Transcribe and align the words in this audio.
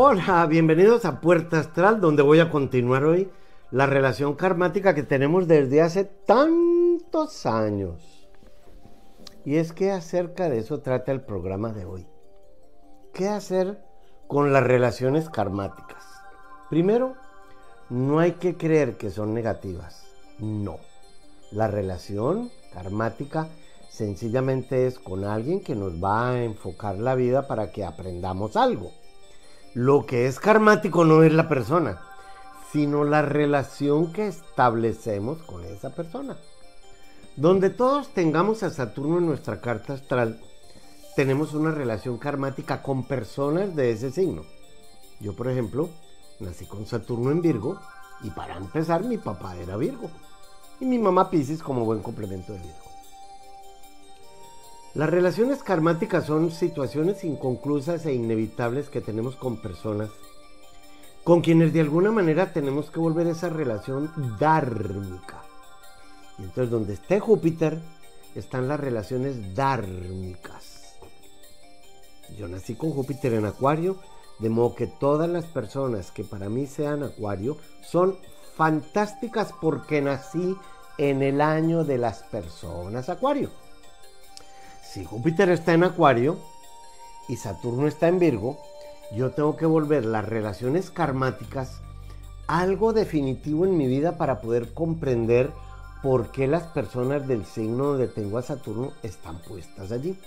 Hola, 0.00 0.46
bienvenidos 0.46 1.04
a 1.04 1.20
Puerta 1.20 1.58
Astral, 1.58 2.00
donde 2.00 2.22
voy 2.22 2.38
a 2.38 2.52
continuar 2.52 3.02
hoy 3.02 3.32
la 3.72 3.84
relación 3.84 4.34
karmática 4.36 4.94
que 4.94 5.02
tenemos 5.02 5.48
desde 5.48 5.82
hace 5.82 6.04
tantos 6.04 7.46
años. 7.46 8.28
Y 9.44 9.56
es 9.56 9.72
que 9.72 9.90
acerca 9.90 10.48
de 10.48 10.58
eso 10.60 10.82
trata 10.82 11.10
el 11.10 11.22
programa 11.22 11.72
de 11.72 11.84
hoy. 11.84 12.06
¿Qué 13.12 13.26
hacer 13.26 13.82
con 14.28 14.52
las 14.52 14.62
relaciones 14.62 15.28
karmáticas? 15.30 16.04
Primero, 16.70 17.16
no 17.90 18.20
hay 18.20 18.34
que 18.34 18.56
creer 18.56 18.98
que 18.98 19.10
son 19.10 19.34
negativas. 19.34 20.06
No. 20.38 20.76
La 21.50 21.66
relación 21.66 22.52
karmática 22.72 23.48
sencillamente 23.88 24.86
es 24.86 25.00
con 25.00 25.24
alguien 25.24 25.60
que 25.60 25.74
nos 25.74 25.94
va 25.94 26.30
a 26.30 26.44
enfocar 26.44 26.98
la 26.98 27.16
vida 27.16 27.48
para 27.48 27.72
que 27.72 27.84
aprendamos 27.84 28.56
algo. 28.56 28.92
Lo 29.80 30.06
que 30.06 30.26
es 30.26 30.40
karmático 30.40 31.04
no 31.04 31.22
es 31.22 31.32
la 31.32 31.48
persona, 31.48 32.00
sino 32.72 33.04
la 33.04 33.22
relación 33.22 34.12
que 34.12 34.26
establecemos 34.26 35.40
con 35.44 35.64
esa 35.64 35.94
persona. 35.94 36.36
Donde 37.36 37.70
todos 37.70 38.08
tengamos 38.08 38.64
a 38.64 38.70
Saturno 38.70 39.18
en 39.18 39.26
nuestra 39.26 39.60
carta 39.60 39.92
astral, 39.92 40.40
tenemos 41.14 41.54
una 41.54 41.70
relación 41.70 42.18
karmática 42.18 42.82
con 42.82 43.06
personas 43.06 43.76
de 43.76 43.92
ese 43.92 44.10
signo. 44.10 44.42
Yo, 45.20 45.36
por 45.36 45.48
ejemplo, 45.48 45.90
nací 46.40 46.66
con 46.66 46.84
Saturno 46.84 47.30
en 47.30 47.40
Virgo 47.40 47.78
y 48.24 48.30
para 48.30 48.56
empezar 48.56 49.04
mi 49.04 49.16
papá 49.16 49.54
era 49.58 49.76
Virgo 49.76 50.10
y 50.80 50.86
mi 50.86 50.98
mamá 50.98 51.30
Pisces 51.30 51.62
como 51.62 51.84
buen 51.84 52.02
complemento 52.02 52.52
de 52.52 52.58
Virgo. 52.58 52.87
Las 54.94 55.10
relaciones 55.10 55.62
karmáticas 55.62 56.26
son 56.26 56.50
situaciones 56.50 57.24
inconclusas 57.24 58.04
e 58.06 58.14
inevitables 58.14 58.88
que 58.88 59.00
tenemos 59.00 59.36
con 59.36 59.60
personas 59.60 60.10
con 61.28 61.42
quienes 61.42 61.74
de 61.74 61.82
alguna 61.82 62.10
manera 62.10 62.54
tenemos 62.54 62.90
que 62.90 63.00
volver 63.00 63.26
esa 63.26 63.50
relación 63.50 64.10
dármica. 64.40 65.42
Y 66.38 66.44
entonces 66.44 66.70
donde 66.70 66.94
esté 66.94 67.20
Júpiter 67.20 67.82
están 68.34 68.66
las 68.66 68.80
relaciones 68.80 69.54
dármicas. 69.54 70.94
Yo 72.38 72.48
nací 72.48 72.76
con 72.76 72.92
Júpiter 72.92 73.34
en 73.34 73.44
Acuario, 73.44 73.98
de 74.38 74.48
modo 74.48 74.74
que 74.74 74.86
todas 74.86 75.28
las 75.28 75.44
personas 75.44 76.10
que 76.12 76.24
para 76.24 76.48
mí 76.48 76.66
sean 76.66 77.02
Acuario 77.02 77.58
son 77.82 78.16
fantásticas 78.56 79.52
porque 79.60 80.00
nací 80.00 80.56
en 80.96 81.22
el 81.22 81.42
año 81.42 81.84
de 81.84 81.98
las 81.98 82.22
personas 82.22 83.10
Acuario. 83.10 83.50
Si 84.88 85.04
Júpiter 85.04 85.50
está 85.50 85.74
en 85.74 85.84
Acuario 85.84 86.38
y 87.28 87.36
Saturno 87.36 87.86
está 87.86 88.08
en 88.08 88.18
Virgo, 88.18 88.56
yo 89.14 89.32
tengo 89.32 89.54
que 89.54 89.66
volver 89.66 90.06
las 90.06 90.26
relaciones 90.26 90.90
karmáticas 90.90 91.82
algo 92.46 92.94
definitivo 92.94 93.66
en 93.66 93.76
mi 93.76 93.86
vida 93.86 94.16
para 94.16 94.40
poder 94.40 94.72
comprender 94.72 95.52
por 96.02 96.30
qué 96.30 96.46
las 96.46 96.62
personas 96.62 97.28
del 97.28 97.44
signo 97.44 97.88
donde 97.88 98.08
tengo 98.08 98.38
a 98.38 98.42
Saturno 98.42 98.92
están 99.02 99.38
puestas 99.40 99.92
allí. 99.92 100.18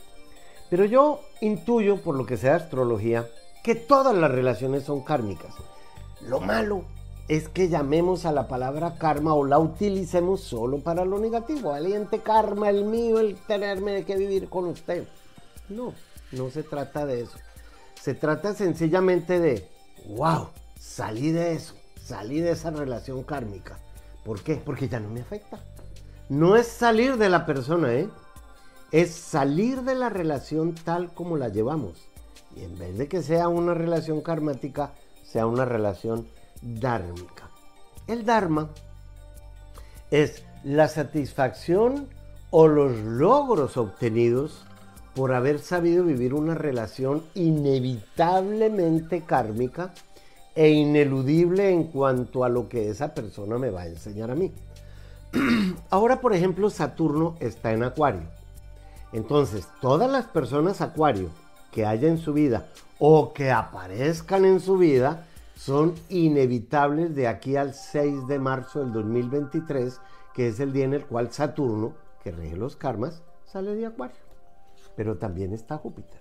Pero 0.69 0.85
yo 0.85 1.21
intuyo, 1.41 1.99
por 2.03 2.15
lo 2.15 2.27
que 2.27 2.37
sea 2.37 2.55
astrología, 2.55 3.27
que 3.63 3.73
todas 3.73 4.15
las 4.15 4.29
relaciones 4.29 4.83
son 4.83 5.01
kármicas. 5.01 5.55
Lo 6.21 6.39
malo 6.39 6.83
es 7.31 7.47
que 7.47 7.69
llamemos 7.69 8.25
a 8.25 8.33
la 8.33 8.49
palabra 8.49 8.95
karma 8.97 9.33
o 9.33 9.45
la 9.45 9.57
utilicemos 9.57 10.41
solo 10.41 10.79
para 10.79 11.05
lo 11.05 11.17
negativo. 11.17 11.69
Valiente 11.69 12.19
karma, 12.19 12.69
el 12.69 12.83
mío, 12.83 13.19
el 13.19 13.37
tenerme 13.47 14.03
que 14.03 14.17
vivir 14.17 14.49
con 14.49 14.65
usted. 14.65 15.07
No, 15.69 15.93
no 16.33 16.49
se 16.49 16.61
trata 16.61 17.05
de 17.05 17.21
eso. 17.21 17.37
Se 18.01 18.15
trata 18.15 18.53
sencillamente 18.53 19.39
de, 19.39 19.65
wow, 20.09 20.49
salí 20.77 21.31
de 21.31 21.53
eso, 21.53 21.73
salí 22.03 22.41
de 22.41 22.51
esa 22.51 22.69
relación 22.69 23.23
kármica. 23.23 23.79
¿Por 24.25 24.41
qué? 24.43 24.57
Porque 24.57 24.89
ya 24.89 24.99
no 24.99 25.07
me 25.07 25.21
afecta. 25.21 25.57
No 26.27 26.57
es 26.57 26.67
salir 26.67 27.15
de 27.15 27.29
la 27.29 27.45
persona, 27.45 27.93
¿eh? 27.93 28.09
Es 28.91 29.11
salir 29.11 29.83
de 29.83 29.95
la 29.95 30.09
relación 30.09 30.75
tal 30.75 31.13
como 31.13 31.37
la 31.37 31.47
llevamos. 31.47 32.09
Y 32.57 32.65
en 32.65 32.77
vez 32.77 32.97
de 32.97 33.07
que 33.07 33.23
sea 33.23 33.47
una 33.47 33.73
relación 33.73 34.19
karmática, 34.19 34.91
sea 35.23 35.45
una 35.45 35.63
relación 35.63 36.27
dármica. 36.61 37.49
El 38.07 38.25
dharma 38.25 38.69
es 40.09 40.43
la 40.63 40.87
satisfacción 40.87 42.07
o 42.49 42.67
los 42.67 42.97
logros 42.97 43.77
obtenidos 43.77 44.65
por 45.15 45.33
haber 45.33 45.59
sabido 45.59 46.03
vivir 46.05 46.33
una 46.33 46.55
relación 46.55 47.23
inevitablemente 47.33 49.21
kármica 49.21 49.93
e 50.55 50.69
ineludible 50.69 51.71
en 51.71 51.85
cuanto 51.85 52.43
a 52.43 52.49
lo 52.49 52.67
que 52.69 52.89
esa 52.89 53.13
persona 53.13 53.57
me 53.57 53.69
va 53.69 53.81
a 53.81 53.87
enseñar 53.87 54.31
a 54.31 54.35
mí. 54.35 54.51
Ahora, 55.89 56.19
por 56.19 56.33
ejemplo, 56.33 56.69
Saturno 56.69 57.35
está 57.39 57.71
en 57.71 57.83
Acuario. 57.83 58.23
Entonces, 59.13 59.67
todas 59.81 60.09
las 60.09 60.25
personas 60.25 60.81
Acuario 60.81 61.29
que 61.71 61.85
haya 61.85 62.07
en 62.07 62.17
su 62.17 62.33
vida 62.33 62.67
o 62.99 63.33
que 63.33 63.51
aparezcan 63.51 64.45
en 64.45 64.59
su 64.59 64.77
vida 64.77 65.27
son 65.61 65.93
inevitables 66.09 67.13
de 67.13 67.27
aquí 67.27 67.55
al 67.55 67.75
6 67.75 68.25
de 68.25 68.39
marzo 68.39 68.79
del 68.79 68.93
2023, 68.93 70.01
que 70.33 70.47
es 70.47 70.59
el 70.59 70.73
día 70.73 70.85
en 70.85 70.95
el 70.95 71.05
cual 71.05 71.31
Saturno, 71.31 71.93
que 72.23 72.31
rige 72.31 72.57
los 72.57 72.75
karmas, 72.75 73.21
sale 73.45 73.75
de 73.75 73.85
Acuario. 73.85 74.17
Pero 74.95 75.19
también 75.19 75.53
está 75.53 75.77
Júpiter. 75.77 76.19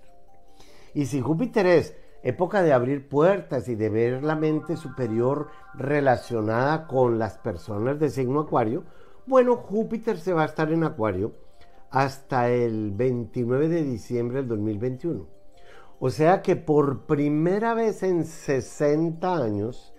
Y 0.93 1.07
si 1.07 1.21
Júpiter 1.21 1.65
es 1.65 1.95
época 2.21 2.61
de 2.61 2.71
abrir 2.71 3.09
puertas 3.09 3.67
y 3.67 3.73
de 3.73 3.89
ver 3.89 4.23
la 4.23 4.35
mente 4.35 4.77
superior 4.77 5.47
relacionada 5.73 6.85
con 6.85 7.17
las 7.17 7.39
personas 7.39 7.99
de 7.99 8.11
signo 8.11 8.41
Acuario, 8.41 8.83
bueno, 9.25 9.55
Júpiter 9.55 10.19
se 10.19 10.33
va 10.33 10.43
a 10.43 10.45
estar 10.45 10.71
en 10.71 10.83
Acuario 10.83 11.33
hasta 11.89 12.47
el 12.51 12.91
29 12.91 13.69
de 13.69 13.83
diciembre 13.85 14.37
del 14.37 14.49
2021. 14.49 15.40
O 16.03 16.09
sea 16.09 16.41
que 16.41 16.55
por 16.55 17.01
primera 17.05 17.75
vez 17.75 18.01
en 18.01 18.25
60 18.25 19.35
años 19.35 19.93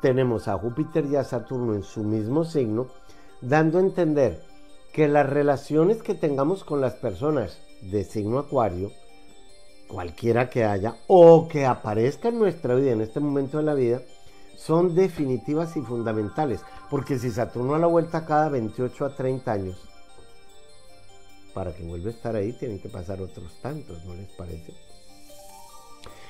tenemos 0.00 0.48
a 0.48 0.56
Júpiter 0.56 1.04
y 1.04 1.16
a 1.16 1.24
Saturno 1.24 1.74
en 1.74 1.82
su 1.82 2.04
mismo 2.04 2.42
signo, 2.42 2.86
dando 3.42 3.76
a 3.76 3.82
entender 3.82 4.42
que 4.94 5.08
las 5.08 5.28
relaciones 5.28 6.02
que 6.02 6.14
tengamos 6.14 6.64
con 6.64 6.80
las 6.80 6.94
personas 6.94 7.60
de 7.82 8.04
signo 8.04 8.38
acuario, 8.38 8.92
cualquiera 9.88 10.48
que 10.48 10.64
haya, 10.64 10.96
o 11.06 11.48
que 11.48 11.66
aparezca 11.66 12.30
en 12.30 12.38
nuestra 12.38 12.74
vida, 12.74 12.92
en 12.92 13.02
este 13.02 13.20
momento 13.20 13.58
de 13.58 13.64
la 13.64 13.74
vida, 13.74 14.00
son 14.56 14.94
definitivas 14.94 15.76
y 15.76 15.82
fundamentales. 15.82 16.62
Porque 16.88 17.18
si 17.18 17.30
Saturno 17.30 17.74
a 17.74 17.78
la 17.78 17.86
vuelta 17.86 18.24
cada 18.24 18.48
28 18.48 19.04
a 19.04 19.14
30 19.14 19.52
años, 19.52 19.86
para 21.52 21.74
que 21.74 21.82
vuelva 21.82 22.08
a 22.08 22.12
estar 22.12 22.34
ahí, 22.34 22.54
tienen 22.54 22.80
que 22.80 22.88
pasar 22.88 23.20
otros 23.20 23.52
tantos, 23.60 24.02
¿no 24.06 24.14
les 24.14 24.30
parece? 24.30 24.85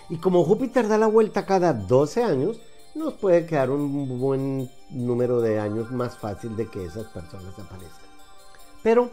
Y 0.09 0.19
como 0.19 0.45
Júpiter 0.45 0.89
da 0.89 0.99
la 0.99 1.07
vuelta 1.07 1.47
cada 1.47 1.73
12 1.73 2.23
años, 2.23 2.61
nos 2.95 3.15
puede 3.15 3.45
quedar 3.45 3.71
un 3.71 4.19
buen 4.19 4.71
número 4.91 5.41
de 5.41 5.59
años 5.59 5.91
más 5.91 6.17
fácil 6.17 6.57
de 6.57 6.67
que 6.69 6.85
esas 6.85 7.07
personas 7.07 7.59
aparezcan. 7.59 8.09
Pero 8.83 9.11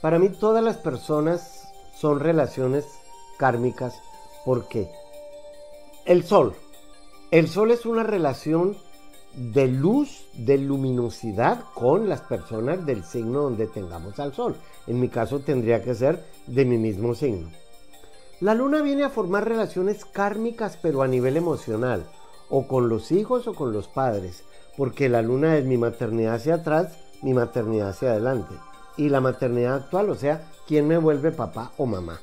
para 0.00 0.18
mí 0.18 0.28
todas 0.28 0.62
las 0.62 0.76
personas 0.76 1.68
son 1.96 2.20
relaciones 2.20 2.86
kármicas 3.38 3.94
porque 4.44 4.90
el 6.04 6.24
sol, 6.24 6.54
el 7.30 7.48
sol 7.48 7.70
es 7.70 7.86
una 7.86 8.02
relación 8.02 8.76
de 9.34 9.68
luz, 9.68 10.26
de 10.34 10.58
luminosidad 10.58 11.64
con 11.74 12.08
las 12.08 12.20
personas 12.22 12.84
del 12.84 13.04
signo 13.04 13.42
donde 13.42 13.66
tengamos 13.66 14.18
al 14.18 14.34
sol. 14.34 14.56
En 14.86 15.00
mi 15.00 15.08
caso 15.08 15.40
tendría 15.40 15.82
que 15.82 15.94
ser 15.94 16.24
de 16.46 16.64
mi 16.64 16.78
mismo 16.78 17.14
signo. 17.14 17.48
La 18.40 18.54
luna 18.54 18.80
viene 18.80 19.04
a 19.04 19.10
formar 19.10 19.46
relaciones 19.46 20.06
kármicas 20.06 20.78
pero 20.80 21.02
a 21.02 21.08
nivel 21.08 21.36
emocional, 21.36 22.06
o 22.48 22.66
con 22.66 22.88
los 22.88 23.12
hijos 23.12 23.46
o 23.46 23.52
con 23.52 23.74
los 23.74 23.86
padres, 23.86 24.44
porque 24.78 25.10
la 25.10 25.20
luna 25.20 25.58
es 25.58 25.66
mi 25.66 25.76
maternidad 25.76 26.36
hacia 26.36 26.54
atrás, 26.54 26.96
mi 27.20 27.34
maternidad 27.34 27.90
hacia 27.90 28.12
adelante, 28.12 28.54
y 28.96 29.10
la 29.10 29.20
maternidad 29.20 29.74
actual, 29.74 30.08
o 30.08 30.14
sea, 30.14 30.40
quién 30.66 30.88
me 30.88 30.96
vuelve 30.96 31.32
papá 31.32 31.72
o 31.76 31.84
mamá. 31.84 32.18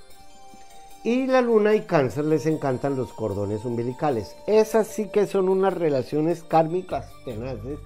Y 1.03 1.27
la 1.27 1.41
luna 1.41 1.75
y 1.75 1.81
cáncer 1.81 2.25
les 2.25 2.47
encantan 2.47 2.95
los 2.97 3.13
cordones 3.13 3.63
umbilicales. 3.63 4.35
Esas 4.47 4.87
sí 4.87 5.09
que 5.09 5.27
son 5.27 5.47
unas 5.47 5.75
relaciones 5.75 6.41
kármicas 6.43 7.11
tenaces, 7.25 7.77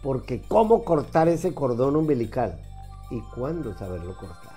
porque 0.00 0.40
¿cómo 0.46 0.84
cortar 0.84 1.28
ese 1.28 1.54
cordón 1.54 1.96
umbilical? 1.96 2.60
¿Y 3.10 3.20
cuándo 3.34 3.76
saberlo 3.76 4.16
cortar? 4.16 4.49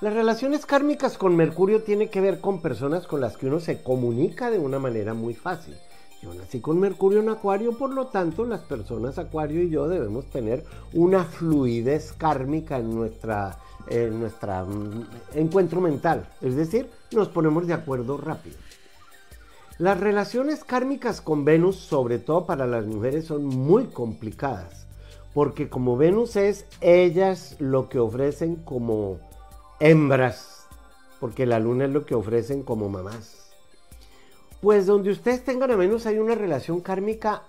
Las 0.00 0.14
relaciones 0.14 0.64
kármicas 0.64 1.18
con 1.18 1.34
Mercurio 1.34 1.82
tienen 1.82 2.08
que 2.08 2.20
ver 2.20 2.40
con 2.40 2.62
personas 2.62 3.08
con 3.08 3.20
las 3.20 3.36
que 3.36 3.48
uno 3.48 3.58
se 3.58 3.82
comunica 3.82 4.48
de 4.48 4.60
una 4.60 4.78
manera 4.78 5.12
muy 5.12 5.34
fácil. 5.34 5.74
Yo 6.22 6.32
nací 6.34 6.60
con 6.60 6.78
Mercurio 6.78 7.18
en 7.18 7.28
Acuario, 7.30 7.76
por 7.76 7.92
lo 7.92 8.06
tanto 8.06 8.44
las 8.44 8.60
personas 8.60 9.18
Acuario 9.18 9.60
y 9.60 9.70
yo 9.70 9.88
debemos 9.88 10.26
tener 10.26 10.64
una 10.92 11.24
fluidez 11.24 12.12
kármica 12.12 12.78
en 12.78 12.94
nuestra, 12.94 13.58
en 13.88 14.22
mm, 14.22 15.06
encuentro 15.34 15.80
mental. 15.80 16.28
Es 16.42 16.54
decir, 16.54 16.88
nos 17.10 17.28
ponemos 17.28 17.66
de 17.66 17.74
acuerdo 17.74 18.18
rápido. 18.18 18.56
Las 19.78 19.98
relaciones 19.98 20.62
kármicas 20.62 21.20
con 21.20 21.44
Venus, 21.44 21.74
sobre 21.74 22.20
todo 22.20 22.46
para 22.46 22.68
las 22.68 22.86
mujeres, 22.86 23.24
son 23.24 23.46
muy 23.46 23.86
complicadas, 23.86 24.86
porque 25.34 25.68
como 25.68 25.96
Venus 25.96 26.36
es, 26.36 26.66
ellas 26.80 27.56
lo 27.58 27.88
que 27.88 27.98
ofrecen 27.98 28.54
como 28.54 29.26
hembras, 29.80 30.66
porque 31.20 31.46
la 31.46 31.58
luna 31.58 31.84
es 31.84 31.90
lo 31.90 32.04
que 32.04 32.14
ofrecen 32.14 32.62
como 32.62 32.88
mamás. 32.88 33.50
Pues 34.60 34.86
donde 34.86 35.10
ustedes 35.10 35.44
tengan 35.44 35.70
a 35.70 35.76
Venus 35.76 36.06
hay 36.06 36.18
una 36.18 36.34
relación 36.34 36.80
kármica, 36.80 37.44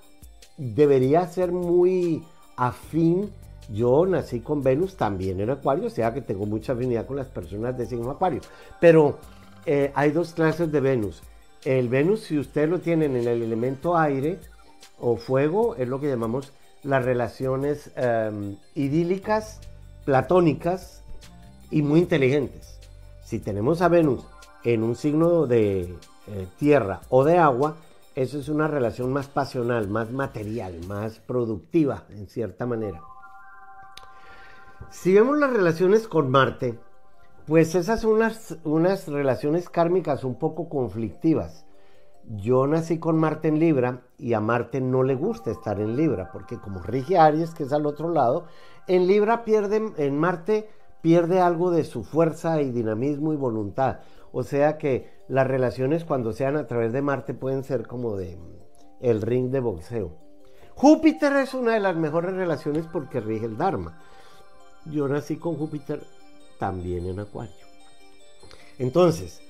debería 0.57 1.25
ser 1.27 1.51
muy 1.51 2.23
afín. 2.55 3.31
Yo 3.71 4.05
nací 4.05 4.39
con 4.41 4.63
Venus 4.63 4.95
también 4.95 5.39
en 5.39 5.49
Acuario, 5.49 5.87
o 5.87 5.89
sea 5.89 6.13
que 6.13 6.21
tengo 6.21 6.45
mucha 6.45 6.73
afinidad 6.73 7.05
con 7.05 7.17
las 7.17 7.27
personas 7.27 7.77
de 7.77 7.85
signo 7.85 8.11
Acuario. 8.11 8.41
Pero 8.79 9.17
eh, 9.65 9.91
hay 9.95 10.11
dos 10.11 10.33
clases 10.33 10.71
de 10.71 10.79
Venus. 10.79 11.21
El 11.63 11.89
Venus, 11.89 12.21
si 12.21 12.37
usted 12.37 12.69
lo 12.69 12.79
tienen 12.79 13.15
en 13.15 13.27
el 13.27 13.43
elemento 13.43 13.97
aire 13.97 14.39
o 14.99 15.17
fuego, 15.17 15.75
es 15.75 15.87
lo 15.87 15.99
que 15.99 16.07
llamamos 16.07 16.53
las 16.83 17.03
relaciones 17.03 17.91
em, 17.95 18.55
idílicas, 18.75 19.59
platónicas 20.05 20.98
y 21.71 21.81
muy 21.81 22.00
inteligentes. 22.00 22.80
Si 23.24 23.39
tenemos 23.39 23.81
a 23.81 23.88
Venus 23.88 24.25
en 24.63 24.83
un 24.83 24.95
signo 24.95 25.45
de 25.45 25.81
eh, 26.27 26.48
tierra 26.57 27.01
o 27.10 27.24
de 27.24 27.38
agua, 27.38 27.75
eso 28.16 28.38
es 28.38 28.50
una 28.50 28.68
relación 28.68 29.13
más 29.13 29.27
pasional, 29.27 29.88
más 29.88 30.12
material, 30.12 30.75
más 30.88 31.19
productiva, 31.19 32.04
en 32.10 32.27
cierta 32.27 32.66
manera. 32.66 33.01
Si 34.89 35.13
vemos 35.13 35.38
las 35.38 35.54
relaciones 35.54 36.07
con 36.07 36.30
Marte, 36.30 36.80
pues 37.45 37.75
esas 37.75 38.01
son 38.01 38.13
unas, 38.13 38.57
unas 38.63 39.07
relaciones 39.07 39.69
kármicas 39.69 40.24
un 40.24 40.38
poco 40.38 40.69
conflictivas. 40.69 41.66
Yo 42.25 42.68
nací 42.68 43.00
con 43.00 43.18
Marte 43.18 43.48
en 43.48 43.60
Libra 43.60 44.01
y 44.18 44.33
a 44.33 44.39
Marte 44.39 44.81
no 44.81 45.04
le 45.04 45.16
gusta 45.16 45.51
estar 45.51 45.80
en 45.80 45.95
Libra, 45.95 46.31
porque 46.31 46.60
como 46.60 46.81
rige 46.81 47.18
Aries, 47.18 47.54
que 47.54 47.63
es 47.63 47.74
al 47.74 47.86
otro 47.86 48.12
lado, 48.12 48.45
en 48.88 49.07
Libra 49.07 49.44
pierde, 49.44 49.94
en 49.98 50.18
Marte 50.18 50.69
pierde 51.01 51.39
algo 51.39 51.71
de 51.71 51.83
su 51.83 52.03
fuerza 52.03 52.61
y 52.61 52.71
dinamismo 52.71 53.33
y 53.33 53.37
voluntad. 53.37 53.99
O 54.31 54.43
sea 54.43 54.77
que 54.77 55.09
las 55.27 55.47
relaciones 55.47 56.05
cuando 56.05 56.33
sean 56.33 56.57
a 56.57 56.67
través 56.67 56.93
de 56.93 57.01
Marte 57.01 57.33
pueden 57.33 57.63
ser 57.63 57.87
como 57.87 58.15
de 58.15 58.37
el 58.99 59.21
ring 59.21 59.49
de 59.49 59.59
boxeo. 59.59 60.11
Júpiter 60.75 61.33
es 61.37 61.53
una 61.53 61.73
de 61.73 61.79
las 61.79 61.95
mejores 61.95 62.33
relaciones 62.33 62.85
porque 62.91 63.19
rige 63.19 63.45
el 63.45 63.57
Dharma. 63.57 64.01
Yo 64.85 65.07
nací 65.07 65.37
con 65.37 65.55
Júpiter 65.55 66.01
también 66.57 67.05
en 67.05 67.19
Acuario. 67.19 67.53
Entonces, 68.77 69.41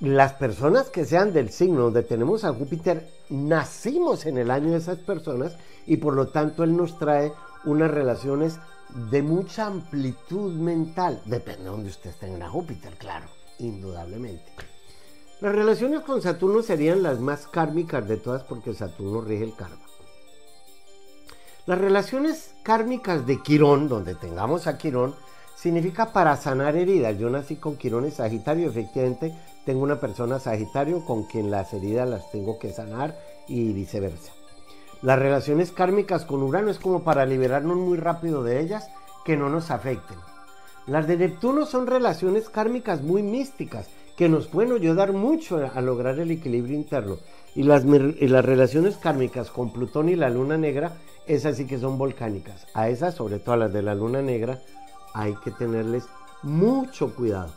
las 0.00 0.34
personas 0.34 0.88
que 0.90 1.04
sean 1.04 1.32
del 1.32 1.50
signo 1.50 1.84
donde 1.84 2.02
tenemos 2.02 2.44
a 2.44 2.52
Júpiter, 2.52 3.08
nacimos 3.30 4.26
en 4.26 4.38
el 4.38 4.50
año 4.50 4.70
de 4.70 4.76
esas 4.76 4.98
personas 4.98 5.56
y 5.86 5.96
por 5.96 6.14
lo 6.14 6.28
tanto 6.28 6.64
él 6.64 6.76
nos 6.76 6.98
trae 6.98 7.32
unas 7.64 7.90
relaciones 7.90 8.58
de 8.88 9.22
mucha 9.22 9.66
amplitud 9.66 10.52
mental. 10.54 11.20
Depende 11.24 11.64
de 11.64 11.70
donde 11.70 11.90
usted 11.90 12.14
tenga 12.18 12.48
Júpiter, 12.48 12.94
claro, 12.96 13.26
indudablemente. 13.58 14.52
Las 15.40 15.54
relaciones 15.54 16.00
con 16.00 16.22
Saturno 16.22 16.62
serían 16.62 17.02
las 17.02 17.20
más 17.20 17.46
kármicas 17.46 18.08
de 18.08 18.16
todas 18.16 18.42
porque 18.44 18.72
Saturno 18.72 19.20
rige 19.20 19.44
el 19.44 19.54
karma. 19.54 19.84
Las 21.66 21.78
relaciones 21.78 22.54
kármicas 22.62 23.26
de 23.26 23.42
Quirón, 23.42 23.88
donde 23.88 24.14
tengamos 24.14 24.66
a 24.66 24.78
Quirón, 24.78 25.14
significa 25.56 26.12
para 26.12 26.36
sanar 26.36 26.76
heridas. 26.76 27.18
Yo 27.18 27.28
nací 27.28 27.56
con 27.56 27.76
Quirón 27.76 28.06
y 28.06 28.12
Sagitario, 28.12 28.70
efectivamente 28.70 29.34
tengo 29.64 29.82
una 29.82 29.98
persona 29.98 30.38
Sagitario 30.38 31.04
con 31.04 31.24
quien 31.24 31.50
las 31.50 31.74
heridas 31.74 32.08
las 32.08 32.30
tengo 32.30 32.58
que 32.58 32.72
sanar 32.72 33.18
y 33.48 33.72
viceversa. 33.72 34.35
Las 35.02 35.18
relaciones 35.18 35.72
kármicas 35.72 36.24
con 36.24 36.42
Urano 36.42 36.70
es 36.70 36.78
como 36.78 37.02
para 37.04 37.26
liberarnos 37.26 37.76
muy 37.76 37.98
rápido 37.98 38.42
de 38.42 38.60
ellas, 38.60 38.88
que 39.24 39.36
no 39.36 39.50
nos 39.50 39.70
afecten. 39.70 40.16
Las 40.86 41.06
de 41.06 41.16
Neptuno 41.16 41.66
son 41.66 41.86
relaciones 41.86 42.48
kármicas 42.48 43.02
muy 43.02 43.22
místicas, 43.22 43.88
que 44.16 44.28
nos 44.28 44.46
pueden 44.46 44.72
ayudar 44.72 45.12
mucho 45.12 45.58
a 45.58 45.80
lograr 45.80 46.18
el 46.18 46.30
equilibrio 46.30 46.74
interno. 46.74 47.16
Y 47.54 47.64
las, 47.64 47.84
las 47.84 48.44
relaciones 48.44 48.96
kármicas 48.96 49.50
con 49.50 49.72
Plutón 49.72 50.08
y 50.08 50.16
la 50.16 50.30
Luna 50.30 50.56
Negra, 50.56 50.92
esas 51.26 51.56
sí 51.56 51.66
que 51.66 51.78
son 51.78 51.98
volcánicas. 51.98 52.66
A 52.72 52.88
esas, 52.88 53.14
sobre 53.14 53.38
todo 53.38 53.54
a 53.54 53.58
las 53.58 53.72
de 53.72 53.82
la 53.82 53.94
Luna 53.94 54.22
Negra, 54.22 54.60
hay 55.12 55.34
que 55.36 55.50
tenerles 55.50 56.04
mucho 56.42 57.14
cuidado. 57.14 57.52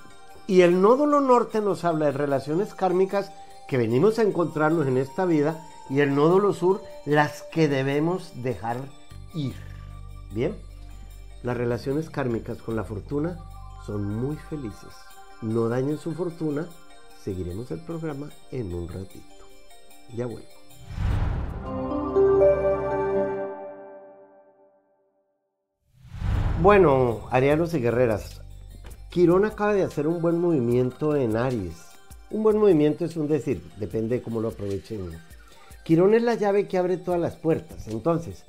Y 0.48 0.62
el 0.62 0.82
nódulo 0.82 1.22
norte 1.22 1.62
nos 1.62 1.86
habla 1.86 2.08
de 2.08 2.12
relaciones 2.14 2.74
kármicas 2.74 3.32
que 3.68 3.78
venimos 3.78 4.18
a 4.18 4.24
encontrarnos 4.24 4.88
en 4.88 4.98
esta 4.98 5.26
vida 5.26 5.64
y 5.90 6.02
el 6.02 6.16
nódulo 6.16 6.54
sur 6.54 6.84
las 7.06 7.44
que 7.44 7.68
debemos 7.68 8.32
dejar 8.44 8.78
ir. 9.34 9.56
Bien, 10.32 10.56
las 11.44 11.58
relaciones 11.58 12.10
kármicas 12.10 12.58
con 12.60 12.76
la 12.76 12.84
fortuna 12.84 13.40
son 13.86 14.04
muy 14.04 14.36
felices. 14.36 14.94
No 15.42 15.70
dañen 15.70 15.98
su 15.98 16.14
fortuna. 16.14 16.68
Seguiremos 17.24 17.72
el 17.72 17.82
programa 17.82 18.30
en 18.52 18.74
un 18.74 18.88
ratito. 18.88 19.26
Ya 20.16 20.26
vuelvo. 20.26 20.48
Bueno, 26.62 27.22
arianos 27.32 27.74
y 27.74 27.80
guerreras, 27.80 28.42
Quirón 29.10 29.46
acaba 29.46 29.74
de 29.74 29.84
hacer 29.84 30.08
un 30.08 30.22
buen 30.22 30.40
movimiento 30.40 31.16
en 31.16 31.38
Aries. 31.38 31.78
Un 32.30 32.44
buen 32.44 32.58
movimiento 32.58 33.06
es 33.06 33.16
un 33.16 33.28
decir, 33.28 33.64
depende 33.78 34.18
de 34.18 34.22
cómo 34.22 34.42
lo 34.42 34.50
aprovechen. 34.50 35.20
Quirón 35.90 36.14
es 36.14 36.22
la 36.22 36.36
llave 36.36 36.68
que 36.68 36.78
abre 36.78 36.98
todas 36.98 37.20
las 37.20 37.36
puertas. 37.36 37.88
Entonces, 37.88 38.46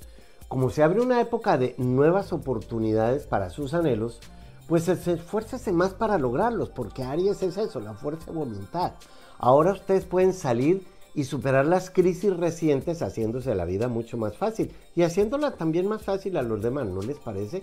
como 0.47 0.69
se 0.69 0.83
abre 0.83 1.01
una 1.01 1.23
época 1.23 1.57
de 1.57 1.75
nuevas 1.79 2.35
oportunidades 2.35 3.27
para 3.27 3.49
sus 3.49 3.73
anhelos, 3.73 4.21
pues 4.67 4.89
esfuércese 4.89 5.73
más 5.73 5.95
para 5.95 6.19
lograrlos, 6.19 6.69
porque 6.69 7.03
Aries 7.03 7.43
es 7.43 7.57
eso, 7.57 7.81
la 7.81 7.95
fuerza 7.95 8.27
de 8.27 8.37
voluntad. 8.37 8.93
Ahora 9.39 9.73
ustedes 9.73 10.05
pueden 10.05 10.35
salir 10.35 10.87
y 11.15 11.25
superar 11.25 11.65
las 11.65 11.89
crisis 11.89 12.37
recientes 12.37 13.01
haciéndose 13.01 13.55
la 13.55 13.65
vida 13.65 13.89
mucho 13.89 14.19
más 14.19 14.37
fácil 14.37 14.75
y 14.95 15.01
haciéndola 15.01 15.53
también 15.53 15.89
más 15.89 16.03
fácil 16.03 16.37
a 16.37 16.43
los 16.43 16.61
demás, 16.61 16.89
¿no 16.89 17.01
les 17.01 17.19
parece? 17.21 17.63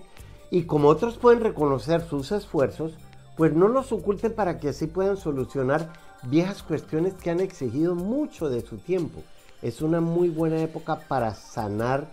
Y 0.50 0.64
como 0.64 0.88
otros 0.88 1.20
pueden 1.20 1.42
reconocer 1.42 2.02
sus 2.02 2.32
esfuerzos, 2.32 2.98
pues 3.36 3.54
no 3.54 3.68
los 3.68 3.92
oculten 3.92 4.34
para 4.34 4.58
que 4.58 4.70
así 4.70 4.88
puedan 4.88 5.18
solucionar 5.18 5.94
viejas 6.24 6.64
cuestiones 6.64 7.14
que 7.14 7.30
han 7.30 7.42
exigido 7.42 7.94
mucho 7.94 8.50
de 8.50 8.62
su 8.62 8.78
tiempo. 8.80 9.22
Es 9.62 9.82
una 9.82 10.02
muy 10.02 10.30
buena 10.30 10.62
época 10.62 11.00
para 11.08 11.34
sanar 11.34 12.08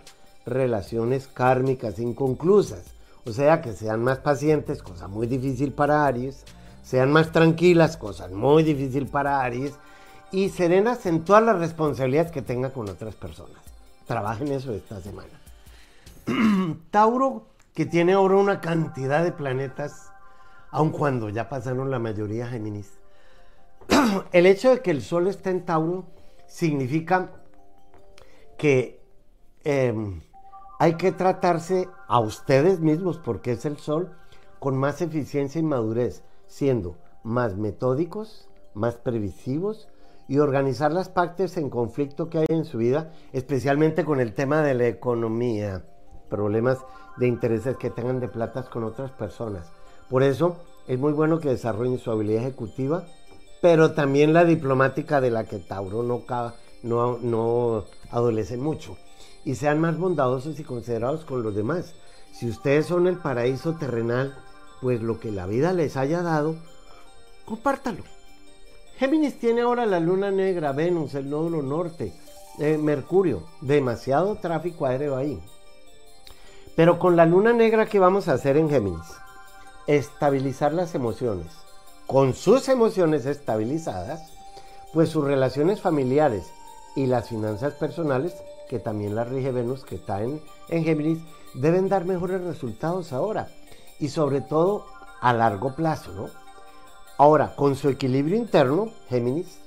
relaciones 0.45 1.27
kármicas 1.27 1.99
inconclusas. 1.99 2.85
O 3.25 3.31
sea, 3.31 3.61
que 3.61 3.73
sean 3.73 4.03
más 4.03 4.19
pacientes, 4.19 4.81
cosa 4.81 5.07
muy 5.07 5.27
difícil 5.27 5.71
para 5.71 6.05
Aries, 6.05 6.43
sean 6.83 7.11
más 7.11 7.31
tranquilas, 7.31 7.97
cosa 7.97 8.27
muy 8.27 8.63
difícil 8.63 9.07
para 9.07 9.41
Aries, 9.41 9.73
y 10.31 10.49
serenas 10.49 11.05
en 11.05 11.23
todas 11.23 11.43
las 11.43 11.57
responsabilidades 11.57 12.31
que 12.31 12.41
tengan 12.41 12.71
con 12.71 12.89
otras 12.89 13.15
personas. 13.15 13.57
Trabajen 14.05 14.49
eso 14.49 14.73
esta 14.73 14.99
semana. 15.01 15.29
Tauro 16.91 17.47
que 17.73 17.85
tiene 17.85 18.13
ahora 18.13 18.35
una 18.35 18.61
cantidad 18.61 19.23
de 19.23 19.31
planetas, 19.31 20.11
aun 20.71 20.91
cuando 20.91 21.29
ya 21.29 21.49
pasaron 21.49 21.91
la 21.91 21.99
mayoría 21.99 22.47
Géminis. 22.47 22.91
el 24.31 24.45
hecho 24.45 24.69
de 24.69 24.81
que 24.81 24.91
el 24.91 25.01
Sol 25.01 25.27
esté 25.27 25.49
en 25.49 25.65
Tauro 25.65 26.05
significa 26.47 27.31
que 28.57 29.01
em, 29.63 30.21
hay 30.79 30.95
que 30.95 31.11
tratarse 31.11 31.87
a 32.07 32.19
ustedes 32.19 32.79
mismos, 32.79 33.17
porque 33.17 33.51
es 33.51 33.65
el 33.65 33.77
Sol, 33.77 34.11
con 34.59 34.77
más 34.77 35.01
eficiencia 35.01 35.59
y 35.59 35.63
madurez, 35.63 36.23
siendo 36.47 36.97
más 37.23 37.55
metódicos, 37.55 38.49
más 38.73 38.95
previsivos 38.95 39.87
y 40.27 40.39
organizar 40.39 40.91
las 40.91 41.09
partes 41.09 41.57
en 41.57 41.69
conflicto 41.69 42.29
que 42.29 42.39
hay 42.39 42.45
en 42.49 42.65
su 42.65 42.79
vida, 42.79 43.11
especialmente 43.31 44.05
con 44.05 44.19
el 44.19 44.33
tema 44.33 44.61
de 44.61 44.73
la 44.73 44.87
economía, 44.87 45.85
problemas 46.29 46.79
de 47.17 47.27
intereses 47.27 47.77
que 47.77 47.89
tengan 47.89 48.19
de 48.19 48.27
platas 48.27 48.69
con 48.69 48.83
otras 48.83 49.11
personas. 49.11 49.71
Por 50.09 50.23
eso 50.23 50.57
es 50.87 50.99
muy 50.99 51.13
bueno 51.13 51.39
que 51.39 51.49
desarrollen 51.49 51.99
su 51.99 52.11
habilidad 52.11 52.43
ejecutiva, 52.43 53.05
pero 53.65 53.93
también 53.93 54.31
la 54.31 54.45
diplomática 54.45 55.19
de 55.21 55.31
la 55.31 55.45
que 55.45 55.57
Tauro 55.57 56.03
no, 56.03 56.23
no, 56.83 57.17
no 57.17 57.85
adolece 58.11 58.57
mucho. 58.57 58.95
Y 59.43 59.55
sean 59.55 59.81
más 59.81 59.97
bondadosos 59.97 60.59
y 60.59 60.63
considerados 60.63 61.25
con 61.25 61.41
los 61.41 61.55
demás. 61.55 61.95
Si 62.31 62.47
ustedes 62.47 62.85
son 62.85 63.07
el 63.07 63.17
paraíso 63.17 63.73
terrenal, 63.73 64.37
pues 64.81 65.01
lo 65.01 65.19
que 65.19 65.31
la 65.31 65.47
vida 65.47 65.73
les 65.73 65.97
haya 65.97 66.21
dado, 66.21 66.57
compártalo. 67.43 68.03
Géminis 68.97 69.39
tiene 69.39 69.61
ahora 69.61 69.87
la 69.87 69.99
luna 69.99 70.29
negra, 70.29 70.71
Venus, 70.71 71.15
el 71.15 71.27
nódulo 71.27 71.63
norte, 71.63 72.13
eh, 72.59 72.77
Mercurio, 72.77 73.47
demasiado 73.61 74.35
tráfico 74.35 74.85
aéreo 74.85 75.15
ahí. 75.15 75.41
Pero 76.75 76.99
con 76.99 77.15
la 77.15 77.25
luna 77.25 77.51
negra, 77.51 77.87
¿qué 77.87 77.97
vamos 77.97 78.27
a 78.27 78.33
hacer 78.33 78.57
en 78.57 78.69
Géminis? 78.69 79.07
Estabilizar 79.87 80.71
las 80.71 80.93
emociones. 80.93 81.64
Con 82.07 82.33
sus 82.33 82.69
emociones 82.69 83.25
estabilizadas, 83.25 84.31
pues 84.93 85.09
sus 85.09 85.25
relaciones 85.25 85.81
familiares 85.81 86.51
y 86.95 87.07
las 87.07 87.29
finanzas 87.29 87.73
personales, 87.73 88.35
que 88.69 88.79
también 88.79 89.15
la 89.15 89.23
rige 89.23 89.51
Venus, 89.51 89.83
que 89.83 89.95
está 89.95 90.21
en, 90.21 90.41
en 90.69 90.83
Géminis, 90.83 91.19
deben 91.55 91.89
dar 91.89 92.05
mejores 92.05 92.41
resultados 92.41 93.11
ahora 93.11 93.49
y 93.99 94.09
sobre 94.09 94.41
todo 94.41 94.85
a 95.19 95.33
largo 95.33 95.75
plazo, 95.75 96.11
¿no? 96.11 96.29
Ahora, 97.17 97.55
con 97.55 97.75
su 97.75 97.89
equilibrio 97.89 98.37
interno, 98.37 98.91
Géminis, 99.09 99.59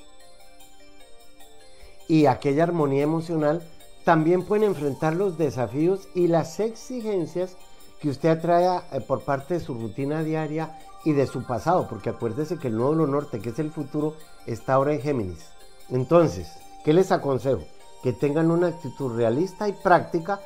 y 2.07 2.27
aquella 2.27 2.63
armonía 2.63 3.03
emocional, 3.03 3.63
también 4.05 4.45
pueden 4.45 4.65
enfrentar 4.65 5.15
los 5.15 5.37
desafíos 5.37 6.09
y 6.15 6.29
las 6.29 6.61
exigencias 6.61 7.57
que 8.01 8.09
usted 8.09 8.31
atrae 8.31 8.81
eh, 8.93 9.01
por 9.01 9.23
parte 9.23 9.55
de 9.55 9.61
su 9.61 9.75
rutina 9.75 10.23
diaria 10.23 10.79
y 11.05 11.13
de 11.13 11.27
su 11.27 11.45
pasado, 11.45 11.87
porque 11.89 12.11
acuérdese 12.11 12.59
que 12.59 12.69
el 12.69 12.77
nódulo 12.77 13.07
norte, 13.07 13.41
que 13.41 13.51
es 13.51 13.59
el 13.59 13.71
futuro, 13.71 14.15
está 14.47 14.75
ahora 14.75 14.93
en 14.93 15.01
Géminis. 15.01 15.47
Entonces, 15.91 16.49
¿qué 16.85 16.93
les 16.93 17.13
aconsejo? 17.13 17.63
Que 18.03 18.13
tengan 18.13 18.51
una 18.51 18.69
actitud 18.69 19.17
realista 19.17 19.69
y 19.69 19.73
práctica 19.73 20.41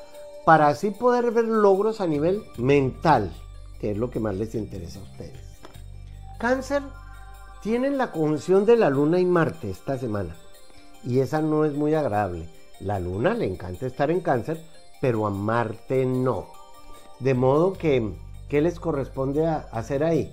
para 0.45 0.69
así 0.69 0.91
poder 0.91 1.31
ver 1.31 1.45
logros 1.45 2.01
a 2.01 2.07
nivel 2.07 2.43
mental, 2.59 3.33
que 3.81 3.93
es 3.93 3.97
lo 3.97 4.11
que 4.11 4.21
más 4.21 4.35
les 4.35 4.55
interesa 4.55 5.01
a 5.01 5.03
ustedes. 5.03 5.41
Cáncer, 6.39 6.83
tienen 7.63 7.97
la 7.97 8.11
conjunción 8.11 8.67
de 8.67 8.77
la 8.77 8.91
Luna 8.91 9.21
y 9.21 9.25
Marte 9.25 9.71
esta 9.71 9.97
semana, 9.99 10.37
y 11.05 11.21
esa 11.21 11.41
no 11.41 11.65
es 11.65 11.75
muy 11.75 11.95
agradable. 11.95 12.49
La 12.81 12.99
Luna 12.99 13.35
le 13.35 13.47
encanta 13.47 13.87
estar 13.87 14.11
en 14.11 14.21
Cáncer, 14.21 14.61
pero 15.01 15.27
a 15.27 15.31
Marte 15.31 16.05
no. 16.05 16.47
De 17.21 17.35
modo 17.35 17.73
que, 17.73 18.13
¿qué 18.49 18.61
les 18.61 18.81
corresponde 18.81 19.47
hacer 19.47 20.03
ahí? 20.03 20.33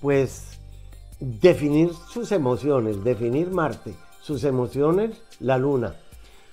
Pues 0.00 0.58
definir 1.20 1.92
sus 1.94 2.32
emociones, 2.32 3.04
definir 3.04 3.50
Marte, 3.50 3.94
sus 4.22 4.44
emociones, 4.44 5.22
la 5.38 5.58
Luna. 5.58 5.94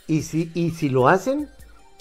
Y 0.07 0.23
si, 0.23 0.51
y 0.53 0.71
si 0.71 0.89
lo 0.89 1.07
hacen, 1.07 1.49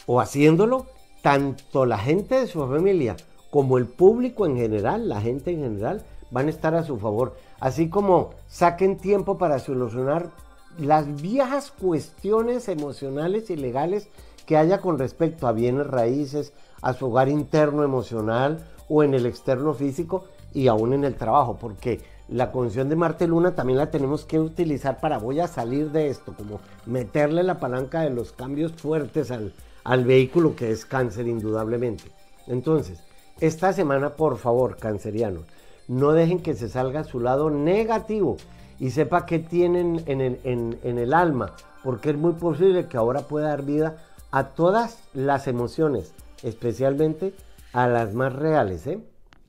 o 0.07 0.21
haciéndolo, 0.21 0.87
tanto 1.23 1.87
la 1.87 1.99
gente 1.99 2.41
de 2.41 2.47
su 2.47 2.61
familia 2.67 3.17
como 3.51 3.79
el 3.79 3.87
público 3.87 4.47
en 4.47 4.57
general, 4.57 5.09
la 5.09 5.21
gente 5.21 5.53
en 5.53 5.63
general, 5.63 6.05
van 6.31 6.47
a 6.47 6.51
estar 6.51 6.75
a 6.75 6.85
su 6.85 6.99
favor. 6.99 7.37
Así 7.61 7.89
como 7.89 8.31
saquen 8.49 8.99
tiempo 8.99 9.39
para 9.39 9.59
solucionar 9.59 10.31
las 10.79 11.23
viejas 11.23 11.71
cuestiones 11.71 12.69
emocionales 12.69 13.51
y 13.51 13.57
legales 13.57 14.09
que 14.45 14.57
haya 14.57 14.81
con 14.81 14.99
respecto 14.99 15.47
a 15.47 15.53
bienes 15.53 15.87
raíces, 15.87 16.53
a 16.83 16.93
su 16.93 17.07
hogar 17.07 17.29
interno 17.29 17.83
emocional 17.83 18.67
o 18.89 19.03
en 19.03 19.15
el 19.15 19.27
externo 19.27 19.75
físico 19.75 20.25
y 20.53 20.69
aún 20.69 20.93
en 20.93 21.05
el 21.05 21.15
trabajo, 21.15 21.57
porque 21.61 22.01
la 22.29 22.51
condición 22.51 22.89
de 22.89 22.97
Marte 22.97 23.27
Luna 23.27 23.55
también 23.55 23.79
la 23.79 23.91
tenemos 23.91 24.25
que 24.25 24.41
utilizar 24.41 25.01
para 25.01 25.19
voy 25.19 25.41
a 25.41 25.47
salir 25.47 25.91
de 25.93 26.09
esto, 26.09 26.35
como 26.37 26.61
meterle 26.87 27.43
la 27.43 27.61
palanca 27.61 28.01
de 28.01 28.11
los 28.11 28.33
cambios 28.33 28.73
fuertes 28.73 29.31
al, 29.31 29.53
al 29.85 30.05
vehículo 30.05 30.57
que 30.57 30.71
es 30.71 30.85
cáncer 30.85 31.29
indudablemente. 31.29 32.05
Entonces, 32.47 33.01
esta 33.41 33.73
semana, 33.73 34.11
por 34.11 34.39
favor, 34.39 34.77
cancerianos, 34.77 35.45
no 35.89 36.13
dejen 36.13 36.41
que 36.41 36.55
se 36.55 36.69
salga 36.69 37.05
su 37.05 37.21
lado 37.21 37.51
negativo 37.51 38.37
y 38.79 38.91
sepa 38.91 39.27
qué 39.27 39.39
tienen 39.39 40.03
en 40.07 40.21
el, 40.21 40.41
en, 40.45 40.99
el 40.99 41.15
alma, 41.15 41.53
porque 41.85 42.11
es 42.11 42.17
muy 42.17 42.33
posible 42.33 42.87
que 42.89 42.97
ahora 42.97 43.23
pueda 43.23 43.49
dar 43.49 43.63
vida 43.63 43.97
a 44.31 44.49
todas 44.49 44.99
las 45.15 45.47
emociones, 45.47 46.13
especialmente 46.43 47.35
a 47.73 47.87
las 47.87 48.15
más 48.15 48.33
reales. 48.33 48.87
¿eh? 48.87 49.01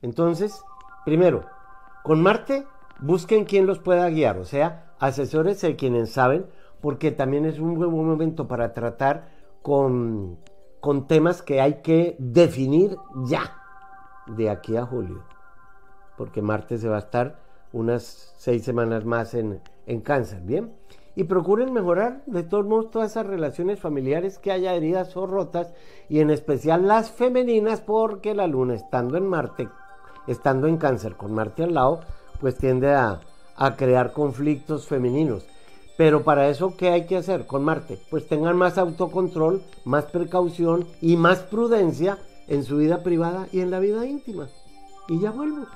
Entonces, 0.02 0.60
primero, 1.08 1.46
con 2.02 2.22
Marte, 2.22 2.66
busquen 3.00 3.46
quien 3.46 3.66
los 3.66 3.78
pueda 3.78 4.10
guiar, 4.10 4.36
o 4.36 4.44
sea, 4.44 4.92
asesores 4.98 5.58
de 5.62 5.74
quienes 5.74 6.12
saben, 6.12 6.44
porque 6.82 7.12
también 7.12 7.46
es 7.46 7.58
un 7.58 7.76
buen 7.76 7.90
momento 7.90 8.46
para 8.46 8.74
tratar 8.74 9.30
con, 9.62 10.36
con 10.80 11.06
temas 11.06 11.40
que 11.40 11.62
hay 11.62 11.80
que 11.80 12.14
definir 12.18 12.98
ya, 13.24 13.56
de 14.26 14.50
aquí 14.50 14.76
a 14.76 14.84
julio, 14.84 15.24
porque 16.18 16.42
Marte 16.42 16.76
se 16.76 16.90
va 16.90 16.96
a 16.96 17.06
estar 17.06 17.38
unas 17.72 18.34
seis 18.36 18.62
semanas 18.62 19.06
más 19.06 19.32
en, 19.32 19.62
en 19.86 20.02
cáncer, 20.02 20.42
¿bien? 20.42 20.74
Y 21.16 21.24
procuren 21.24 21.72
mejorar 21.72 22.22
de 22.26 22.42
todos 22.42 22.66
modos 22.66 22.90
todas 22.90 23.12
esas 23.12 23.26
relaciones 23.26 23.80
familiares 23.80 24.38
que 24.38 24.52
haya 24.52 24.74
heridas 24.74 25.16
o 25.16 25.26
rotas, 25.26 25.72
y 26.10 26.20
en 26.20 26.28
especial 26.28 26.86
las 26.86 27.10
femeninas, 27.10 27.80
porque 27.80 28.34
la 28.34 28.46
luna 28.46 28.74
estando 28.74 29.16
en 29.16 29.26
Marte, 29.26 29.70
estando 30.28 30.68
en 30.68 30.76
cáncer 30.76 31.16
con 31.16 31.34
Marte 31.34 31.64
al 31.64 31.74
lado, 31.74 32.00
pues 32.40 32.56
tiende 32.56 32.94
a, 32.94 33.20
crear 33.76 34.12
conflictos 34.12 34.86
femeninos. 34.86 35.44
Pero 35.96 36.22
para 36.22 36.48
eso, 36.48 36.76
¿qué 36.76 36.90
hay 36.90 37.06
que 37.06 37.16
hacer 37.16 37.46
con 37.46 37.64
Marte? 37.64 37.98
Pues 38.08 38.28
tengan 38.28 38.56
más 38.56 38.78
autocontrol, 38.78 39.62
más 39.84 40.04
precaución 40.04 40.86
y 41.00 41.16
más 41.16 41.40
prudencia 41.40 42.18
en 42.46 42.62
su 42.62 42.76
vida 42.76 43.02
privada 43.02 43.48
y 43.50 43.60
en 43.60 43.72
la 43.72 43.80
vida 43.80 44.06
íntima. 44.06 44.46
Y 45.08 45.18
ya 45.18 45.32
vuelvo. 45.32 45.66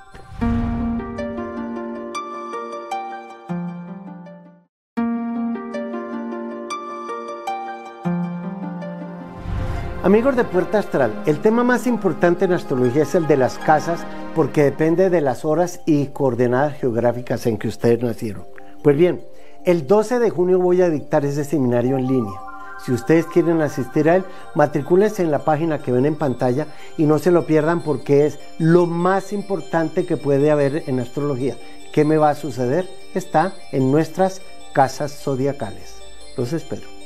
Amigos 10.04 10.34
de 10.34 10.42
Puerta 10.42 10.80
Astral, 10.80 11.22
el 11.26 11.38
tema 11.38 11.62
más 11.62 11.86
importante 11.86 12.44
en 12.44 12.52
astrología 12.52 13.04
es 13.04 13.14
el 13.14 13.28
de 13.28 13.36
las 13.36 13.56
casas 13.58 14.00
porque 14.34 14.64
depende 14.64 15.10
de 15.10 15.20
las 15.20 15.44
horas 15.44 15.80
y 15.86 16.06
coordenadas 16.06 16.76
geográficas 16.76 17.46
en 17.46 17.56
que 17.56 17.68
ustedes 17.68 18.02
nacieron. 18.02 18.44
Pues 18.82 18.96
bien, 18.96 19.24
el 19.64 19.86
12 19.86 20.18
de 20.18 20.30
junio 20.30 20.58
voy 20.58 20.82
a 20.82 20.90
dictar 20.90 21.24
ese 21.24 21.44
seminario 21.44 21.98
en 21.98 22.08
línea. 22.08 22.40
Si 22.84 22.90
ustedes 22.90 23.26
quieren 23.26 23.62
asistir 23.62 24.10
a 24.10 24.16
él, 24.16 24.24
matricúlense 24.56 25.22
en 25.22 25.30
la 25.30 25.44
página 25.44 25.78
que 25.78 25.92
ven 25.92 26.06
en 26.06 26.16
pantalla 26.16 26.66
y 26.98 27.04
no 27.04 27.20
se 27.20 27.30
lo 27.30 27.46
pierdan 27.46 27.80
porque 27.80 28.26
es 28.26 28.40
lo 28.58 28.86
más 28.86 29.32
importante 29.32 30.04
que 30.04 30.16
puede 30.16 30.50
haber 30.50 30.82
en 30.88 30.98
astrología. 30.98 31.56
¿Qué 31.92 32.04
me 32.04 32.16
va 32.16 32.30
a 32.30 32.34
suceder? 32.34 32.88
Está 33.14 33.52
en 33.70 33.92
nuestras 33.92 34.42
casas 34.72 35.12
zodiacales. 35.12 35.94
Los 36.36 36.52
espero. 36.52 37.01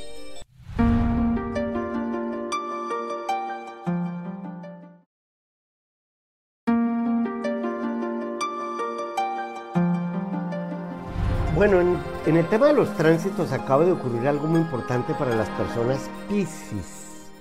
En, 12.37 12.43
el 12.43 12.49
tema 12.49 12.67
de 12.67 12.73
los 12.73 12.95
tránsitos 12.95 13.51
acaba 13.51 13.83
de 13.83 13.93
ocurrir 13.93 14.27
algo 14.27 14.47
muy 14.47 14.59
importante 14.59 15.15
para 15.15 15.35
las 15.35 15.49
personas 15.49 16.07
Pisces. 16.29 17.31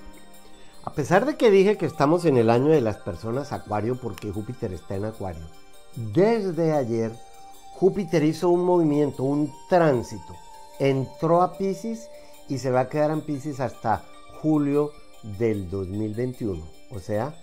A 0.85 0.93
pesar 0.93 1.27
de 1.27 1.37
que 1.37 1.51
dije 1.51 1.77
que 1.77 1.85
estamos 1.85 2.25
en 2.25 2.39
el 2.39 2.49
año 2.49 2.69
de 2.69 2.81
las 2.81 2.97
personas 2.97 3.53
Acuario 3.53 3.97
porque 4.01 4.33
Júpiter 4.33 4.73
está 4.73 4.95
en 4.95 5.05
Acuario, 5.05 5.45
desde 5.97 6.73
ayer 6.73 7.13
Júpiter 7.75 8.23
hizo 8.23 8.49
un 8.49 8.65
movimiento, 8.65 9.23
un 9.23 9.53
tránsito, 9.69 10.35
entró 10.79 11.43
a 11.43 11.59
Pisces 11.59 12.09
y 12.49 12.57
se 12.57 12.71
va 12.71 12.81
a 12.81 12.89
quedar 12.89 13.11
en 13.11 13.21
Pisces 13.21 13.61
hasta 13.61 14.03
julio 14.41 14.93
del 15.23 15.69
2021. 15.69 16.65
O 16.91 17.01
sea, 17.01 17.35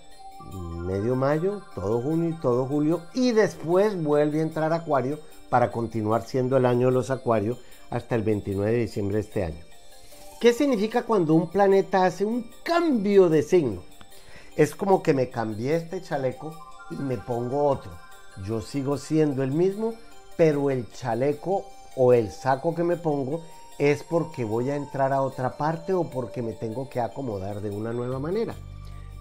medio 0.52 1.14
mayo, 1.14 1.62
todo 1.76 2.00
junio 2.00 2.30
y 2.30 2.40
todo 2.40 2.66
julio, 2.66 3.02
y 3.14 3.30
después 3.30 4.02
vuelve 4.02 4.40
a 4.40 4.42
entrar 4.42 4.72
Acuario 4.72 5.20
para 5.50 5.70
continuar 5.70 6.26
siendo 6.26 6.56
el 6.56 6.66
año 6.66 6.88
de 6.88 6.92
los 6.92 7.10
Acuarios 7.10 7.58
hasta 7.90 8.14
el 8.14 8.22
29 8.22 8.72
de 8.72 8.78
diciembre 8.78 9.16
de 9.16 9.20
este 9.20 9.44
año. 9.44 9.60
¿Qué 10.40 10.52
significa 10.52 11.04
cuando 11.04 11.34
un 11.34 11.48
planeta 11.48 12.04
hace 12.04 12.24
un 12.24 12.50
cambio 12.62 13.28
de 13.28 13.42
signo? 13.42 13.82
Es 14.56 14.74
como 14.74 15.02
que 15.02 15.14
me 15.14 15.30
cambié 15.30 15.76
este 15.76 16.02
chaleco 16.02 16.54
y 16.90 16.96
me 16.96 17.16
pongo 17.16 17.64
otro. 17.64 17.92
Yo 18.44 18.60
sigo 18.60 18.98
siendo 18.98 19.42
el 19.42 19.52
mismo, 19.52 19.94
pero 20.36 20.70
el 20.70 20.90
chaleco 20.90 21.64
o 21.96 22.12
el 22.12 22.30
saco 22.30 22.74
que 22.74 22.82
me 22.82 22.96
pongo 22.96 23.42
es 23.78 24.02
porque 24.02 24.44
voy 24.44 24.70
a 24.70 24.76
entrar 24.76 25.12
a 25.12 25.22
otra 25.22 25.56
parte 25.56 25.92
o 25.92 26.10
porque 26.10 26.42
me 26.42 26.52
tengo 26.52 26.88
que 26.88 27.00
acomodar 27.00 27.60
de 27.60 27.70
una 27.70 27.92
nueva 27.92 28.18
manera. 28.18 28.54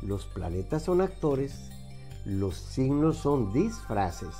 Los 0.01 0.25
planetas 0.25 0.84
son 0.84 1.01
actores, 1.01 1.70
los 2.25 2.58
signos 2.58 3.18
son 3.18 3.53
disfraces 3.53 4.36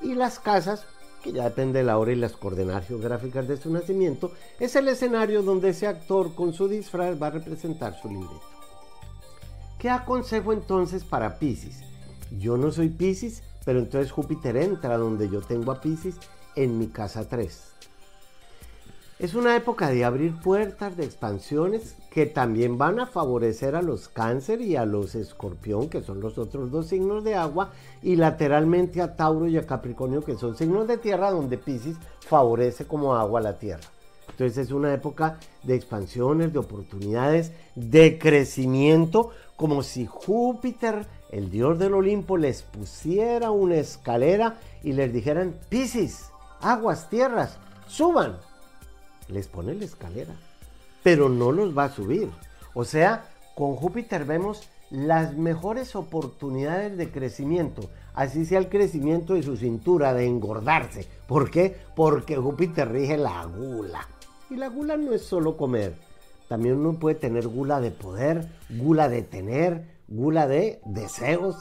y 0.00 0.14
las 0.14 0.38
casas, 0.38 0.86
que 1.24 1.32
ya 1.32 1.44
depende 1.44 1.78
de 1.78 1.86
la 1.86 1.96
hora 1.96 2.12
y 2.12 2.16
las 2.16 2.34
coordenadas 2.34 2.86
geográficas 2.86 3.48
de 3.48 3.56
su 3.56 3.72
nacimiento, 3.72 4.32
es 4.60 4.76
el 4.76 4.88
escenario 4.88 5.42
donde 5.42 5.70
ese 5.70 5.86
actor 5.86 6.34
con 6.34 6.52
su 6.52 6.68
disfraz 6.68 7.20
va 7.20 7.28
a 7.28 7.30
representar 7.30 7.98
su 7.98 8.08
libreto. 8.08 8.42
¿Qué 9.78 9.88
aconsejo 9.88 10.52
entonces 10.52 11.02
para 11.02 11.38
Pisces? 11.38 11.80
Yo 12.38 12.58
no 12.58 12.70
soy 12.70 12.90
Pisces, 12.90 13.42
pero 13.64 13.78
entonces 13.78 14.12
Júpiter 14.12 14.58
entra 14.58 14.98
donde 14.98 15.30
yo 15.30 15.40
tengo 15.40 15.72
a 15.72 15.80
Pisces 15.80 16.16
en 16.56 16.78
mi 16.78 16.88
casa 16.88 17.26
3. 17.26 17.72
Es 19.20 19.34
una 19.34 19.54
época 19.54 19.90
de 19.90 20.04
abrir 20.04 20.34
puertas, 20.40 20.96
de 20.96 21.04
expansiones 21.04 21.94
que 22.10 22.26
también 22.26 22.78
van 22.78 22.98
a 22.98 23.06
favorecer 23.06 23.76
a 23.76 23.82
los 23.82 24.08
cáncer 24.08 24.60
y 24.60 24.74
a 24.74 24.84
los 24.84 25.14
escorpión, 25.14 25.88
que 25.88 26.02
son 26.02 26.20
los 26.20 26.36
otros 26.36 26.72
dos 26.72 26.88
signos 26.88 27.22
de 27.22 27.36
agua, 27.36 27.70
y 28.02 28.16
lateralmente 28.16 29.00
a 29.00 29.14
Tauro 29.14 29.46
y 29.46 29.56
a 29.56 29.66
Capricornio, 29.66 30.24
que 30.24 30.34
son 30.34 30.56
signos 30.56 30.88
de 30.88 30.98
tierra, 30.98 31.30
donde 31.30 31.58
Pisces 31.58 31.96
favorece 32.26 32.86
como 32.86 33.14
agua 33.14 33.40
la 33.40 33.56
tierra. 33.56 33.84
Entonces 34.30 34.58
es 34.58 34.72
una 34.72 34.92
época 34.92 35.38
de 35.62 35.76
expansiones, 35.76 36.52
de 36.52 36.58
oportunidades, 36.58 37.52
de 37.76 38.18
crecimiento, 38.18 39.30
como 39.54 39.84
si 39.84 40.06
Júpiter, 40.06 41.06
el 41.30 41.52
dios 41.52 41.78
del 41.78 41.94
Olimpo, 41.94 42.36
les 42.36 42.62
pusiera 42.62 43.52
una 43.52 43.76
escalera 43.76 44.56
y 44.82 44.92
les 44.92 45.12
dijeran, 45.12 45.54
Pisces, 45.68 46.30
aguas, 46.60 47.08
tierras, 47.08 47.58
suban 47.86 48.38
les 49.28 49.48
pone 49.48 49.74
la 49.74 49.84
escalera, 49.84 50.34
pero 51.02 51.28
no 51.28 51.52
los 51.52 51.76
va 51.76 51.84
a 51.84 51.92
subir. 51.92 52.30
O 52.74 52.84
sea, 52.84 53.28
con 53.54 53.76
Júpiter 53.76 54.24
vemos 54.24 54.68
las 54.90 55.34
mejores 55.34 55.96
oportunidades 55.96 56.96
de 56.96 57.10
crecimiento, 57.10 57.90
así 58.14 58.44
sea 58.44 58.58
el 58.58 58.68
crecimiento 58.68 59.34
de 59.34 59.42
su 59.42 59.56
cintura, 59.56 60.14
de 60.14 60.26
engordarse. 60.26 61.06
¿Por 61.26 61.50
qué? 61.50 61.76
Porque 61.94 62.36
Júpiter 62.36 62.90
rige 62.90 63.16
la 63.16 63.44
gula. 63.44 64.08
Y 64.50 64.56
la 64.56 64.68
gula 64.68 64.96
no 64.96 65.12
es 65.12 65.22
solo 65.22 65.56
comer, 65.56 65.94
también 66.48 66.76
uno 66.76 66.98
puede 66.98 67.16
tener 67.16 67.48
gula 67.48 67.80
de 67.80 67.90
poder, 67.90 68.48
gula 68.70 69.08
de 69.08 69.22
tener, 69.22 69.98
gula 70.08 70.46
de 70.46 70.80
deseos. 70.84 71.56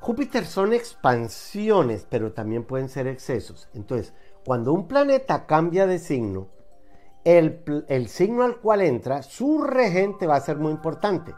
Júpiter 0.00 0.44
son 0.44 0.72
expansiones, 0.72 2.06
pero 2.10 2.32
también 2.32 2.64
pueden 2.64 2.88
ser 2.88 3.06
excesos. 3.06 3.68
Entonces, 3.72 4.12
cuando 4.44 4.72
un 4.72 4.88
planeta 4.88 5.46
cambia 5.46 5.86
de 5.86 5.98
signo, 5.98 6.48
el, 7.24 8.08
signo 8.08 8.42
al 8.42 8.56
cual 8.56 8.82
entra, 8.82 9.22
su 9.22 9.62
regente 9.62 10.26
va 10.26 10.36
a 10.36 10.40
ser 10.40 10.56
muy 10.58 10.72
importante. 10.72 11.34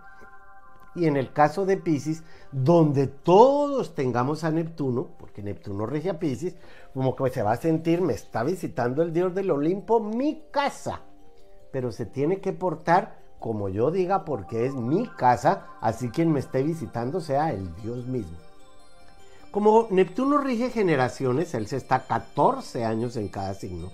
Y 0.95 1.07
en 1.07 1.17
el 1.17 1.33
caso 1.33 1.67
de 1.67 1.77
Pisces, 1.77 2.23
donde 2.53 3.09
todos 3.09 3.95
tengamos 3.95 4.45
a 4.45 4.51
Neptuno, 4.51 5.09
porque 5.19 5.43
Neptuno 5.43 5.87
rige 5.87 6.11
a 6.11 6.19
Pisces, 6.19 6.57
como 6.95 7.17
que 7.17 7.31
se 7.31 7.43
va 7.43 7.53
a 7.53 7.57
sentir, 7.57 8.01
me 8.01 8.13
está 8.13 8.45
visitando 8.45 9.03
el 9.03 9.13
dios 9.13 9.35
del 9.35 9.51
Olimpo, 9.51 10.01
mi 10.01 10.45
casa. 10.51 11.01
Pero 11.73 11.91
se 11.91 12.07
tiene 12.07 12.41
que 12.41 12.53
portar 12.53 13.25
como 13.45 13.69
yo 13.69 13.91
diga, 13.91 14.25
porque 14.25 14.65
es 14.65 14.75
mi 14.75 15.07
casa, 15.07 15.67
así 15.83 16.09
quien 16.09 16.33
me 16.33 16.41
esté 16.41 16.63
visitando 16.63 17.21
sea 17.21 17.51
el 17.51 17.75
dios 17.77 18.07
mismo. 18.07 18.39
Como 19.55 19.87
Neptuno 19.91 20.39
rige 20.39 20.71
generaciones, 20.71 21.55
él 21.55 21.69
se 21.69 21.77
está 21.77 22.09
14 22.09 22.85
años 22.85 23.17
en 23.17 23.29
cada 23.29 23.55
signo. 23.55 23.93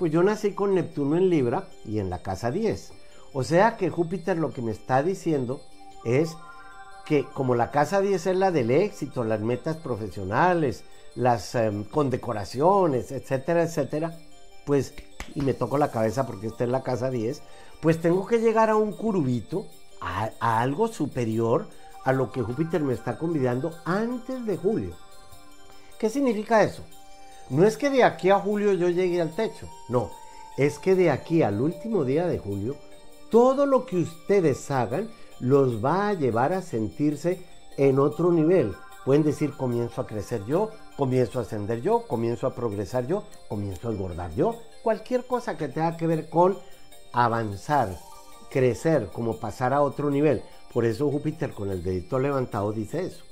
Pues 0.00 0.10
yo 0.10 0.24
nací 0.24 0.50
con 0.50 0.74
Neptuno 0.74 1.16
en 1.16 1.30
Libra 1.30 1.68
y 1.84 2.00
en 2.00 2.10
la 2.10 2.22
casa 2.22 2.50
10. 2.50 2.92
O 3.32 3.44
sea 3.44 3.76
que 3.76 3.88
Júpiter 3.88 4.36
lo 4.36 4.52
que 4.52 4.62
me 4.62 4.72
está 4.72 5.04
diciendo 5.04 5.60
es 6.04 6.36
que 7.04 7.22
como 7.22 7.54
la 7.54 7.70
casa 7.70 8.00
10 8.00 8.26
es 8.26 8.36
la 8.36 8.50
del 8.50 8.72
éxito, 8.72 9.22
las 9.22 9.38
metas 9.42 9.76
profesionales, 9.76 10.82
las 11.14 11.54
em, 11.54 11.84
condecoraciones, 11.84 13.12
etcétera, 13.12 13.62
etcétera, 13.62 14.18
pues, 14.64 14.92
y 15.36 15.40
me 15.40 15.54
toco 15.54 15.78
la 15.78 15.92
cabeza 15.92 16.26
porque 16.26 16.48
esta 16.48 16.64
es 16.64 16.70
la 16.70 16.82
casa 16.82 17.10
10, 17.10 17.44
pues 17.80 18.00
tengo 18.00 18.26
que 18.26 18.40
llegar 18.40 18.70
a 18.70 18.76
un 18.76 18.90
curubito, 18.90 19.66
a 20.00 20.60
algo 20.60 20.88
superior, 20.88 21.68
a 22.06 22.12
lo 22.12 22.30
que 22.30 22.40
Júpiter 22.40 22.82
me 22.82 22.94
está 22.94 23.18
convidando 23.18 23.72
antes 23.84 24.46
de 24.46 24.56
julio. 24.56 24.94
¿Qué 25.98 26.08
significa 26.08 26.62
eso? 26.62 26.82
No 27.50 27.66
es 27.66 27.76
que 27.76 27.90
de 27.90 28.04
aquí 28.04 28.30
a 28.30 28.38
julio 28.38 28.72
yo 28.72 28.88
llegue 28.88 29.20
al 29.20 29.34
techo, 29.34 29.68
no, 29.88 30.10
es 30.56 30.78
que 30.78 30.94
de 30.94 31.10
aquí 31.10 31.42
al 31.42 31.60
último 31.60 32.04
día 32.04 32.26
de 32.26 32.38
julio, 32.38 32.76
todo 33.30 33.66
lo 33.66 33.86
que 33.86 33.96
ustedes 33.96 34.70
hagan 34.70 35.10
los 35.40 35.84
va 35.84 36.08
a 36.08 36.14
llevar 36.14 36.52
a 36.52 36.62
sentirse 36.62 37.44
en 37.76 37.98
otro 37.98 38.30
nivel. 38.30 38.74
Pueden 39.04 39.24
decir, 39.24 39.52
comienzo 39.56 40.00
a 40.00 40.06
crecer 40.06 40.44
yo, 40.46 40.70
comienzo 40.96 41.40
a 41.40 41.42
ascender 41.42 41.82
yo, 41.82 42.06
comienzo 42.06 42.46
a 42.46 42.54
progresar 42.54 43.06
yo, 43.06 43.24
comienzo 43.48 43.88
a 43.88 43.92
engordar 43.92 44.32
yo. 44.34 44.54
Cualquier 44.82 45.26
cosa 45.26 45.56
que 45.56 45.68
tenga 45.68 45.96
que 45.96 46.06
ver 46.06 46.28
con 46.28 46.56
avanzar, 47.12 47.96
crecer, 48.48 49.08
como 49.12 49.38
pasar 49.38 49.72
a 49.72 49.82
otro 49.82 50.08
nivel. 50.10 50.42
Por 50.76 50.84
eso 50.84 51.10
Júpiter 51.10 51.52
con 51.52 51.70
el 51.70 51.82
dedito 51.82 52.18
levantado 52.18 52.70
dice 52.70 53.06
eso. 53.06 53.24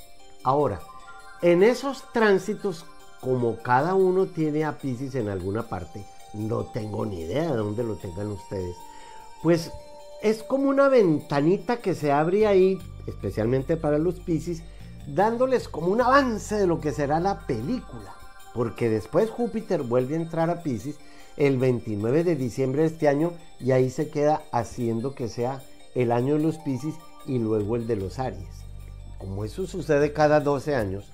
Ahora, 0.44 0.80
en 1.42 1.62
esos 1.62 2.10
tránsitos, 2.10 2.86
como 3.20 3.58
cada 3.58 3.94
uno 3.94 4.24
tiene 4.24 4.64
a 4.64 4.78
Pisces 4.78 5.14
en 5.14 5.28
alguna 5.28 5.64
parte, 5.64 6.06
no 6.32 6.64
tengo 6.64 7.04
ni 7.04 7.20
idea 7.20 7.50
de 7.50 7.58
dónde 7.58 7.84
lo 7.84 7.96
tengan 7.96 8.28
ustedes, 8.28 8.74
pues 9.42 9.70
es 10.22 10.42
como 10.42 10.70
una 10.70 10.88
ventanita 10.88 11.82
que 11.82 11.94
se 11.94 12.12
abre 12.12 12.46
ahí, 12.46 12.78
especialmente 13.06 13.76
para 13.76 13.98
los 13.98 14.20
Pisces, 14.20 14.62
dándoles 15.06 15.68
como 15.68 15.88
un 15.88 16.00
avance 16.00 16.56
de 16.56 16.66
lo 16.66 16.80
que 16.80 16.92
será 16.92 17.20
la 17.20 17.40
película. 17.46 18.14
Porque 18.54 18.88
después 18.88 19.28
Júpiter 19.28 19.82
vuelve 19.82 20.14
a 20.14 20.20
entrar 20.22 20.48
a 20.48 20.62
Pisces 20.62 20.96
el 21.36 21.58
29 21.58 22.24
de 22.24 22.36
diciembre 22.36 22.80
de 22.80 22.88
este 22.88 23.06
año 23.06 23.32
y 23.60 23.72
ahí 23.72 23.90
se 23.90 24.08
queda 24.08 24.40
haciendo 24.50 25.14
que 25.14 25.28
sea 25.28 25.62
el 25.94 26.10
año 26.10 26.36
de 26.36 26.40
los 26.40 26.56
Pisces 26.56 26.94
y 27.26 27.38
luego 27.38 27.76
el 27.76 27.86
de 27.86 27.96
los 27.96 28.18
Aries. 28.18 28.64
Como 29.18 29.44
eso 29.44 29.66
sucede 29.66 30.12
cada 30.12 30.40
12 30.40 30.74
años, 30.74 31.04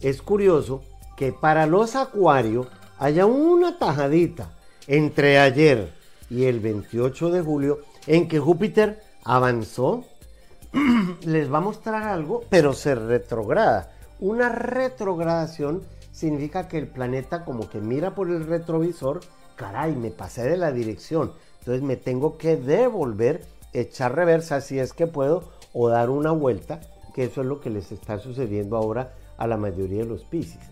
es 0.00 0.22
curioso 0.22 0.82
que 1.16 1.32
para 1.32 1.66
los 1.66 1.96
Acuario 1.96 2.66
haya 2.98 3.26
una 3.26 3.78
tajadita 3.78 4.50
entre 4.86 5.38
ayer 5.38 5.92
y 6.30 6.44
el 6.44 6.60
28 6.60 7.30
de 7.30 7.40
julio 7.40 7.78
en 8.06 8.28
que 8.28 8.38
Júpiter 8.38 9.00
avanzó. 9.24 10.04
Les 11.22 11.52
va 11.52 11.58
a 11.58 11.62
mostrar 11.62 12.02
algo, 12.04 12.44
pero 12.50 12.72
se 12.72 12.94
retrograda. 12.94 13.92
Una 14.20 14.48
retrogradación 14.48 15.82
significa 16.12 16.68
que 16.68 16.78
el 16.78 16.86
planeta 16.86 17.44
como 17.44 17.68
que 17.68 17.78
mira 17.78 18.14
por 18.14 18.30
el 18.30 18.46
retrovisor, 18.46 19.20
caray, 19.56 19.94
me 19.94 20.10
pasé 20.10 20.42
de 20.44 20.56
la 20.56 20.72
dirección. 20.72 21.32
Entonces 21.60 21.82
me 21.82 21.96
tengo 21.96 22.38
que 22.38 22.56
devolver, 22.56 23.44
echar 23.72 24.14
reversa 24.14 24.60
si 24.60 24.78
es 24.78 24.92
que 24.92 25.06
puedo 25.06 25.55
o 25.78 25.90
dar 25.90 26.08
una 26.08 26.32
vuelta, 26.32 26.80
que 27.14 27.24
eso 27.24 27.42
es 27.42 27.46
lo 27.46 27.60
que 27.60 27.68
les 27.68 27.92
está 27.92 28.18
sucediendo 28.18 28.78
ahora 28.78 29.12
a 29.36 29.46
la 29.46 29.58
mayoría 29.58 30.04
de 30.04 30.08
los 30.08 30.24
Pisces. 30.24 30.70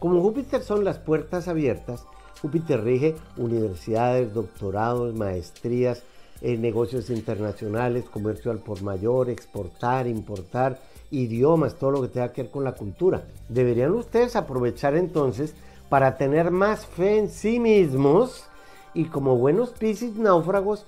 Como 0.00 0.20
Júpiter 0.20 0.62
son 0.62 0.84
las 0.84 0.98
puertas 0.98 1.46
abiertas, 1.46 2.04
Júpiter 2.42 2.82
rige 2.82 3.14
universidades, 3.36 4.34
doctorados, 4.34 5.14
maestrías, 5.14 6.02
eh, 6.40 6.56
negocios 6.56 7.10
internacionales, 7.10 8.06
comercio 8.10 8.50
al 8.50 8.58
por 8.58 8.82
mayor, 8.82 9.30
exportar, 9.30 10.08
importar, 10.08 10.80
idiomas, 11.12 11.76
todo 11.76 11.92
lo 11.92 12.02
que 12.02 12.08
tenga 12.08 12.32
que 12.32 12.42
ver 12.42 12.50
con 12.50 12.64
la 12.64 12.72
cultura. 12.72 13.22
Deberían 13.48 13.92
ustedes 13.92 14.34
aprovechar 14.34 14.96
entonces 14.96 15.54
para 15.88 16.16
tener 16.16 16.50
más 16.50 16.86
fe 16.86 17.18
en 17.18 17.28
sí 17.28 17.60
mismos 17.60 18.46
y 18.94 19.04
como 19.04 19.36
buenos 19.36 19.70
Pisces 19.70 20.16
náufragos 20.16 20.86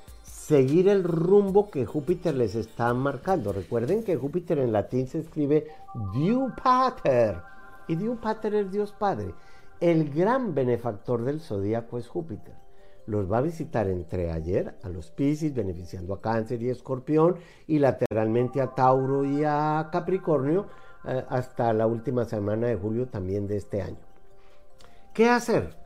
seguir 0.52 0.86
el 0.90 1.02
rumbo 1.02 1.70
que 1.70 1.86
Júpiter 1.86 2.34
les 2.34 2.54
está 2.54 2.92
marcando. 2.92 3.54
Recuerden 3.54 4.04
que 4.04 4.18
Júpiter 4.18 4.58
en 4.58 4.70
latín 4.70 5.06
se 5.06 5.20
escribe 5.20 5.68
Diu 6.12 6.52
Pater 6.62 7.38
y 7.88 7.96
Diu 7.96 8.16
Pater 8.16 8.56
es 8.56 8.70
Dios 8.70 8.92
Padre. 8.92 9.32
El 9.80 10.12
gran 10.12 10.54
benefactor 10.54 11.24
del 11.24 11.40
zodíaco 11.40 11.96
es 11.96 12.06
Júpiter. 12.06 12.54
Los 13.06 13.32
va 13.32 13.38
a 13.38 13.40
visitar 13.40 13.88
entre 13.88 14.30
ayer 14.30 14.74
a 14.82 14.90
los 14.90 15.10
Pisces, 15.10 15.54
beneficiando 15.54 16.12
a 16.12 16.20
Cáncer 16.20 16.62
y 16.62 16.68
Escorpión, 16.68 17.36
y 17.66 17.78
lateralmente 17.78 18.60
a 18.60 18.74
Tauro 18.74 19.24
y 19.24 19.44
a 19.44 19.88
Capricornio 19.90 20.66
eh, 21.06 21.24
hasta 21.30 21.72
la 21.72 21.86
última 21.86 22.26
semana 22.26 22.66
de 22.66 22.76
julio 22.76 23.06
también 23.06 23.46
de 23.46 23.56
este 23.56 23.80
año. 23.80 24.04
¿Qué 25.14 25.30
hacer? 25.30 25.81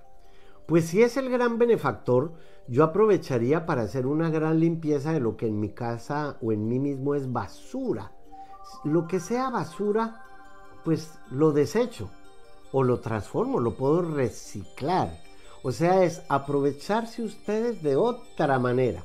Pues 0.66 0.86
si 0.86 1.02
es 1.02 1.16
el 1.16 1.30
gran 1.30 1.58
benefactor, 1.58 2.32
yo 2.66 2.82
aprovecharía 2.82 3.66
para 3.66 3.82
hacer 3.82 4.04
una 4.06 4.30
gran 4.30 4.58
limpieza 4.58 5.12
de 5.12 5.20
lo 5.20 5.36
que 5.36 5.46
en 5.46 5.60
mi 5.60 5.70
casa 5.70 6.38
o 6.42 6.50
en 6.50 6.68
mí 6.68 6.80
mismo 6.80 7.14
es 7.14 7.32
basura. 7.32 8.10
Lo 8.82 9.06
que 9.06 9.20
sea 9.20 9.50
basura, 9.50 10.24
pues 10.84 11.12
lo 11.30 11.52
desecho 11.52 12.10
o 12.72 12.82
lo 12.82 12.98
transformo, 12.98 13.60
lo 13.60 13.76
puedo 13.76 14.02
reciclar. 14.02 15.16
O 15.62 15.70
sea, 15.70 16.02
es 16.02 16.22
aprovecharse 16.28 17.22
ustedes 17.22 17.82
de 17.84 17.94
otra 17.94 18.58
manera. 18.58 19.04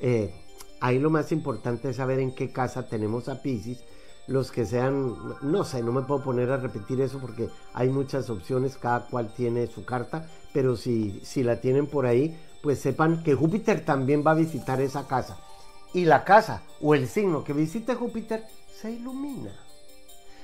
Eh, 0.00 0.34
ahí 0.80 0.98
lo 0.98 1.10
más 1.10 1.30
importante 1.30 1.90
es 1.90 1.96
saber 1.96 2.18
en 2.18 2.34
qué 2.34 2.50
casa 2.50 2.88
tenemos 2.88 3.28
a 3.28 3.42
Pisces. 3.42 3.84
Los 4.26 4.50
que 4.50 4.66
sean, 4.66 5.14
no 5.42 5.64
sé, 5.64 5.82
no 5.82 5.92
me 5.92 6.02
puedo 6.02 6.22
poner 6.22 6.50
a 6.50 6.56
repetir 6.56 7.00
eso 7.00 7.18
porque 7.20 7.48
hay 7.74 7.88
muchas 7.88 8.28
opciones, 8.28 8.76
cada 8.76 9.06
cual 9.06 9.32
tiene 9.34 9.66
su 9.66 9.84
carta, 9.84 10.28
pero 10.52 10.76
si, 10.76 11.20
si 11.22 11.42
la 11.42 11.60
tienen 11.60 11.86
por 11.86 12.06
ahí, 12.06 12.36
pues 12.62 12.80
sepan 12.80 13.22
que 13.22 13.34
Júpiter 13.34 13.84
también 13.84 14.22
va 14.26 14.32
a 14.32 14.34
visitar 14.34 14.80
esa 14.80 15.06
casa. 15.06 15.38
Y 15.92 16.04
la 16.04 16.24
casa 16.24 16.62
o 16.80 16.94
el 16.94 17.08
signo 17.08 17.42
que 17.44 17.52
visite 17.52 17.94
Júpiter 17.94 18.44
se 18.80 18.92
ilumina. 18.92 19.52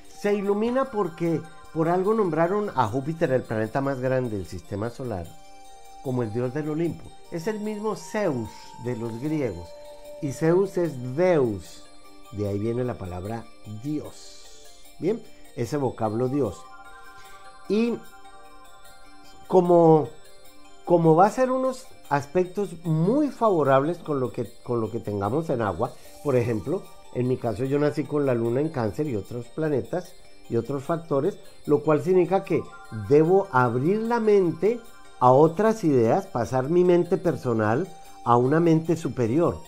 Se 0.09 0.35
ilumina 0.35 0.87
porque 0.87 1.41
por 1.73 1.89
algo 1.89 2.15
nombraron 2.15 2.71
a 2.75 2.87
Júpiter 2.87 3.33
el 3.33 3.43
planeta 3.43 3.81
más 3.81 4.01
grande 4.01 4.37
del 4.37 4.47
sistema 4.47 4.91
solar 4.91 5.27
como 6.07 6.23
el 6.23 6.33
dios 6.33 6.55
del 6.55 6.69
Olimpo. 6.69 7.11
Es 7.33 7.49
el 7.49 7.59
mismo 7.59 7.97
Zeus 7.97 8.49
de 8.85 8.97
los 8.97 9.21
griegos. 9.21 9.69
Y 10.23 10.31
Zeus 10.31 10.79
es 10.79 11.17
Deus. 11.17 11.83
De 12.31 12.49
ahí 12.49 12.61
viene 12.61 12.85
la 12.85 12.95
palabra 12.95 13.45
Dios. 13.83 14.45
Bien, 15.01 15.21
ese 15.57 15.77
vocablo 15.77 16.29
Dios. 16.29 16.63
Y 17.69 17.99
como, 19.47 20.09
como 20.85 21.15
va 21.15 21.27
a 21.27 21.31
ser 21.31 21.51
unos 21.51 21.87
aspectos 22.09 22.77
muy 22.85 23.29
favorables 23.29 23.99
con 23.99 24.21
lo, 24.21 24.33
que, 24.33 24.49
con 24.63 24.81
lo 24.81 24.91
que 24.91 25.01
tengamos 25.01 25.51
en 25.51 25.63
agua, 25.63 25.93
por 26.23 26.37
ejemplo, 26.37 26.83
en 27.15 27.29
mi 27.29 27.37
caso 27.37 27.65
yo 27.65 27.79
nací 27.79 28.05
con 28.05 28.27
la 28.27 28.35
luna 28.35 28.61
en 28.61 28.69
cáncer 28.69 29.07
y 29.07 29.17
otros 29.17 29.47
planetas 29.47 30.13
y 30.49 30.57
otros 30.57 30.85
factores, 30.85 31.39
lo 31.67 31.83
cual 31.83 32.03
significa 32.03 32.45
que 32.45 32.63
debo 33.09 33.49
abrir 33.51 34.03
la 34.03 34.21
mente 34.21 34.81
a 35.19 35.33
otras 35.33 35.83
ideas, 35.85 36.27
pasar 36.27 36.69
mi 36.69 36.85
mente 36.85 37.17
personal 37.17 37.89
a 38.25 38.37
una 38.37 38.61
mente 38.61 38.97
superior. 38.97 39.59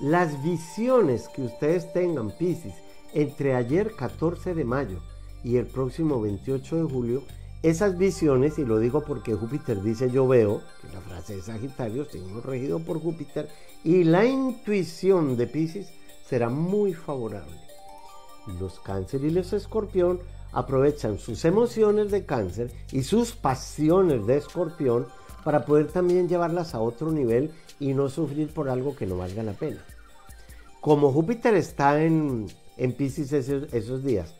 Las 0.00 0.42
visiones 0.42 1.28
que 1.28 1.42
ustedes 1.42 1.92
tengan, 1.92 2.30
Pisces, 2.30 2.74
entre 3.12 3.54
ayer 3.54 3.94
14 3.94 4.54
de 4.54 4.64
mayo 4.64 4.98
y 5.44 5.56
el 5.56 5.66
próximo 5.66 6.20
28 6.20 6.76
de 6.76 6.82
julio, 6.82 7.22
esas 7.62 7.98
visiones, 7.98 8.58
y 8.58 8.64
lo 8.64 8.78
digo 8.78 9.02
porque 9.02 9.34
Júpiter 9.34 9.82
dice 9.82 10.10
yo 10.10 10.26
veo, 10.26 10.62
que 10.80 10.92
la 10.92 11.00
frase 11.00 11.36
de 11.36 11.42
Sagitario, 11.42 12.04
signo 12.04 12.40
regido 12.40 12.80
por 12.80 13.00
Júpiter, 13.00 13.48
y 13.84 14.04
la 14.04 14.24
intuición 14.24 15.36
de 15.36 15.46
Pisces 15.46 15.92
será 16.26 16.48
muy 16.48 16.94
favorable. 16.94 17.56
Los 18.58 18.80
cáncer 18.80 19.24
y 19.24 19.30
los 19.30 19.52
escorpión 19.52 20.20
aprovechan 20.52 21.18
sus 21.18 21.44
emociones 21.44 22.10
de 22.10 22.24
cáncer 22.24 22.70
y 22.92 23.02
sus 23.02 23.32
pasiones 23.32 24.26
de 24.26 24.38
escorpión 24.38 25.06
para 25.44 25.64
poder 25.64 25.88
también 25.88 26.28
llevarlas 26.28 26.74
a 26.74 26.80
otro 26.80 27.10
nivel 27.10 27.50
y 27.78 27.94
no 27.94 28.08
sufrir 28.08 28.52
por 28.52 28.68
algo 28.68 28.94
que 28.94 29.06
no 29.06 29.18
valga 29.18 29.42
la 29.42 29.52
pena. 29.52 29.84
Como 30.80 31.12
Júpiter 31.12 31.54
está 31.54 32.02
en, 32.02 32.46
en 32.76 32.92
Pisces 32.92 33.32
esos, 33.32 34.04
días, 34.04 34.34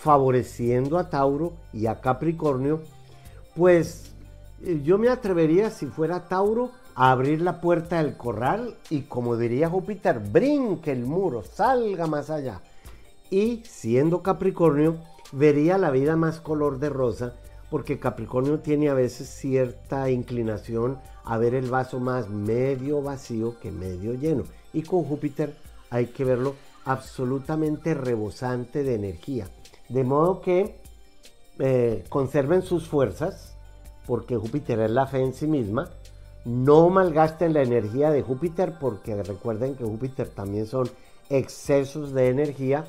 favoreciendo 0.00 0.98
a 0.98 1.08
Tauro 1.10 1.54
y 1.72 1.86
a 1.86 2.00
Capricornio, 2.00 2.82
pues 3.54 4.12
eh, 4.62 4.80
yo 4.84 4.98
me 4.98 5.08
atrevería, 5.08 5.70
si 5.70 5.86
fuera 5.86 6.28
Tauro, 6.28 6.70
a 6.94 7.10
abrir 7.10 7.42
la 7.42 7.60
puerta 7.60 8.02
del 8.02 8.16
corral 8.16 8.76
y 8.90 9.02
como 9.02 9.36
diría 9.36 9.68
Júpiter, 9.68 10.18
brinque 10.18 10.92
el 10.92 11.04
muro, 11.04 11.42
salga 11.42 12.06
más 12.06 12.30
allá. 12.30 12.62
Y 13.30 13.62
siendo 13.64 14.22
Capricornio, 14.22 14.96
vería 15.32 15.78
la 15.78 15.90
vida 15.90 16.16
más 16.16 16.40
color 16.40 16.78
de 16.78 16.88
rosa, 16.88 17.34
porque 17.70 17.98
Capricornio 17.98 18.60
tiene 18.60 18.88
a 18.88 18.94
veces 18.94 19.28
cierta 19.28 20.08
inclinación 20.10 20.98
a 21.24 21.36
ver 21.36 21.54
el 21.54 21.68
vaso 21.68 21.98
más 21.98 22.30
medio 22.30 23.02
vacío 23.02 23.58
que 23.60 23.70
medio 23.70 24.14
lleno. 24.14 24.44
Y 24.72 24.82
con 24.82 25.02
Júpiter 25.02 25.56
hay 25.90 26.06
que 26.06 26.24
verlo 26.24 26.54
absolutamente 26.84 27.94
rebosante 27.94 28.84
de 28.84 28.94
energía. 28.94 29.48
De 29.88 30.04
modo 30.04 30.40
que 30.40 30.76
eh, 31.58 32.04
conserven 32.08 32.62
sus 32.62 32.88
fuerzas, 32.88 33.56
porque 34.06 34.36
Júpiter 34.36 34.80
es 34.80 34.90
la 34.90 35.06
fe 35.06 35.22
en 35.22 35.34
sí 35.34 35.46
misma. 35.46 35.90
No 36.44 36.88
malgasten 36.90 37.54
la 37.54 37.62
energía 37.62 38.10
de 38.10 38.22
Júpiter, 38.22 38.74
porque 38.80 39.22
recuerden 39.22 39.74
que 39.74 39.84
Júpiter 39.84 40.28
también 40.28 40.66
son 40.66 40.88
excesos 41.28 42.12
de 42.12 42.28
energía 42.28 42.84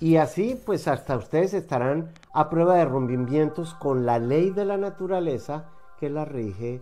y 0.00 0.16
así, 0.16 0.58
pues 0.64 0.88
hasta 0.88 1.14
ustedes 1.14 1.52
estarán 1.52 2.10
a 2.32 2.48
prueba 2.48 2.76
de 2.76 2.86
rompimientos 2.86 3.74
con 3.74 4.06
la 4.06 4.18
ley 4.18 4.48
de 4.48 4.64
la 4.64 4.78
naturaleza 4.78 5.68
que 5.98 6.08
la 6.08 6.24
rige 6.24 6.80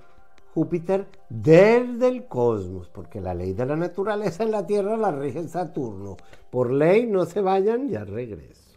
Júpiter 0.54 1.08
desde 1.28 2.06
el 2.06 2.26
cosmos, 2.26 2.88
porque 2.88 3.20
la 3.20 3.34
ley 3.34 3.54
de 3.54 3.66
la 3.66 3.74
naturaleza 3.74 4.44
en 4.44 4.52
la 4.52 4.64
Tierra 4.64 4.96
la 4.96 5.10
rige 5.10 5.48
Saturno. 5.48 6.16
Por 6.48 6.70
ley, 6.70 7.06
no 7.06 7.24
se 7.24 7.40
vayan, 7.40 7.88
ya 7.88 8.04
regreso. 8.04 8.67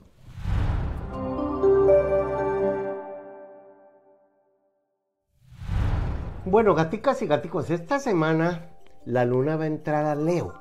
Bueno, 6.45 6.73
gaticas 6.73 7.21
y 7.21 7.27
gaticos, 7.27 7.69
esta 7.69 7.99
semana 7.99 8.67
la 9.05 9.25
luna 9.25 9.57
va 9.57 9.65
a 9.65 9.67
entrar 9.67 10.05
a 10.05 10.15
Leo. 10.15 10.55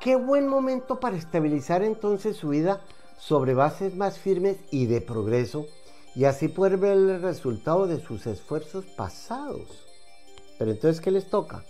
Qué 0.00 0.16
buen 0.16 0.48
momento 0.48 0.98
para 0.98 1.18
estabilizar 1.18 1.82
entonces 1.82 2.38
su 2.38 2.48
vida 2.48 2.80
sobre 3.18 3.52
bases 3.52 3.94
más 3.96 4.18
firmes 4.18 4.56
y 4.70 4.86
de 4.86 5.02
progreso 5.02 5.66
y 6.14 6.24
así 6.24 6.48
poder 6.48 6.78
ver 6.78 6.92
el 6.92 7.20
resultado 7.20 7.86
de 7.86 8.00
sus 8.00 8.26
esfuerzos 8.26 8.86
pasados. 8.86 9.86
Pero 10.58 10.70
entonces, 10.70 11.02
¿qué 11.02 11.10
les 11.10 11.28
toca? 11.28 11.64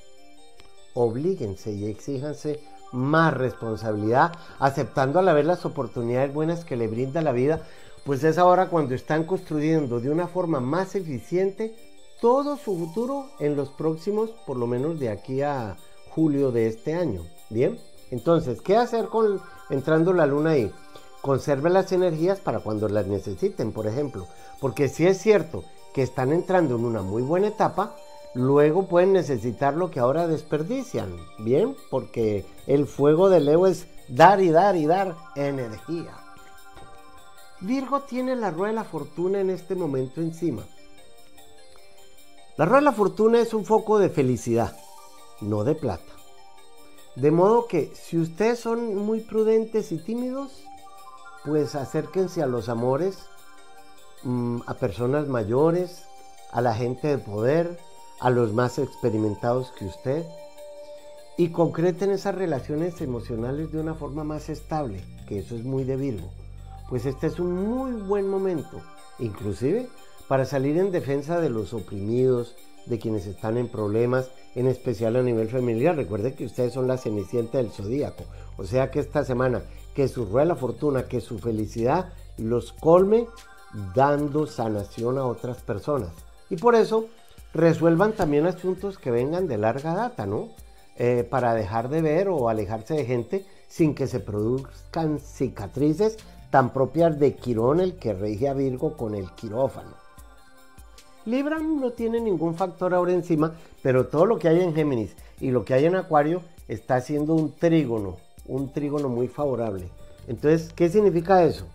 Oblíguense 0.94 1.72
y 1.72 1.86
exíjanse 1.86 2.60
más 2.92 3.34
responsabilidad, 3.34 4.30
aceptando 4.60 5.18
a 5.18 5.22
la 5.22 5.32
vez 5.32 5.44
las 5.44 5.66
oportunidades 5.66 6.32
buenas 6.32 6.64
que 6.64 6.76
le 6.76 6.86
brinda 6.86 7.20
la 7.20 7.32
vida, 7.32 7.62
pues 8.06 8.22
es 8.22 8.38
ahora 8.38 8.68
cuando 8.68 8.94
están 8.94 9.24
construyendo 9.24 9.98
de 9.98 10.08
una 10.08 10.28
forma 10.28 10.60
más 10.60 10.94
eficiente 10.94 11.87
todo 12.20 12.56
su 12.56 12.76
futuro 12.76 13.26
en 13.38 13.56
los 13.56 13.70
próximos, 13.70 14.30
por 14.46 14.56
lo 14.56 14.66
menos 14.66 14.98
de 14.98 15.10
aquí 15.10 15.42
a 15.42 15.76
julio 16.10 16.50
de 16.50 16.66
este 16.66 16.94
año. 16.94 17.22
Bien. 17.50 17.78
Entonces, 18.10 18.60
¿qué 18.62 18.76
hacer 18.76 19.06
con 19.06 19.40
entrando 19.70 20.12
la 20.12 20.26
luna 20.26 20.50
ahí? 20.50 20.72
Conserve 21.20 21.70
las 21.70 21.92
energías 21.92 22.40
para 22.40 22.60
cuando 22.60 22.88
las 22.88 23.06
necesiten, 23.06 23.72
por 23.72 23.86
ejemplo. 23.86 24.26
Porque 24.60 24.88
si 24.88 25.06
es 25.06 25.18
cierto 25.18 25.64
que 25.94 26.02
están 26.02 26.32
entrando 26.32 26.76
en 26.76 26.84
una 26.84 27.02
muy 27.02 27.22
buena 27.22 27.48
etapa, 27.48 27.94
luego 28.34 28.86
pueden 28.88 29.12
necesitar 29.12 29.74
lo 29.74 29.90
que 29.90 30.00
ahora 30.00 30.26
desperdician. 30.26 31.14
Bien, 31.38 31.76
porque 31.90 32.46
el 32.66 32.86
fuego 32.86 33.28
de 33.28 33.40
Leo 33.40 33.66
es 33.66 33.86
dar 34.08 34.40
y 34.40 34.50
dar 34.50 34.76
y 34.76 34.86
dar 34.86 35.16
energía. 35.36 36.12
Virgo 37.60 38.00
tiene 38.00 38.36
la 38.36 38.50
rueda 38.50 38.68
de 38.68 38.76
la 38.76 38.84
fortuna 38.84 39.40
en 39.40 39.50
este 39.50 39.74
momento 39.74 40.20
encima. 40.20 40.64
La 42.58 42.64
rueda 42.64 42.80
de 42.80 42.86
la 42.86 42.92
fortuna 42.92 43.38
es 43.38 43.54
un 43.54 43.64
foco 43.64 44.00
de 44.00 44.08
felicidad, 44.08 44.76
no 45.40 45.62
de 45.62 45.76
plata. 45.76 46.12
De 47.14 47.30
modo 47.30 47.68
que 47.68 47.92
si 47.94 48.18
ustedes 48.18 48.58
son 48.58 48.96
muy 48.96 49.20
prudentes 49.20 49.92
y 49.92 49.98
tímidos, 49.98 50.64
pues 51.44 51.76
acérquense 51.76 52.42
a 52.42 52.48
los 52.48 52.68
amores, 52.68 53.26
mm, 54.24 54.62
a 54.66 54.74
personas 54.74 55.28
mayores, 55.28 56.02
a 56.50 56.60
la 56.60 56.74
gente 56.74 57.06
de 57.06 57.18
poder, 57.18 57.78
a 58.18 58.28
los 58.28 58.52
más 58.52 58.80
experimentados 58.80 59.70
que 59.78 59.84
usted, 59.84 60.26
y 61.36 61.50
concreten 61.50 62.10
esas 62.10 62.34
relaciones 62.34 63.00
emocionales 63.00 63.70
de 63.70 63.78
una 63.78 63.94
forma 63.94 64.24
más 64.24 64.48
estable, 64.48 65.04
que 65.28 65.38
eso 65.38 65.54
es 65.54 65.62
muy 65.62 65.84
de 65.84 65.94
Virgo. 65.94 66.28
Pues 66.88 67.06
este 67.06 67.28
es 67.28 67.38
un 67.38 67.52
muy 67.52 67.92
buen 67.92 68.28
momento, 68.28 68.80
inclusive 69.20 69.88
para 70.28 70.44
salir 70.44 70.76
en 70.76 70.92
defensa 70.92 71.40
de 71.40 71.50
los 71.50 71.72
oprimidos, 71.72 72.54
de 72.86 72.98
quienes 72.98 73.26
están 73.26 73.56
en 73.56 73.68
problemas, 73.68 74.30
en 74.54 74.66
especial 74.66 75.16
a 75.16 75.22
nivel 75.22 75.48
familiar. 75.48 75.96
Recuerden 75.96 76.34
que 76.34 76.44
ustedes 76.44 76.72
son 76.72 76.86
la 76.86 76.98
cenicienta 76.98 77.58
del 77.58 77.70
zodíaco. 77.70 78.24
O 78.56 78.64
sea 78.64 78.90
que 78.90 79.00
esta 79.00 79.24
semana, 79.24 79.62
que 79.94 80.08
su 80.08 80.26
rueda 80.26 80.46
la 80.46 80.56
fortuna, 80.56 81.04
que 81.04 81.20
su 81.20 81.38
felicidad 81.38 82.12
los 82.36 82.72
colme 82.72 83.26
dando 83.94 84.46
sanación 84.46 85.18
a 85.18 85.26
otras 85.26 85.58
personas. 85.62 86.10
Y 86.50 86.56
por 86.56 86.74
eso 86.74 87.06
resuelvan 87.52 88.12
también 88.12 88.46
asuntos 88.46 88.98
que 88.98 89.10
vengan 89.10 89.48
de 89.48 89.58
larga 89.58 89.94
data, 89.94 90.26
¿no? 90.26 90.48
Eh, 90.96 91.26
para 91.28 91.54
dejar 91.54 91.88
de 91.88 92.02
ver 92.02 92.28
o 92.28 92.48
alejarse 92.48 92.94
de 92.94 93.04
gente 93.04 93.46
sin 93.68 93.94
que 93.94 94.06
se 94.06 94.20
produzcan 94.20 95.20
cicatrices 95.20 96.16
tan 96.50 96.72
propias 96.72 97.18
de 97.20 97.34
Quirón, 97.34 97.80
el 97.80 97.98
que 97.98 98.14
rige 98.14 98.48
a 98.48 98.54
Virgo 98.54 98.96
con 98.96 99.14
el 99.14 99.30
quirófano. 99.32 99.97
Libra 101.28 101.58
no 101.58 101.90
tiene 101.90 102.20
ningún 102.20 102.54
factor 102.54 102.94
ahora 102.94 103.12
encima, 103.12 103.52
pero 103.82 104.06
todo 104.06 104.24
lo 104.24 104.38
que 104.38 104.48
hay 104.48 104.60
en 104.60 104.74
Géminis 104.74 105.14
y 105.40 105.50
lo 105.50 105.62
que 105.62 105.74
hay 105.74 105.84
en 105.84 105.94
Acuario 105.94 106.40
está 106.68 106.96
haciendo 106.96 107.34
un 107.34 107.52
trígono, 107.52 108.16
un 108.46 108.72
trígono 108.72 109.10
muy 109.10 109.28
favorable. 109.28 109.90
Entonces, 110.26 110.72
¿qué 110.72 110.88
significa 110.88 111.44
eso? 111.44 111.66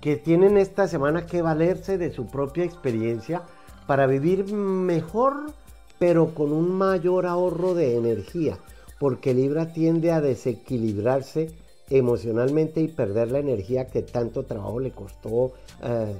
Que 0.00 0.14
tienen 0.14 0.56
esta 0.56 0.86
semana 0.86 1.26
que 1.26 1.42
valerse 1.42 1.98
de 1.98 2.12
su 2.12 2.26
propia 2.26 2.62
experiencia 2.62 3.42
para 3.88 4.06
vivir 4.06 4.52
mejor, 4.52 5.52
pero 5.98 6.32
con 6.32 6.52
un 6.52 6.70
mayor 6.70 7.26
ahorro 7.26 7.74
de 7.74 7.96
energía, 7.96 8.58
porque 9.00 9.34
Libra 9.34 9.72
tiende 9.72 10.12
a 10.12 10.20
desequilibrarse 10.20 11.50
emocionalmente 11.90 12.80
y 12.80 12.86
perder 12.86 13.32
la 13.32 13.40
energía 13.40 13.86
que 13.86 14.02
tanto 14.02 14.44
trabajo 14.44 14.78
le 14.78 14.92
costó 14.92 15.52
eh, 15.82 16.14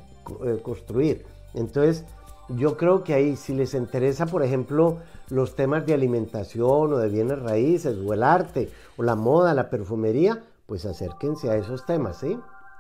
eh, 0.45 0.59
construir. 0.61 1.25
Entonces, 1.55 2.05
yo 2.49 2.77
creo 2.77 3.05
que 3.05 3.15
ahí, 3.15 3.37
si 3.37 3.55
les 3.55 3.75
interesa, 3.75 4.27
por 4.27 4.43
ejemplo, 4.43 4.99
los 5.29 5.55
temas 5.55 5.85
de 5.85 5.95
alimentación 5.95 6.93
o 6.93 6.97
de 6.97 7.09
bienes 7.09 7.39
raíces, 7.41 7.99
o 7.99 8.15
el 8.15 8.23
arte, 8.23 8.71
o 8.97 9.03
la 9.03 9.15
moda, 9.15 9.53
la 9.55 9.69
perfumería, 9.69 10.43
pues 10.67 10.87
acérquense 10.87 11.51
a 11.51 11.57
esos 11.57 11.85
temas, 11.85 12.19
¿sí? 12.19 12.39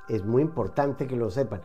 Es 0.09 0.24
muy 0.24 0.42
importante 0.42 1.07
que 1.07 1.16
lo 1.16 1.31
sepan. 1.31 1.61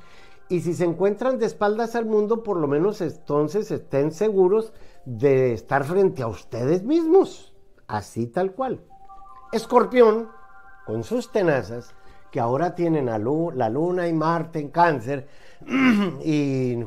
Y 0.50 0.62
si 0.62 0.74
se 0.74 0.84
encuentran 0.84 1.40
de 1.40 1.46
espaldas 1.46 1.96
al 1.96 2.06
mundo, 2.06 2.44
por 2.44 2.58
lo 2.58 2.68
menos 2.68 3.00
entonces 3.02 3.72
estén 3.72 4.12
seguros 4.12 4.74
de 5.06 5.54
estar 5.54 5.86
frente 5.86 6.22
a 6.22 6.28
ustedes 6.28 6.84
mismos, 6.84 7.54
así 7.88 8.28
tal 8.28 8.52
cual. 8.52 8.82
Escorpión, 9.54 10.30
con 10.86 11.04
sus 11.04 11.32
tenazas, 11.32 11.94
que 12.32 12.40
ahora 12.40 12.76
tienen 12.76 13.10
a 13.10 13.20
la 13.20 13.70
Luna 13.70 14.08
y 14.08 14.14
Marte 14.14 14.60
en 14.60 14.70
cáncer, 14.70 15.28
y 16.24 16.80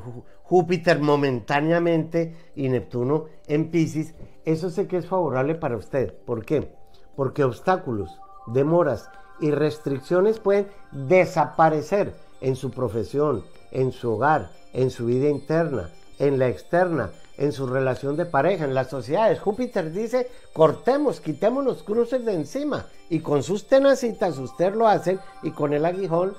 Júpiter 0.48 1.00
momentáneamente 1.00 2.36
y 2.54 2.68
Neptuno 2.68 3.24
en 3.48 3.70
Pisces, 3.70 4.14
eso 4.44 4.70
sé 4.70 4.86
que 4.86 4.96
es 4.96 5.06
favorable 5.06 5.56
para 5.56 5.76
usted. 5.76 6.14
¿Por 6.24 6.44
qué? 6.44 6.72
Porque 7.16 7.42
obstáculos, 7.42 8.10
demoras 8.46 9.10
y 9.40 9.50
restricciones 9.50 10.38
pueden 10.38 10.68
desaparecer 10.92 12.14
en 12.40 12.54
su 12.54 12.70
profesión, 12.70 13.44
en 13.72 13.90
su 13.90 14.12
hogar, 14.12 14.50
en 14.72 14.90
su 14.90 15.06
vida 15.06 15.28
interna, 15.28 15.90
en 16.20 16.38
la 16.38 16.48
externa, 16.48 17.10
en 17.38 17.50
su 17.50 17.66
relación 17.66 18.16
de 18.16 18.26
pareja, 18.26 18.64
en 18.64 18.74
las 18.74 18.88
sociedades. 18.88 19.40
Júpiter 19.40 19.92
dice, 19.92 20.30
cortemos, 20.52 21.20
quitémonos 21.20 21.82
cruces 21.82 22.24
de 22.24 22.34
encima. 22.34 22.86
Y 23.10 23.18
con 23.18 23.42
sus 23.42 23.66
tenacitas 23.66 24.38
usted 24.38 24.74
lo 24.74 24.86
hace 24.86 25.18
y 25.42 25.50
con 25.50 25.72
el 25.72 25.84
aguijón 25.84 26.34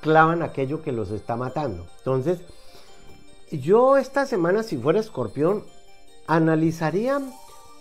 clavan 0.00 0.42
aquello 0.42 0.82
que 0.82 0.92
los 0.92 1.10
está 1.10 1.36
matando. 1.36 1.86
Entonces, 1.98 2.40
yo 3.50 3.96
esta 3.96 4.26
semana, 4.26 4.62
si 4.62 4.76
fuera 4.76 5.00
escorpión, 5.00 5.64
analizaría 6.26 7.20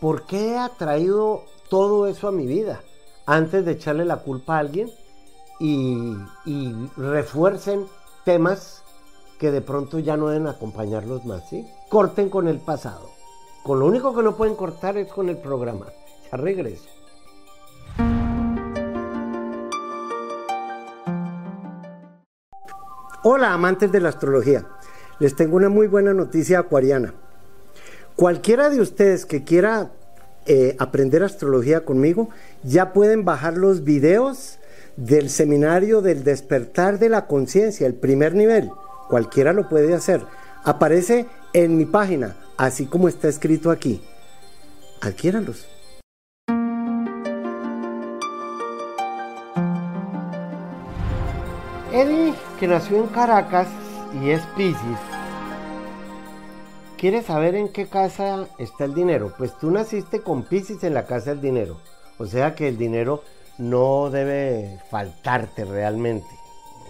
por 0.02 0.26
qué 0.26 0.58
ha 0.58 0.70
traído 0.70 1.44
todo 1.70 2.08
eso 2.08 2.28
a 2.28 2.32
mi 2.32 2.46
vida 2.46 2.82
antes 3.26 3.64
de 3.66 3.74
echarle 3.74 4.06
la 4.06 4.18
culpa 4.18 4.56
a 4.56 4.60
alguien 4.60 4.90
y, 5.60 6.16
refuercen 6.98 7.86
temas 8.26 8.84
que 9.38 9.52
de 9.52 9.62
pronto 9.62 10.00
ya 10.00 10.18
no 10.18 10.30
deben 10.30 10.48
acompañarlos 10.48 11.26
más, 11.26 11.48
¿sí? 11.50 11.68
Corten 11.90 12.30
con 12.30 12.48
el 12.48 12.60
pasado. 12.60 13.10
Con 13.64 13.80
lo 13.80 13.86
único 13.86 14.16
que 14.16 14.24
no 14.24 14.36
pueden 14.36 14.56
cortar 14.56 14.98
es 14.98 15.12
con 15.12 15.30
el 15.30 15.38
programa. 15.38 15.88
Ya 16.32 16.38
regreso. 16.38 16.90
Hola 23.22 23.54
amantes 23.54 23.92
de 23.92 24.00
la 24.00 24.10
astrología, 24.10 24.66
les 25.20 25.36
tengo 25.36 25.58
una 25.58 25.70
muy 25.70 25.88
buena 25.88 26.14
noticia 26.14 26.60
acuariana. 26.60 27.14
Cualquiera 28.16 28.70
de 28.70 28.82
ustedes 28.82 29.26
que 29.26 29.44
quiera 29.44 29.92
eh, 30.46 30.76
aprender 30.80 31.24
astrología 31.24 31.86
conmigo, 31.86 32.30
ya 32.64 32.94
pueden 32.94 33.24
bajar 33.24 33.58
los 33.58 33.84
videos 33.84 34.60
del 34.98 35.30
seminario 35.30 36.02
del 36.02 36.24
despertar 36.24 37.00
de 37.00 37.10
la 37.10 37.28
conciencia, 37.28 37.88
el 37.88 37.94
primer 37.94 38.36
nivel. 38.36 38.70
Cualquiera 39.10 39.54
lo 39.54 39.70
puede 39.70 39.94
hacer. 39.94 40.22
Aparece 40.64 41.26
en 41.54 41.78
mi 41.78 41.86
página, 41.86 42.36
así 42.58 42.86
como 42.86 43.08
está 43.08 43.28
escrito 43.28 43.72
aquí. 43.72 44.02
Adquiéranlos. 45.02 45.68
Eddie, 51.92 52.34
que 52.60 52.68
nació 52.68 52.98
en 52.98 53.08
Caracas 53.08 53.68
y 54.22 54.32
es 54.32 54.42
Pisces, 54.58 55.00
¿quieres 57.00 57.28
saber 57.28 57.56
en 57.56 57.70
qué 57.70 57.88
casa 57.88 58.46
está 58.58 58.84
el 58.84 58.94
dinero? 58.94 59.34
Pues 59.38 59.58
tú 59.58 59.72
naciste 59.72 60.20
con 60.22 60.44
Pisces 60.44 60.84
en 60.84 60.94
la 60.94 61.06
casa 61.06 61.30
del 61.30 61.40
dinero. 61.40 61.80
O 62.18 62.26
sea 62.26 62.56
que 62.56 62.68
el 62.68 62.78
dinero 62.78 63.24
no 63.58 64.10
debe 64.10 64.82
faltarte 64.92 65.64
realmente. 65.64 66.28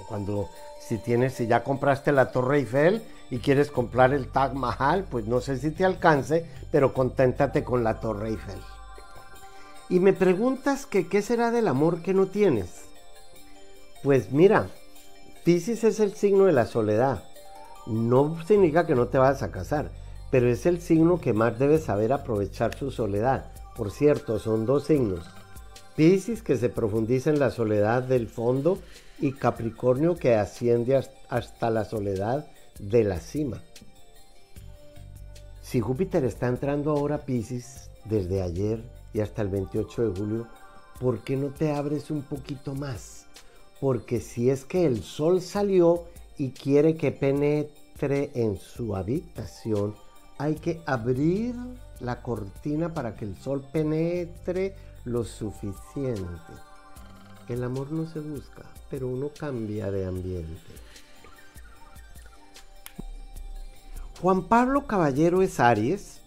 Cuando 0.07 0.49
si 0.79 0.97
tienes, 0.97 1.33
si 1.33 1.45
ya 1.45 1.63
compraste 1.63 2.11
la 2.11 2.31
Torre 2.31 2.57
Eiffel 2.57 3.03
y 3.29 3.37
quieres 3.37 3.69
comprar 3.69 4.11
el 4.11 4.31
Taj 4.31 4.53
Mahal, 4.53 5.03
pues 5.03 5.27
no 5.27 5.41
sé 5.41 5.59
si 5.59 5.69
te 5.69 5.85
alcance, 5.85 6.43
pero 6.71 6.91
conténtate 6.91 7.63
con 7.63 7.83
la 7.83 7.99
Torre 7.99 8.29
Eiffel. 8.29 8.59
Y 9.89 9.99
me 9.99 10.13
preguntas 10.13 10.87
que 10.87 11.07
qué 11.07 11.21
será 11.21 11.51
del 11.51 11.67
amor 11.67 12.01
que 12.01 12.15
no 12.15 12.25
tienes. 12.25 12.85
Pues 14.03 14.31
mira, 14.31 14.69
Pisces 15.43 15.83
es 15.83 15.99
el 15.99 16.15
signo 16.15 16.45
de 16.45 16.53
la 16.53 16.65
soledad. 16.65 17.23
No 17.85 18.43
significa 18.45 18.87
que 18.87 18.95
no 18.95 19.07
te 19.07 19.19
vas 19.19 19.43
a 19.43 19.51
casar, 19.51 19.91
pero 20.31 20.49
es 20.49 20.65
el 20.65 20.81
signo 20.81 21.19
que 21.19 21.33
más 21.33 21.57
debe 21.59 21.79
saber 21.79 22.13
aprovechar 22.13 22.75
su 22.75 22.91
soledad. 22.91 23.51
Por 23.75 23.91
cierto, 23.91 24.39
son 24.39 24.65
dos 24.65 24.85
signos. 24.85 25.25
Pisces 25.95 26.41
que 26.41 26.57
se 26.57 26.69
profundiza 26.69 27.29
en 27.29 27.39
la 27.39 27.51
soledad 27.51 28.03
del 28.03 28.27
fondo 28.27 28.79
y 29.19 29.33
Capricornio 29.33 30.15
que 30.15 30.35
asciende 30.35 31.01
hasta 31.29 31.69
la 31.69 31.85
soledad 31.85 32.47
de 32.79 33.03
la 33.03 33.19
cima. 33.19 33.61
Si 35.61 35.81
Júpiter 35.81 36.23
está 36.23 36.47
entrando 36.47 36.91
ahora 36.91 37.15
a 37.15 37.25
Pisces 37.25 37.89
desde 38.05 38.41
ayer 38.41 38.81
y 39.13 39.19
hasta 39.19 39.41
el 39.41 39.49
28 39.49 40.09
de 40.09 40.19
julio, 40.19 40.47
¿por 40.99 41.23
qué 41.23 41.35
no 41.35 41.49
te 41.49 41.73
abres 41.73 42.09
un 42.11 42.21
poquito 42.21 42.73
más? 42.73 43.25
porque 43.79 44.19
si 44.19 44.49
es 44.49 44.65
que 44.65 44.85
el 44.85 45.03
sol 45.03 45.41
salió 45.41 46.05
y 46.37 46.51
quiere 46.51 46.95
que 46.95 47.11
penetre 47.11 48.31
en 48.33 48.57
su 48.57 48.95
habitación, 48.95 49.95
hay 50.39 50.55
que 50.55 50.81
abrir 50.85 51.53
la 51.99 52.21
cortina 52.21 52.93
para 52.93 53.15
que 53.15 53.25
el 53.25 53.35
sol 53.37 53.61
penetre 53.73 54.73
lo 55.03 55.25
suficiente. 55.25 56.23
El 57.49 57.63
amor 57.63 57.91
no 57.91 58.07
se 58.07 58.21
busca, 58.21 58.63
pero 58.89 59.07
uno 59.09 59.31
cambia 59.37 59.91
de 59.91 60.05
ambiente. 60.05 60.71
Juan 64.21 64.47
Pablo 64.47 64.87
Caballero 64.87 65.41
es 65.41 65.59
Aries 65.59 66.21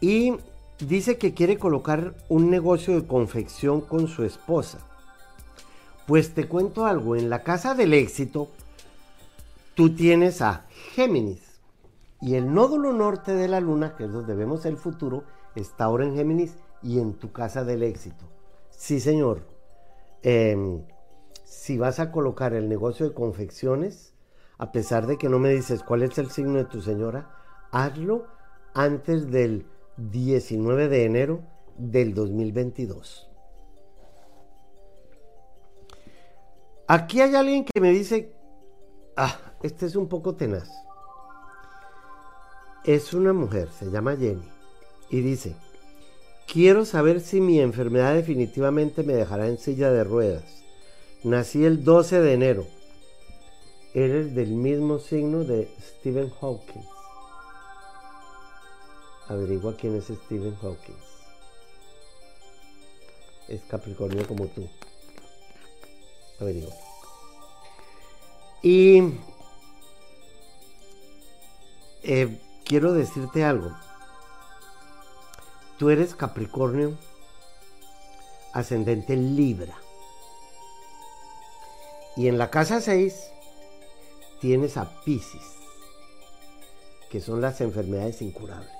y 0.00 0.34
dice 0.78 1.18
que 1.18 1.34
quiere 1.34 1.58
colocar 1.58 2.14
un 2.28 2.50
negocio 2.50 2.94
de 2.94 3.06
confección 3.06 3.80
con 3.80 4.06
su 4.06 4.24
esposa. 4.24 4.78
Pues 6.06 6.34
te 6.34 6.46
cuento 6.46 6.86
algo, 6.86 7.16
en 7.16 7.30
la 7.30 7.42
casa 7.42 7.74
del 7.74 7.94
éxito 7.94 8.48
tú 9.74 9.94
tienes 9.94 10.40
a 10.40 10.66
Géminis 10.94 11.51
y 12.22 12.36
el 12.36 12.54
nódulo 12.54 12.92
norte 12.92 13.34
de 13.34 13.48
la 13.48 13.58
luna, 13.58 13.96
que 13.96 14.04
es 14.04 14.12
donde 14.12 14.36
vemos 14.36 14.64
el 14.64 14.76
futuro, 14.76 15.24
está 15.56 15.84
ahora 15.84 16.04
en 16.04 16.14
Géminis 16.14 16.56
y 16.80 17.00
en 17.00 17.14
tu 17.14 17.32
casa 17.32 17.64
del 17.64 17.82
éxito. 17.82 18.26
Sí, 18.70 19.00
señor. 19.00 19.42
Em, 20.22 20.84
si 21.42 21.76
vas 21.78 21.98
a 21.98 22.12
colocar 22.12 22.54
el 22.54 22.68
negocio 22.68 23.08
de 23.08 23.14
confecciones, 23.14 24.14
a 24.56 24.70
pesar 24.70 25.08
de 25.08 25.18
que 25.18 25.28
no 25.28 25.40
me 25.40 25.50
dices 25.50 25.82
cuál 25.82 26.04
es 26.04 26.16
el 26.16 26.30
signo 26.30 26.58
de 26.58 26.64
tu 26.64 26.80
señora, 26.80 27.28
hazlo 27.72 28.28
antes 28.72 29.28
del 29.32 29.66
19 29.96 30.88
de 30.88 31.04
enero 31.04 31.40
del 31.76 32.14
2022. 32.14 33.28
Aquí 36.86 37.20
hay 37.20 37.34
alguien 37.34 37.64
que 37.64 37.80
me 37.80 37.90
dice, 37.90 38.32
ah, 39.16 39.36
este 39.64 39.86
es 39.86 39.96
un 39.96 40.08
poco 40.08 40.36
tenaz. 40.36 40.70
Es 42.84 43.14
una 43.14 43.32
mujer, 43.32 43.68
se 43.78 43.90
llama 43.90 44.16
Jenny, 44.16 44.42
y 45.08 45.20
dice, 45.20 45.54
quiero 46.52 46.84
saber 46.84 47.20
si 47.20 47.40
mi 47.40 47.60
enfermedad 47.60 48.14
definitivamente 48.14 49.04
me 49.04 49.12
dejará 49.12 49.46
en 49.46 49.58
silla 49.58 49.92
de 49.92 50.02
ruedas. 50.02 50.64
Nací 51.22 51.64
el 51.64 51.84
12 51.84 52.20
de 52.20 52.32
enero. 52.32 52.66
Eres 53.94 54.34
del 54.34 54.48
mismo 54.48 54.98
signo 54.98 55.44
de 55.44 55.72
Stephen 55.80 56.30
Hawking. 56.30 56.82
Averigua 59.28 59.76
quién 59.76 59.94
es 59.94 60.06
Stephen 60.06 60.56
Hawking. 60.56 60.96
Es 63.46 63.62
Capricornio 63.62 64.26
como 64.26 64.48
tú. 64.48 64.68
Averigua. 66.40 66.74
Y 68.60 69.02
eh, 72.02 72.40
quiero 72.64 72.92
decirte 72.92 73.44
algo. 73.44 73.72
Tú 75.78 75.90
eres 75.90 76.14
Capricornio, 76.14 76.96
ascendente 78.52 79.16
Libra. 79.16 79.74
Y 82.16 82.28
en 82.28 82.38
la 82.38 82.50
casa 82.50 82.80
6 82.80 83.30
tienes 84.40 84.76
a 84.76 84.90
Pisces, 85.04 85.56
que 87.10 87.20
son 87.20 87.40
las 87.40 87.60
enfermedades 87.60 88.22
incurables, 88.22 88.70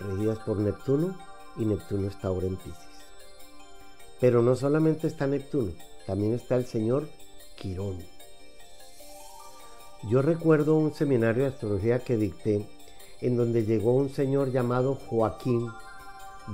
regidas 0.00 0.38
por 0.40 0.58
Neptuno, 0.58 1.16
y 1.56 1.64
Neptuno 1.64 2.08
está 2.08 2.28
ahora 2.28 2.46
en 2.46 2.56
Pisces. 2.56 2.90
Pero 4.20 4.42
no 4.42 4.56
solamente 4.56 5.06
está 5.06 5.26
Neptuno, 5.26 5.72
también 6.06 6.34
está 6.34 6.56
el 6.56 6.66
señor 6.66 7.08
Quirón. 7.56 7.98
Yo 10.08 10.22
recuerdo 10.22 10.76
un 10.76 10.94
seminario 10.94 11.44
de 11.44 11.50
astrología 11.50 11.98
que 11.98 12.16
dicté 12.16 12.66
en 13.20 13.36
donde 13.36 13.64
llegó 13.64 13.94
un 13.94 14.10
señor 14.10 14.50
llamado 14.50 14.94
Joaquín 15.08 15.68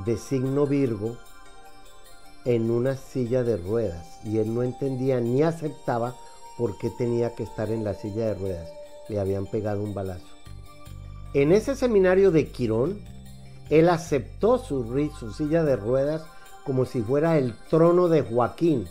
de 0.05 0.17
signo 0.17 0.67
Virgo 0.67 1.17
en 2.45 2.71
una 2.71 2.97
silla 2.97 3.43
de 3.43 3.57
ruedas 3.57 4.21
y 4.25 4.39
él 4.39 4.55
no 4.55 4.63
entendía 4.63 5.21
ni 5.21 5.43
aceptaba 5.43 6.15
por 6.57 6.79
qué 6.79 6.91
tenía 6.91 7.35
que 7.35 7.43
estar 7.43 7.71
en 7.71 7.85
la 7.85 7.95
silla 7.95 8.27
de 8.27 8.35
ruedas. 8.35 8.71
Le 9.09 9.21
habían 9.21 9.47
pegado 9.47 9.83
un 9.83 9.95
balazo. 9.95 10.27
En 11.35 11.53
ese 11.53 11.77
seminario 11.77 12.31
de 12.31 12.49
Quirón, 12.49 13.01
él 13.69 13.89
aceptó 13.89 14.59
su, 14.59 15.11
su 15.19 15.33
silla 15.33 15.65
de 15.65 15.77
ruedas 15.77 16.23
como 16.65 16.85
si 16.85 17.03
fuera 17.03 17.39
el 17.39 17.55
trono 17.69 18.09
de 18.09 18.23
Joaquín. 18.23 18.87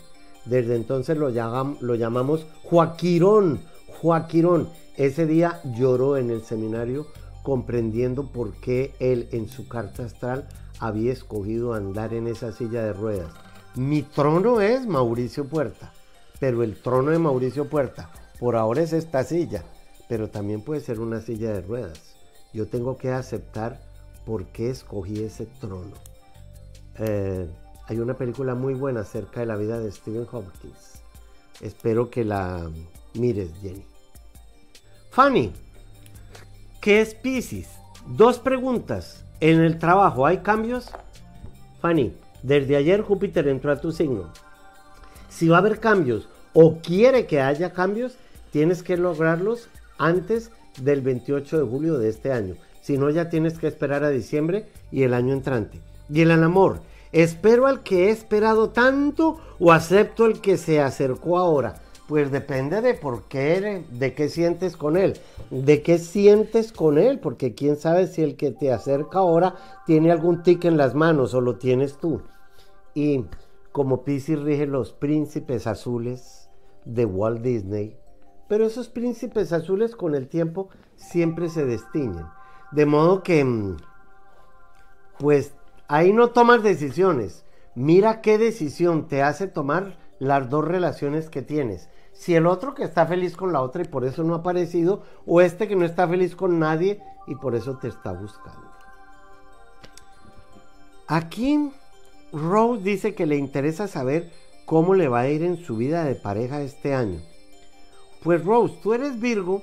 Desde 0.46 0.76
entonces 0.76 1.18
lo, 1.18 1.30
lo 1.30 1.96
llamamos 1.96 2.46
Joaquirón, 2.64 3.62
Joaquirón. 4.02 4.70
Ese 4.96 5.26
día 5.26 5.60
lloró 5.78 6.18
en 6.18 6.30
el 6.30 6.44
seminario 6.44 7.08
comprendiendo 7.46 8.26
por 8.26 8.54
qué 8.56 8.96
él 9.00 9.30
en 9.32 9.48
su 9.48 9.68
carta 9.68 10.04
astral 10.04 10.48
había 10.80 11.14
escogido 11.14 11.76
andar 11.76 12.16
en 12.16 12.26
esa 12.26 12.52
silla 12.52 12.84
de 12.84 12.92
ruedas. 12.92 13.32
Mi 13.76 14.02
trono 14.02 14.62
es 14.62 14.88
Mauricio 14.88 15.46
Puerta, 15.46 15.94
pero 16.40 16.64
el 16.64 16.76
trono 16.82 17.12
de 17.12 17.20
Mauricio 17.20 17.70
Puerta 17.70 18.10
por 18.40 18.56
ahora 18.56 18.82
es 18.82 18.94
esta 18.94 19.24
silla, 19.24 19.64
pero 20.10 20.32
también 20.32 20.62
puede 20.62 20.82
ser 20.82 21.00
una 21.00 21.22
silla 21.22 21.54
de 21.54 21.62
ruedas. 21.62 22.16
Yo 22.52 22.68
tengo 22.68 22.98
que 22.98 23.12
aceptar 23.12 23.80
por 24.26 24.48
qué 24.48 24.72
escogí 24.72 25.24
ese 25.24 25.46
trono. 25.46 25.94
Eh, 26.98 27.48
hay 27.88 28.00
una 28.00 28.18
película 28.18 28.56
muy 28.56 28.74
buena 28.74 29.02
acerca 29.02 29.42
de 29.42 29.46
la 29.46 29.56
vida 29.56 29.80
de 29.80 29.92
Stephen 29.92 30.26
Hopkins. 30.32 31.00
Espero 31.62 32.10
que 32.10 32.26
la 32.26 32.72
mires, 33.14 33.52
Jenny. 33.62 33.86
Fanny, 35.12 35.54
¿qué 36.86 37.02
es 37.02 37.16
Pisces? 37.16 37.68
Dos 38.06 38.38
preguntas. 38.38 39.26
En 39.40 39.60
el 39.60 39.80
trabajo, 39.80 40.28
¿hay 40.28 40.38
cambios? 40.38 40.92
Fanny, 41.82 42.14
desde 42.44 42.76
ayer 42.76 43.02
Júpiter 43.02 43.48
entró 43.48 43.72
a 43.72 43.82
tu 43.82 43.92
signo. 43.92 44.32
Si 45.28 45.48
va 45.48 45.56
a 45.56 45.60
haber 45.62 45.80
cambios 45.80 46.30
o 46.54 46.78
quiere 46.78 47.26
que 47.26 47.42
haya 47.42 47.74
cambios, 47.74 48.18
tienes 48.52 48.84
que 48.84 48.98
lograrlos 48.98 49.68
antes 49.98 50.52
del 50.80 51.02
28 51.02 51.58
de 51.58 51.66
julio 51.66 51.98
de 51.98 52.10
este 52.10 52.32
año. 52.32 52.54
Si 52.82 53.00
no, 53.00 53.10
ya 53.10 53.30
tienes 53.30 53.58
que 53.58 53.66
esperar 53.66 54.04
a 54.04 54.10
diciembre 54.10 54.68
y 54.92 55.02
el 55.02 55.16
año 55.16 55.34
entrante. 55.34 55.80
Y 56.08 56.22
el 56.22 56.32
amor, 56.32 56.82
¿espero 57.12 57.66
al 57.66 57.82
que 57.82 58.10
he 58.10 58.10
esperado 58.12 58.70
tanto 58.70 59.40
o 59.58 59.72
acepto 59.72 60.28
el 60.28 60.40
que 60.40 60.58
se 60.58 60.80
acercó 60.80 61.40
ahora? 61.40 61.82
Pues 62.08 62.32
depende 62.32 62.82
de 62.82 62.94
por 62.94 63.24
qué, 63.24 63.84
de 63.90 64.14
qué 64.14 64.30
sientes 64.30 64.78
con 64.78 64.96
él, 64.96 65.18
de 65.50 65.82
qué 65.82 65.98
sientes 65.98 66.72
con 66.72 67.00
él, 67.00 67.20
porque 67.20 67.56
quién 67.56 67.78
sabe 67.78 68.06
si 68.06 68.22
el 68.22 68.36
que 68.36 68.52
te 68.52 68.72
acerca 68.72 69.20
ahora 69.20 69.56
tiene 69.88 70.12
algún 70.12 70.44
tic 70.44 70.66
en 70.66 70.78
las 70.78 70.94
manos 70.94 71.34
o 71.34 71.42
lo 71.42 71.58
tienes 71.58 71.98
tú. 71.98 72.22
Y 72.94 73.26
como 73.72 74.04
Pisces 74.04 74.40
rige 74.40 74.68
los 74.68 74.94
príncipes 74.94 75.66
azules 75.66 76.50
de 76.86 77.06
Walt 77.06 77.42
Disney, 77.42 77.98
pero 78.48 78.66
esos 78.66 78.88
príncipes 78.88 79.52
azules 79.52 79.96
con 79.96 80.14
el 80.14 80.28
tiempo 80.28 80.70
siempre 80.96 81.50
se 81.50 81.66
destiñen. 81.66 82.26
De 82.72 82.86
modo 82.86 83.24
que, 83.24 83.44
mm, 83.44 83.78
pues 85.18 85.54
ahí 85.88 86.14
no 86.14 86.30
tomas 86.30 86.62
decisiones. 86.62 87.46
Mira 87.74 88.22
qué 88.22 88.38
decisión 88.38 89.08
te 89.08 89.24
hace 89.24 89.48
tomar 89.48 89.98
las 90.20 90.50
dos 90.50 90.66
relaciones 90.66 91.30
que 91.30 91.42
tienes. 91.42 91.90
Si 92.16 92.34
el 92.34 92.48
otro 92.48 92.74
que 92.74 92.84
está 92.84 93.06
feliz 93.06 93.36
con 93.36 93.54
la 93.54 93.62
otra 93.62 93.84
y 93.84 93.88
por 93.88 94.06
eso 94.06 94.24
no 94.24 94.34
ha 94.34 94.38
aparecido, 94.38 95.04
o 95.26 95.42
este 95.42 95.68
que 95.68 95.76
no 95.76 95.86
está 95.86 96.08
feliz 96.08 96.36
con 96.36 96.60
nadie 96.60 97.02
y 97.28 97.36
por 97.36 97.56
eso 97.56 97.78
te 97.78 97.88
está 97.88 98.14
buscando. 98.14 98.72
Aquí 101.08 101.72
Rose 102.32 102.82
dice 102.82 103.14
que 103.14 103.26
le 103.26 103.36
interesa 103.36 103.88
saber 103.88 104.32
cómo 104.66 104.96
le 104.96 105.08
va 105.08 105.20
a 105.20 105.30
ir 105.30 105.44
en 105.44 105.64
su 105.64 105.78
vida 105.78 106.04
de 106.04 106.16
pareja 106.16 106.62
este 106.62 106.96
año. 106.96 107.20
Pues 108.24 108.44
Rose, 108.44 108.80
tú 108.82 108.94
eres 108.94 109.20
Virgo 109.20 109.62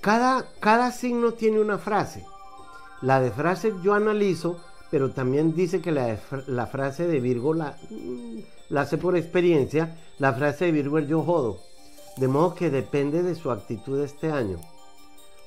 cada, 0.00 0.46
cada 0.60 0.92
signo 0.92 1.32
tiene 1.32 1.60
una 1.60 1.78
frase. 1.78 2.24
La 3.02 3.20
de 3.20 3.30
frase 3.30 3.74
yo 3.82 3.94
analizo, 3.94 4.58
pero 4.90 5.12
también 5.12 5.54
dice 5.54 5.82
que 5.82 5.92
la, 5.92 6.18
la 6.46 6.66
frase 6.66 7.06
de 7.06 7.20
Virgo 7.20 7.52
la, 7.52 7.76
mm, 7.90 8.38
la 8.70 8.82
hace 8.82 8.96
por 8.96 9.16
experiencia. 9.16 9.98
La 10.18 10.32
frase 10.32 10.66
de 10.66 10.72
Virgo 10.72 10.98
es 10.98 11.08
yo 11.08 11.22
jodo. 11.22 11.58
De 12.16 12.28
modo 12.28 12.54
que 12.54 12.70
depende 12.70 13.22
de 13.22 13.34
su 13.34 13.50
actitud 13.50 14.00
este 14.00 14.30
año. 14.30 14.58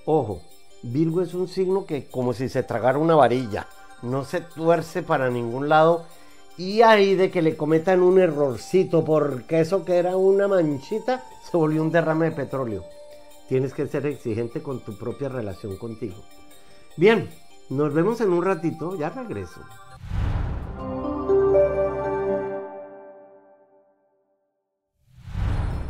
Ojo, 0.05 0.41
Virgo 0.83 1.21
es 1.21 1.33
un 1.33 1.47
signo 1.47 1.85
que 1.85 2.05
como 2.05 2.33
si 2.33 2.49
se 2.49 2.63
tragara 2.63 2.99
una 2.99 3.15
varilla. 3.15 3.67
No 4.01 4.25
se 4.25 4.41
tuerce 4.41 5.01
para 5.01 5.29
ningún 5.29 5.69
lado. 5.69 6.05
Y 6.57 6.81
ahí 6.81 7.15
de 7.15 7.31
que 7.31 7.41
le 7.41 7.57
cometan 7.57 8.03
un 8.03 8.19
errorcito 8.19 9.03
porque 9.03 9.61
eso 9.61 9.83
que 9.83 9.97
era 9.97 10.15
una 10.15 10.47
manchita 10.47 11.23
se 11.49 11.57
volvió 11.57 11.81
un 11.81 11.91
derrame 11.91 12.29
de 12.29 12.35
petróleo. 12.35 12.83
Tienes 13.47 13.73
que 13.73 13.87
ser 13.87 14.05
exigente 14.05 14.61
con 14.61 14.81
tu 14.81 14.97
propia 14.97 15.29
relación 15.29 15.77
contigo. 15.77 16.21
Bien, 16.95 17.29
nos 17.69 17.93
vemos 17.93 18.21
en 18.21 18.31
un 18.31 18.43
ratito, 18.43 18.95
ya 18.97 19.09
regreso. 19.09 19.61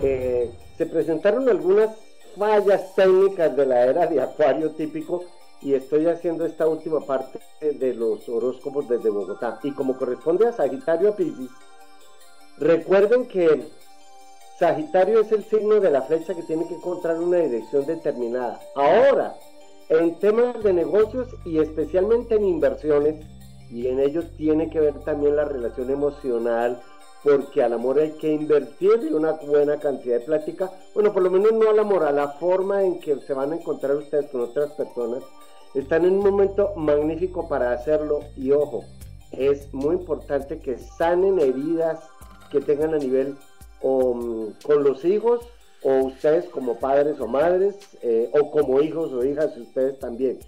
Eh, 0.05 0.51
se 0.77 0.85
presentaron 0.85 1.47
algunas 1.47 1.91
fallas 2.37 2.93
técnicas 2.93 3.55
de 3.55 3.65
la 3.65 3.85
era 3.85 4.05
de 4.05 4.19
Acuario 4.21 4.71
típico 4.71 5.23
y 5.61 5.75
estoy 5.75 6.07
haciendo 6.07 6.45
esta 6.45 6.67
última 6.67 6.99
parte 7.05 7.39
de 7.61 7.93
los 7.93 8.27
horóscopos 8.27 8.89
desde 8.89 9.09
Bogotá. 9.09 9.59
Y 9.63 9.71
como 9.71 9.97
corresponde 9.97 10.45
a 10.45 10.51
Sagitario 10.51 11.11
a 11.11 11.15
Pisces, 11.15 11.49
recuerden 12.57 13.27
que 13.27 13.69
Sagitario 14.59 15.21
es 15.21 15.31
el 15.31 15.45
signo 15.45 15.79
de 15.79 15.89
la 15.89 16.01
flecha 16.01 16.35
que 16.35 16.43
tiene 16.43 16.67
que 16.67 16.75
encontrar 16.75 17.17
una 17.17 17.37
dirección 17.37 17.85
determinada. 17.85 18.59
Ahora, 18.75 19.35
en 19.87 20.19
temas 20.19 20.61
de 20.63 20.73
negocios 20.73 21.29
y 21.45 21.59
especialmente 21.59 22.35
en 22.35 22.43
inversiones, 22.43 23.25
y 23.71 23.87
en 23.87 23.99
ello 23.99 24.23
tiene 24.37 24.69
que 24.69 24.79
ver 24.79 24.99
también 24.99 25.37
la 25.37 25.45
relación 25.45 25.89
emocional, 25.89 26.81
porque 27.23 27.63
al 27.63 27.73
amor 27.73 27.99
hay 27.99 28.12
que 28.12 28.31
invertirle 28.33 29.15
una 29.15 29.31
buena 29.33 29.79
cantidad 29.79 30.19
de 30.19 30.25
plática, 30.25 30.71
bueno, 30.93 31.13
por 31.13 31.23
lo 31.23 31.31
menos 31.31 31.53
no 31.53 31.69
al 31.69 31.79
amor, 31.79 32.03
a 32.03 32.12
la 32.12 32.27
forma 32.33 32.83
en 32.83 32.99
que 32.99 33.15
se 33.21 33.33
van 33.33 33.53
a 33.53 33.55
encontrar 33.55 33.95
ustedes 33.95 34.29
con 34.29 34.41
otras 34.41 34.71
personas, 34.71 35.23
están 35.73 36.05
en 36.05 36.13
un 36.13 36.23
momento 36.23 36.73
magnífico 36.75 37.47
para 37.47 37.71
hacerlo 37.71 38.19
y 38.36 38.51
ojo, 38.51 38.83
es 39.31 39.73
muy 39.73 39.95
importante 39.95 40.59
que 40.59 40.77
sanen 40.77 41.39
heridas 41.39 41.99
que 42.51 42.59
tengan 42.59 42.93
a 42.93 42.97
nivel 42.97 43.36
o 43.81 44.13
mm, 44.13 44.53
con 44.63 44.83
los 44.83 45.03
hijos, 45.05 45.41
o 45.81 46.05
ustedes 46.05 46.45
como 46.45 46.77
padres 46.77 47.19
o 47.19 47.27
madres, 47.27 47.75
eh, 48.01 48.29
o 48.33 48.51
como 48.51 48.81
hijos 48.81 49.12
o 49.12 49.25
hijas, 49.25 49.57
ustedes 49.57 49.97
también. 49.99 50.39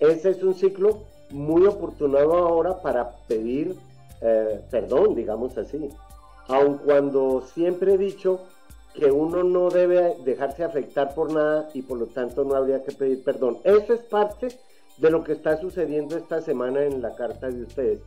Ese 0.00 0.30
es 0.30 0.42
un 0.42 0.54
ciclo 0.54 1.04
muy 1.30 1.64
oportunado 1.66 2.34
ahora 2.34 2.82
para 2.82 3.10
pedir 3.26 3.76
eh, 4.22 4.60
perdón, 4.70 5.16
digamos 5.16 5.58
así. 5.58 5.90
Aun 6.48 6.78
cuando 6.78 7.42
siempre 7.54 7.94
he 7.94 7.98
dicho 7.98 8.40
que 8.94 9.10
uno 9.10 9.42
no 9.42 9.70
debe 9.70 10.16
dejarse 10.24 10.64
afectar 10.64 11.14
por 11.14 11.32
nada 11.32 11.70
y 11.72 11.82
por 11.82 11.98
lo 11.98 12.06
tanto 12.06 12.44
no 12.44 12.54
habría 12.54 12.82
que 12.82 12.92
pedir 12.92 13.22
perdón. 13.24 13.58
Eso 13.64 13.94
es 13.94 14.00
parte 14.00 14.48
de 14.98 15.10
lo 15.10 15.24
que 15.24 15.32
está 15.32 15.56
sucediendo 15.56 16.16
esta 16.16 16.40
semana 16.42 16.82
en 16.84 17.00
la 17.00 17.14
carta 17.14 17.48
de 17.48 17.62
ustedes. 17.62 18.00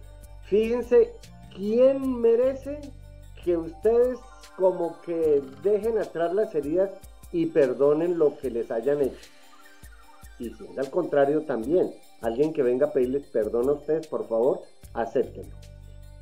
Fíjense 0.44 1.14
quién 1.56 2.22
merece 2.22 2.80
que 3.44 3.58
ustedes 3.58 4.20
como 4.58 5.02
que 5.02 5.42
dejen 5.64 5.98
atrás 5.98 6.34
las 6.34 6.54
heridas 6.54 6.92
y 7.32 7.48
perdonen 7.48 8.18
lo 8.18 8.38
que 8.38 8.50
les 8.50 8.72
hayan 8.72 9.02
hecho. 9.02 9.30
Y 10.40 10.50
si 10.50 10.66
es 10.66 10.78
al 10.78 10.90
contrario 10.90 11.42
también, 11.44 11.94
alguien 12.22 12.54
que 12.54 12.64
venga 12.64 12.88
a 12.88 12.92
pedirles 12.92 13.24
perdón 13.28 13.70
a 13.70 13.74
ustedes, 13.74 14.08
por 14.08 14.28
favor, 14.28 14.62
acéptenlo. 14.94 15.56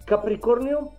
Capricornio, 0.05 0.91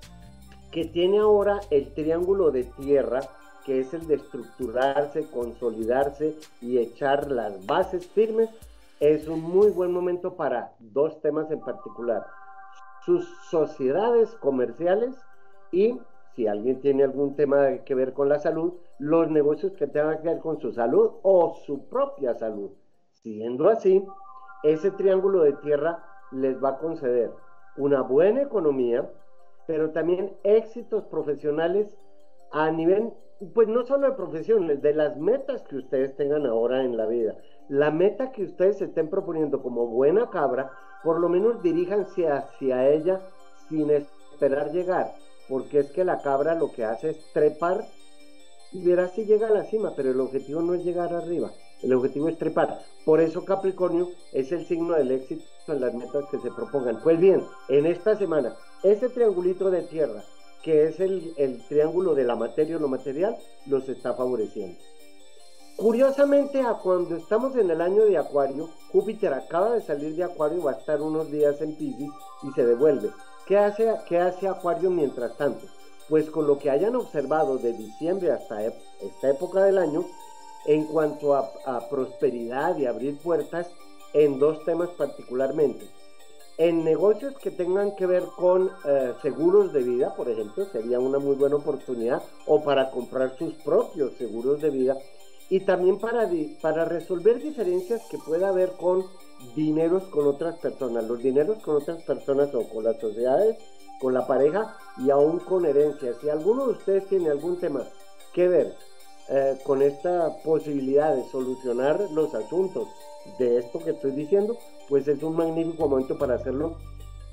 que 0.75 0.85
tiene 0.87 1.21
ahora 1.21 1.61
el 1.71 1.95
triángulo 1.95 2.51
de 2.51 2.65
tierra, 2.65 3.21
que 3.65 3.79
es 3.79 3.95
el 3.95 4.09
de 4.09 4.17
estructurarse, 4.17 5.31
consolidarse 5.31 6.35
y 6.61 6.79
echar 6.79 7.31
las 7.31 7.65
bases 7.65 8.09
firmes, 8.09 8.51
es 8.99 9.29
un 9.29 9.41
muy 9.41 9.71
buen 9.71 9.93
momento 9.93 10.35
para 10.35 10.73
dos 10.81 11.21
temas 11.21 11.49
en 11.53 11.61
particular. 11.61 12.27
Sus 13.05 13.25
sociedades 13.51 14.35
comerciales 14.41 15.15
y 15.71 16.01
si 16.35 16.49
alguien 16.49 16.81
tiene 16.81 17.05
algún 17.05 17.37
tema 17.37 17.79
que 17.85 17.95
ver 17.95 18.13
con 18.13 18.29
la 18.29 18.41
salud, 18.41 18.73
los 18.99 19.31
negocios 19.31 19.75
que 19.75 19.87
tengan 19.87 20.23
que 20.23 20.29
ver 20.31 20.41
con 20.41 20.59
su 20.59 20.73
salud 20.73 21.13
o 21.23 21.55
su 21.65 21.87
propia 21.87 22.35
salud. 22.35 22.73
Siendo 23.23 23.69
así, 23.69 24.05
ese 24.65 24.91
triángulo 24.91 25.43
de 25.43 25.53
tierra 25.53 26.03
les 26.33 26.61
va 26.63 26.71
a 26.71 26.79
conceder 26.79 27.31
una 27.77 28.03
buena 28.03 28.43
economía, 28.43 29.09
pero 29.67 29.91
también 29.91 30.37
éxitos 30.43 31.05
profesionales 31.05 31.97
a 32.53 32.71
nivel, 32.71 33.13
pues 33.55 33.69
no 33.69 33.85
solo 33.85 34.09
de 34.09 34.17
profesiones, 34.17 34.83
de 34.83 34.95
las 34.95 35.17
metas 35.17 35.63
que 35.63 35.77
ustedes 35.77 36.17
tengan 36.17 36.47
ahora 36.47 36.85
en 36.85 36.97
la 36.97 37.07
vida. 37.07 37.37
La 37.69 37.91
meta 37.91 38.33
que 38.33 38.45
ustedes 38.45 38.81
estén 38.81 39.09
proponiendo 39.09 39.63
como 39.63 39.87
buena 39.87 40.31
cabra, 40.31 40.71
por 41.03 41.19
lo 41.19 41.29
menos 41.29 41.63
diríjanse 41.63 42.29
hacia 42.29 42.89
ella 42.89 43.21
sin 43.69 43.91
esperar 43.91 44.71
llegar 44.71 45.13
porque 45.49 45.81
es 45.81 45.91
que 45.91 46.05
la 46.05 46.23
cabra 46.23 46.55
lo 46.55 46.73
que 46.73 46.85
hace 46.85 47.11
es 47.11 47.33
trepar 47.33 47.85
y 48.73 48.85
verás 48.85 49.13
si 49.13 49.25
llega 49.25 49.49
a 49.49 49.53
la 49.53 49.65
cima, 49.65 49.93
pero 49.95 50.11
el 50.11 50.21
objetivo 50.21 50.61
no 50.63 50.75
es 50.75 50.85
llegar 50.85 51.13
arriba, 51.13 51.51
El 51.83 51.93
objetivo 51.93 52.29
es 52.29 52.39
trepar. 52.39 52.81
Por 53.05 53.21
eso 53.21 53.45
Capricornio 53.45 54.09
es 54.33 54.51
el 54.53 54.67
signo 54.67 54.95
del 54.95 55.11
éxito 55.13 55.45
en 55.69 55.81
las 55.81 55.95
metas 55.95 56.25
que 56.31 56.39
se 56.39 56.51
propongan. 56.51 57.01
Pues 57.03 57.21
bien, 57.21 57.43
en 57.69 57.87
esta 57.87 58.17
semana, 58.17 58.57
ese 58.85 59.09
triangulito 59.09 59.71
de 59.71 59.83
tierra, 59.83 60.23
que 60.63 60.85
es 60.85 61.01
el, 61.01 61.35
el 61.37 61.67
triángulo 61.67 62.15
de 62.15 62.23
la 62.23 62.37
materia 62.37 62.77
o 62.77 62.81
lo 62.81 62.89
material, 62.89 63.37
los 63.67 63.89
está 63.89 64.15
favoreciendo. 64.15 64.79
Curiosamente, 65.77 66.61
a 66.61 66.75
cuando 66.75 67.17
estamos 67.17 67.57
en 67.57 67.69
el 67.69 67.81
año 67.81 68.05
de 68.05 68.17
Acuario, 68.17 68.71
Júpiter 68.93 69.35
acaba 69.35 69.73
de 69.73 69.83
salir 69.83 70.15
de 70.15 70.23
Acuario, 70.23 70.63
va 70.63 70.71
a 70.71 70.79
estar 70.79 71.03
unos 71.03 71.33
días 71.33 71.61
en 71.61 71.75
Pisces 71.75 72.11
y 72.45 72.53
se 72.53 72.65
devuelve. 72.65 73.11
¿Qué 73.47 73.59
hace, 73.59 73.93
qué 74.09 74.19
hace 74.19 74.47
Acuario 74.47 74.91
mientras 74.91 75.37
tanto? 75.37 75.67
Pues 76.09 76.31
con 76.31 76.47
lo 76.47 76.59
que 76.59 76.71
hayan 76.71 76.95
observado 76.95 77.59
de 77.59 77.73
diciembre 77.73 78.31
hasta 78.31 78.65
esta 78.65 79.31
época 79.31 79.65
del 79.65 79.79
año, 79.79 80.05
en 80.67 80.85
cuanto 80.85 81.35
a, 81.35 81.89
prosperidad 81.91 82.79
y 82.79 82.87
abrir 82.87 83.19
puertas 83.19 83.69
en 84.13 84.39
dos 84.39 84.65
temas 84.65 84.91
particularmente. 84.91 85.87
En 86.57 86.85
negocios 86.85 87.35
que 87.39 87.51
tengan 87.51 87.97
que 87.97 88.07
ver 88.07 88.23
con 88.37 88.71
eh, 88.85 89.13
seguros 89.23 89.73
de 89.73 89.83
vida, 89.83 90.15
por 90.15 90.29
ejemplo, 90.29 90.65
sería 90.67 91.01
una 91.01 91.19
muy 91.19 91.35
buena 91.35 91.57
oportunidad, 91.57 92.23
o 92.47 92.63
para 92.63 92.93
comprar 92.93 93.37
sus 93.37 93.55
propios 93.55 94.15
seguros 94.17 94.61
de 94.61 94.71
vida, 94.71 94.97
y 95.51 95.61
también 95.61 95.99
para, 95.99 96.29
para 96.61 96.85
resolver 96.85 97.43
diferencias 97.43 98.03
que 98.09 98.19
pueda 98.19 98.51
haber 98.51 98.73
con 98.73 99.05
dineros 99.57 100.05
con 100.05 100.29
otras 100.29 100.57
personas. 100.59 101.05
Los 101.05 101.19
dineros 101.19 101.61
con 101.63 101.77
otras 101.77 102.03
personas 102.05 102.55
o 102.55 102.69
con 102.69 102.85
las 102.85 103.01
sociedades, 103.01 103.57
con 104.01 104.15
la 104.15 104.27
pareja 104.27 104.77
y 104.99 105.11
aún 105.11 105.41
con 105.41 105.67
herencias. 105.67 106.17
Si 106.21 106.31
alguno 106.31 106.67
de 106.67 106.73
ustedes 106.73 107.07
tiene 107.09 107.31
algún 107.31 107.59
tema 107.59 107.85
que 108.33 108.49
ver 108.49 108.75
eh, 109.29 109.59
con 109.65 109.83
esta 109.83 110.37
posibilidad 110.45 111.15
de 111.15 111.25
solucionar 111.31 112.01
los 112.13 112.35
asuntos 112.35 112.89
de 113.39 113.59
esto 113.59 113.79
que 113.79 113.91
estoy 113.91 114.13
diciendo, 114.13 114.57
pues 114.89 115.09
es 115.09 115.23
un 115.23 115.37
magnífico 115.37 115.89
momento 115.89 116.19
para 116.19 116.35
hacerlo, 116.35 116.77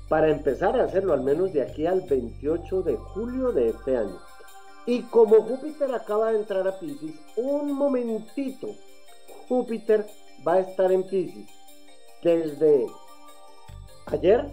para 0.08 0.28
empezar 0.30 0.78
a 0.78 0.84
hacerlo 0.84 1.12
al 1.12 1.22
menos 1.22 1.52
de 1.52 1.62
aquí 1.62 1.86
al 1.86 2.02
28 2.02 2.82
de 2.82 2.96
julio 2.96 3.52
de 3.52 3.68
este 3.70 3.96
año. 3.96 4.18
Y 4.86 5.02
como 5.02 5.42
Júpiter 5.42 5.94
acaba 5.94 6.32
de 6.32 6.38
entrar 6.38 6.66
a 6.66 6.78
Pisces, 6.78 7.14
un 7.36 7.72
momentito, 7.72 8.68
Júpiter 9.48 10.06
va 10.46 10.54
a 10.54 10.60
estar 10.60 10.90
en 10.90 11.04
Pisces 11.04 11.48
desde 12.22 12.86
ayer 14.06 14.50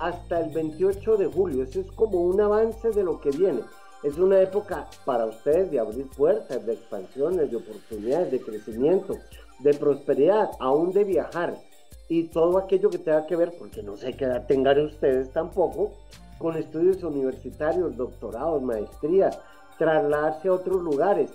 hasta 0.00 0.40
el 0.40 0.50
28 0.50 1.16
de 1.16 1.26
julio. 1.26 1.64
Eso 1.64 1.80
es 1.80 1.90
como 1.92 2.20
un 2.20 2.40
avance 2.40 2.90
de 2.90 3.02
lo 3.02 3.20
que 3.20 3.30
viene. 3.30 3.62
Es 4.02 4.18
una 4.18 4.40
época 4.40 4.88
para 5.04 5.26
ustedes 5.26 5.70
de 5.70 5.80
abrir 5.80 6.08
puertas, 6.10 6.64
de 6.64 6.74
expansiones, 6.74 7.50
de 7.50 7.56
oportunidades, 7.56 8.30
de 8.30 8.40
crecimiento, 8.40 9.16
de 9.60 9.74
prosperidad, 9.74 10.50
aún 10.58 10.92
de 10.92 11.04
viajar 11.04 11.56
y 12.08 12.24
todo 12.24 12.58
aquello 12.58 12.90
que 12.90 12.98
tenga 12.98 13.26
que 13.26 13.36
ver, 13.36 13.52
porque 13.58 13.82
no 13.82 13.96
sé 13.96 14.12
qué 14.12 14.24
edad 14.24 14.46
tengan 14.46 14.80
ustedes 14.84 15.32
tampoco, 15.32 15.92
con 16.38 16.56
estudios 16.56 17.02
universitarios, 17.02 17.96
doctorados, 17.96 18.62
maestrías, 18.62 19.38
trasladarse 19.78 20.48
a 20.48 20.52
otros 20.52 20.82
lugares, 20.82 21.30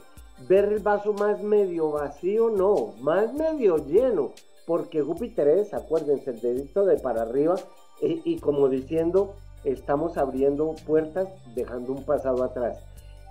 ver 0.48 0.66
el 0.66 0.80
vaso 0.80 1.14
más 1.14 1.42
medio 1.42 1.92
vacío, 1.92 2.50
no, 2.50 2.94
más 3.02 3.34
medio 3.34 3.78
lleno, 3.78 4.32
porque 4.66 5.02
Júpiter 5.02 5.48
es, 5.48 5.74
acuérdense, 5.74 6.30
el 6.32 6.40
dedito 6.40 6.86
de 6.86 6.98
para 6.98 7.24
arriba 7.24 7.56
y 8.02 8.40
como 8.40 8.68
diciendo, 8.68 9.36
estamos 9.64 10.18
abriendo 10.18 10.74
puertas 10.88 11.28
dejando 11.54 11.94
un 11.94 12.04
pasado 12.04 12.44
atrás. 12.44 12.80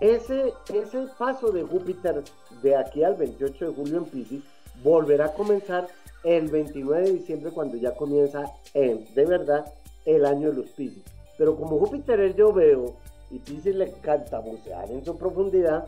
Ese, 0.00 0.52
ese 0.72 1.06
paso 1.18 1.50
de 1.50 1.62
Júpiter 1.62 2.22
de 2.62 2.76
aquí 2.76 3.02
al 3.02 3.16
28 3.16 3.66
de 3.66 3.74
julio 3.74 3.98
en 3.98 4.04
Pisces 4.04 4.42
volverá 4.82 5.26
a 5.26 5.34
comenzar 5.34 5.88
el 6.24 6.48
29 6.48 7.02
de 7.02 7.12
diciembre 7.12 7.50
cuando 7.52 7.76
ya 7.76 7.94
comienza 7.94 8.44
de 8.74 9.24
verdad 9.26 9.72
el 10.04 10.24
año 10.24 10.50
de 10.50 10.56
los 10.56 10.70
Pisces. 10.70 11.04
Pero 11.38 11.56
como 11.56 11.78
Júpiter 11.78 12.20
es 12.20 12.36
yo 12.36 12.52
veo 12.52 12.96
y 13.30 13.38
Pisces 13.38 13.74
le 13.74 13.86
encanta 13.88 14.40
bucear 14.40 14.90
en 14.90 15.04
su 15.04 15.16
profundidad, 15.16 15.86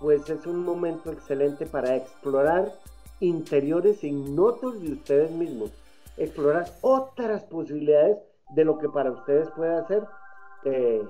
pues 0.00 0.28
es 0.28 0.46
un 0.46 0.64
momento 0.64 1.12
excelente 1.12 1.66
para 1.66 1.96
explorar 1.96 2.72
interiores 3.20 4.02
ignotos 4.02 4.80
de 4.80 4.92
ustedes 4.92 5.30
mismos, 5.30 5.70
explorar 6.16 6.66
otras 6.80 7.44
posibilidades 7.44 8.18
de 8.54 8.64
lo 8.64 8.78
que 8.78 8.88
para 8.88 9.12
ustedes 9.12 9.48
puede 9.50 9.76
hacer 9.76 10.04
eh, 10.64 11.02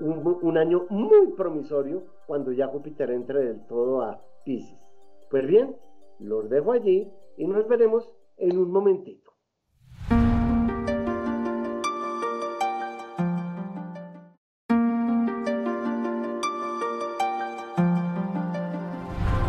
un, 0.00 0.58
año 0.58 0.86
muy 0.90 1.32
promisorio 1.36 2.04
cuando 2.26 2.52
ya 2.52 2.66
Júpiter 2.66 3.10
entre 3.10 3.44
del 3.44 3.66
todo 3.66 4.02
a 4.02 4.20
Pisces. 4.44 4.78
Pues 5.30 5.46
bien, 5.46 5.76
los 6.18 6.48
dejo 6.48 6.72
allí 6.72 7.10
y 7.36 7.46
nos 7.46 7.66
veremos 7.68 8.08
en 8.36 8.58
un 8.58 8.70
momentito. 8.70 9.34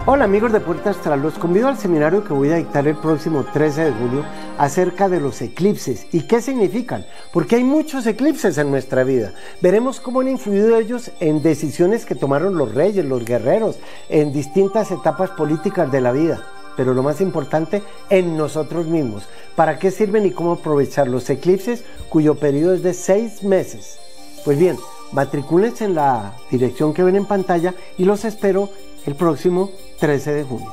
Hola 0.07 0.25
amigos 0.25 0.51
de 0.51 0.59
Puerta 0.59 0.91
Astral, 0.91 1.23
los 1.23 1.33
convido 1.39 1.67
al 1.67 1.77
seminario 1.77 2.23
que 2.23 2.31
voy 2.31 2.51
a 2.51 2.57
dictar 2.57 2.87
el 2.87 2.95
próximo 2.95 3.43
13 3.43 3.85
de 3.85 3.91
julio 3.91 4.23
acerca 4.59 5.09
de 5.09 5.19
los 5.19 5.41
eclipses 5.41 6.05
y 6.13 6.27
qué 6.27 6.41
significan, 6.41 7.03
porque 7.33 7.55
hay 7.55 7.63
muchos 7.63 8.05
eclipses 8.05 8.59
en 8.59 8.69
nuestra 8.69 9.03
vida. 9.03 9.33
Veremos 9.61 9.99
cómo 9.99 10.21
han 10.21 10.27
influido 10.27 10.77
ellos 10.77 11.11
en 11.19 11.41
decisiones 11.41 12.05
que 12.05 12.13
tomaron 12.13 12.55
los 12.55 12.75
reyes, 12.75 13.03
los 13.03 13.25
guerreros, 13.25 13.79
en 14.07 14.31
distintas 14.31 14.91
etapas 14.91 15.31
políticas 15.31 15.91
de 15.91 16.01
la 16.01 16.11
vida, 16.11 16.43
pero 16.75 16.93
lo 16.93 17.03
más 17.03 17.21
importante, 17.21 17.83
en 18.09 18.37
nosotros 18.37 18.87
mismos. 18.87 19.27
¿Para 19.55 19.79
qué 19.79 19.91
sirven 19.91 20.25
y 20.25 20.31
cómo 20.31 20.53
aprovechar 20.53 21.07
los 21.07 21.29
eclipses 21.29 21.83
cuyo 22.09 22.35
periodo 22.35 22.73
es 22.73 22.83
de 22.83 22.93
seis 22.93 23.43
meses? 23.43 23.97
Pues 24.43 24.59
bien, 24.59 24.77
matricúlense 25.11 25.85
en 25.85 25.95
la 25.95 26.33
dirección 26.51 26.93
que 26.93 27.03
ven 27.03 27.15
en 27.15 27.25
pantalla 27.25 27.73
y 27.97 28.05
los 28.05 28.25
espero 28.25 28.69
el 29.05 29.15
próximo 29.15 29.71
13 29.99 30.33
de 30.33 30.43
junio. 30.43 30.71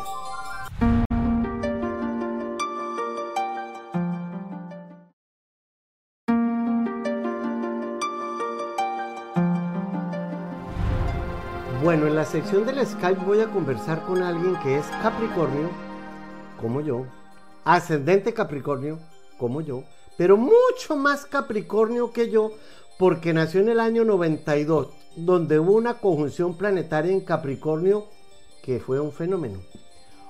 Bueno, 11.83 12.07
en 12.07 12.15
la 12.15 12.25
sección 12.25 12.65
del 12.65 12.87
Skype 12.87 13.25
voy 13.25 13.41
a 13.41 13.49
conversar 13.49 14.03
con 14.03 14.23
alguien 14.23 14.57
que 14.63 14.79
es 14.79 14.87
Capricornio, 15.03 15.69
como 16.63 16.81
yo, 16.81 17.07
ascendente 17.65 18.33
Capricornio, 18.33 19.01
como 19.37 19.61
yo, 19.61 19.83
pero 20.17 20.37
mucho 20.37 20.97
más 20.97 21.27
Capricornio 21.27 22.13
que 22.13 22.31
yo, 22.31 22.53
porque 23.01 23.33
nació 23.33 23.61
en 23.61 23.71
el 23.71 23.81
año 23.81 24.05
92, 24.05 24.89
donde 25.17 25.59
hubo 25.59 25.73
una 25.73 25.95
conjunción 25.95 26.57
planetaria 26.57 27.13
en 27.13 27.21
Capricornio 27.21 28.07
que 28.63 28.79
fue 28.79 29.01
un 29.01 29.11
fenómeno. 29.11 29.59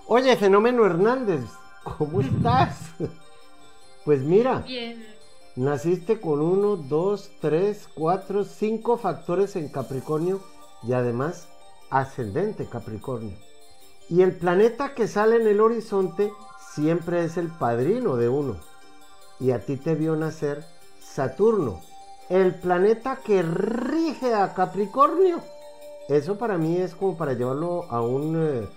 Oye, 0.07 0.35
fenómeno 0.39 0.87
Hernández, 0.87 1.43
¿cómo 1.85 2.23
estás? 2.23 2.93
pues 4.07 4.23
mira, 4.23 4.65
naciste 5.55 6.19
con 6.19 6.41
uno, 6.41 6.77
dos, 6.77 7.31
tres, 7.43 7.91
cuatro, 7.95 8.45
cinco 8.45 8.97
factores 8.97 9.55
en 9.57 9.69
Capricornio 9.69 10.41
y 10.83 10.95
además 10.95 11.49
ascendente 11.91 12.67
Capricornio. 12.67 13.37
Y 14.13 14.21
el 14.21 14.37
planeta 14.37 14.93
que 14.95 15.09
sale 15.09 15.37
en 15.37 15.47
el 15.47 15.59
horizonte 15.59 16.31
siempre 16.75 17.25
es 17.25 17.39
el 17.39 17.49
padrino 17.49 18.17
de 18.17 18.29
uno. 18.29 18.57
Y 19.41 19.53
a 19.53 19.65
ti 19.65 19.79
te 19.79 19.95
vio 19.95 20.17
nacer 20.17 20.67
Saturno, 21.01 21.81
el 22.29 22.55
planeta 22.55 23.21
que 23.25 23.41
rige 23.41 24.35
a 24.35 24.53
Capricornio. 24.53 25.41
Eso 26.11 26.37
para 26.37 26.59
mí 26.59 26.77
es 26.77 26.95
como 26.95 27.17
para 27.17 27.33
llevarlo 27.33 27.91
a 27.91 28.03
un, 28.03 28.37
eh, 28.37 28.69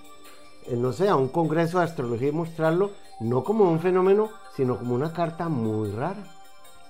eh, 0.67 0.77
no 0.77 0.93
sé, 0.93 1.09
a 1.09 1.17
un 1.17 1.27
congreso 1.27 1.79
de 1.79 1.83
astrología 1.83 2.29
y 2.29 2.31
mostrarlo, 2.31 2.91
no 3.19 3.43
como 3.43 3.69
un 3.69 3.81
fenómeno, 3.81 4.29
sino 4.55 4.79
como 4.79 4.95
una 4.95 5.11
carta 5.11 5.49
muy 5.49 5.91
rara. 5.91 6.33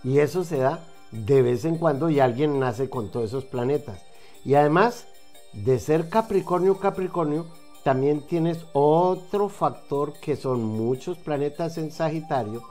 Y 0.04 0.20
eso 0.20 0.43
se 0.43 0.60
da 0.60 0.86
de 1.10 1.41
vez 1.41 1.66
en 1.66 1.80
cuando 1.80 2.12
y 2.12 2.20
alguien 2.20 2.60
nace 2.60 2.91
con 2.91 3.10
todos 3.10 3.26
esos 3.26 3.46
planetas. 3.46 4.04
Y 4.43 4.54
además 4.54 5.08
de 5.52 5.80
ser 5.80 6.10
Capricornio, 6.10 6.78
Capricornio, 6.78 7.48
también 7.86 8.22
tienes 8.22 8.66
otro 8.74 9.48
factor 9.48 10.14
que 10.14 10.36
son 10.36 10.64
muchos 10.64 11.20
planetas 11.20 11.78
en 11.78 11.92
Sagitario 11.92 12.64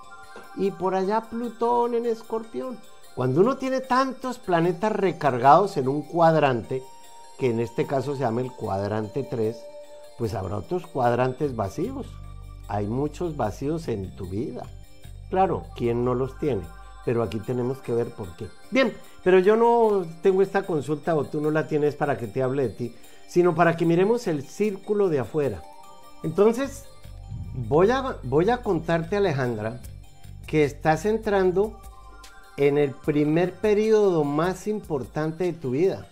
y 0.56 0.72
por 0.72 0.96
allá 0.96 1.20
Plutón 1.30 1.94
en 1.94 2.04
Escorpión. 2.04 2.80
Cuando 3.14 3.42
uno 3.42 3.56
tiene 3.56 3.78
tantos 3.78 4.40
planetas 4.40 4.90
recargados 4.90 5.76
en 5.76 5.86
un 5.86 6.02
cuadrante, 6.02 6.82
que 7.38 7.50
en 7.50 7.60
este 7.60 7.86
caso 7.86 8.14
se 8.16 8.22
llama 8.22 8.40
el 8.40 8.50
cuadrante 8.50 9.22
3, 9.22 9.56
pues 10.18 10.34
habrá 10.34 10.56
otros 10.56 10.84
cuadrantes 10.88 11.54
vacíos. 11.54 12.08
Hay 12.66 12.88
muchos 12.88 13.36
vacíos 13.36 13.86
en 13.86 14.16
tu 14.16 14.26
vida. 14.26 14.66
Claro, 15.30 15.62
¿quién 15.76 16.04
no 16.04 16.16
los 16.16 16.36
tiene? 16.40 16.62
Pero 17.04 17.22
aquí 17.22 17.38
tenemos 17.38 17.78
que 17.78 17.92
ver 17.92 18.10
por 18.10 18.34
qué. 18.34 18.48
Bien, 18.72 18.92
pero 19.22 19.38
yo 19.38 19.54
no 19.54 20.04
tengo 20.22 20.42
esta 20.42 20.66
consulta 20.66 21.14
o 21.14 21.22
tú 21.22 21.40
no 21.40 21.52
la 21.52 21.68
tienes 21.68 21.94
para 21.94 22.18
que 22.18 22.26
te 22.26 22.42
hable 22.42 22.64
de 22.64 22.74
ti, 22.74 22.96
sino 23.26 23.54
para 23.54 23.76
que 23.76 23.86
miremos 23.86 24.26
el 24.26 24.42
círculo 24.42 25.08
de 25.08 25.20
afuera. 25.20 25.62
Entonces, 26.22 26.84
Voy 27.56 27.88
a, 27.92 28.18
voy 28.24 28.50
a 28.50 28.58
contarte, 28.58 29.16
Alejandra, 29.16 29.80
que 30.44 30.64
estás 30.64 31.04
entrando 31.04 31.78
en 32.56 32.78
el 32.78 32.90
primer 32.90 33.54
periodo 33.54 34.24
más 34.24 34.66
importante 34.66 35.44
de 35.44 35.52
tu 35.52 35.70
vida. 35.70 36.08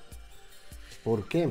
¿Por 1.03 1.27
qué? 1.27 1.51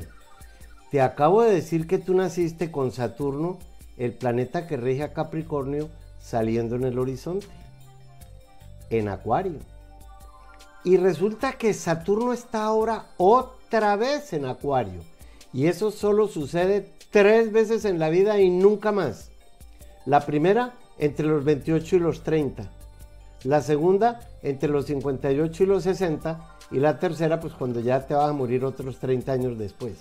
Te 0.91 1.01
acabo 1.01 1.41
de 1.41 1.51
decir 1.51 1.87
que 1.87 1.97
tú 1.97 2.13
naciste 2.13 2.71
con 2.71 2.93
Saturno, 2.93 3.59
el 3.97 4.13
planeta 4.13 4.65
que 4.65 4.77
rige 4.77 5.03
a 5.03 5.11
Capricornio, 5.11 5.89
saliendo 6.21 6.77
en 6.77 6.85
el 6.85 6.97
horizonte, 6.97 7.47
en 8.89 9.09
Acuario. 9.09 9.59
Y 10.85 10.95
resulta 10.95 11.53
que 11.53 11.73
Saturno 11.73 12.31
está 12.31 12.63
ahora 12.63 13.07
otra 13.17 13.97
vez 13.97 14.31
en 14.31 14.45
Acuario. 14.45 15.01
Y 15.53 15.67
eso 15.67 15.91
solo 15.91 16.27
sucede 16.27 16.91
tres 17.09 17.51
veces 17.51 17.85
en 17.85 17.99
la 17.99 18.09
vida 18.09 18.39
y 18.39 18.49
nunca 18.49 18.91
más. 18.91 19.31
La 20.05 20.25
primera 20.25 20.73
entre 20.97 21.27
los 21.27 21.43
28 21.43 21.97
y 21.97 21.99
los 21.99 22.23
30. 22.23 22.69
La 23.43 23.61
segunda 23.61 24.19
entre 24.43 24.69
los 24.69 24.85
58 24.85 25.63
y 25.63 25.65
los 25.65 25.83
60. 25.83 26.57
Y 26.71 26.79
la 26.79 26.99
tercera 26.99 27.39
pues 27.39 27.53
cuando 27.53 27.79
ya 27.81 28.05
te 28.07 28.13
vas 28.13 28.29
a 28.29 28.33
morir 28.33 28.63
otros 28.63 28.97
30 28.97 29.31
años 29.31 29.57
después. 29.57 29.97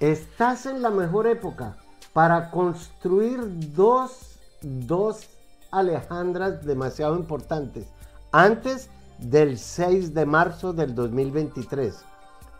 Estás 0.00 0.66
en 0.66 0.82
la 0.82 0.90
mejor 0.90 1.26
época 1.26 1.76
para 2.12 2.50
construir 2.50 3.40
dos, 3.74 4.38
dos 4.60 5.28
Alejandras 5.70 6.66
demasiado 6.66 7.16
importantes. 7.16 7.86
Antes 8.30 8.90
del 9.18 9.58
6 9.58 10.12
de 10.12 10.26
marzo 10.26 10.72
del 10.72 10.94
2023. 10.94 11.94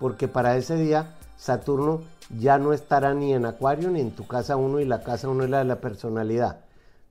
Porque 0.01 0.29
para 0.29 0.57
ese 0.57 0.77
día 0.77 1.15
Saturno 1.43 2.03
ya 2.39 2.57
no 2.57 2.73
estará 2.73 3.15
ni 3.15 3.35
en 3.35 3.47
Acuario 3.47 3.91
ni 3.91 4.01
en 4.01 4.13
tu 4.13 4.29
casa 4.29 4.55
1 4.55 4.79
y 4.79 4.85
la 4.85 5.03
casa 5.03 5.29
1 5.29 5.43
es 5.43 5.51
la 5.51 5.59
de 5.59 5.65
la 5.65 5.81
personalidad. 5.81 6.61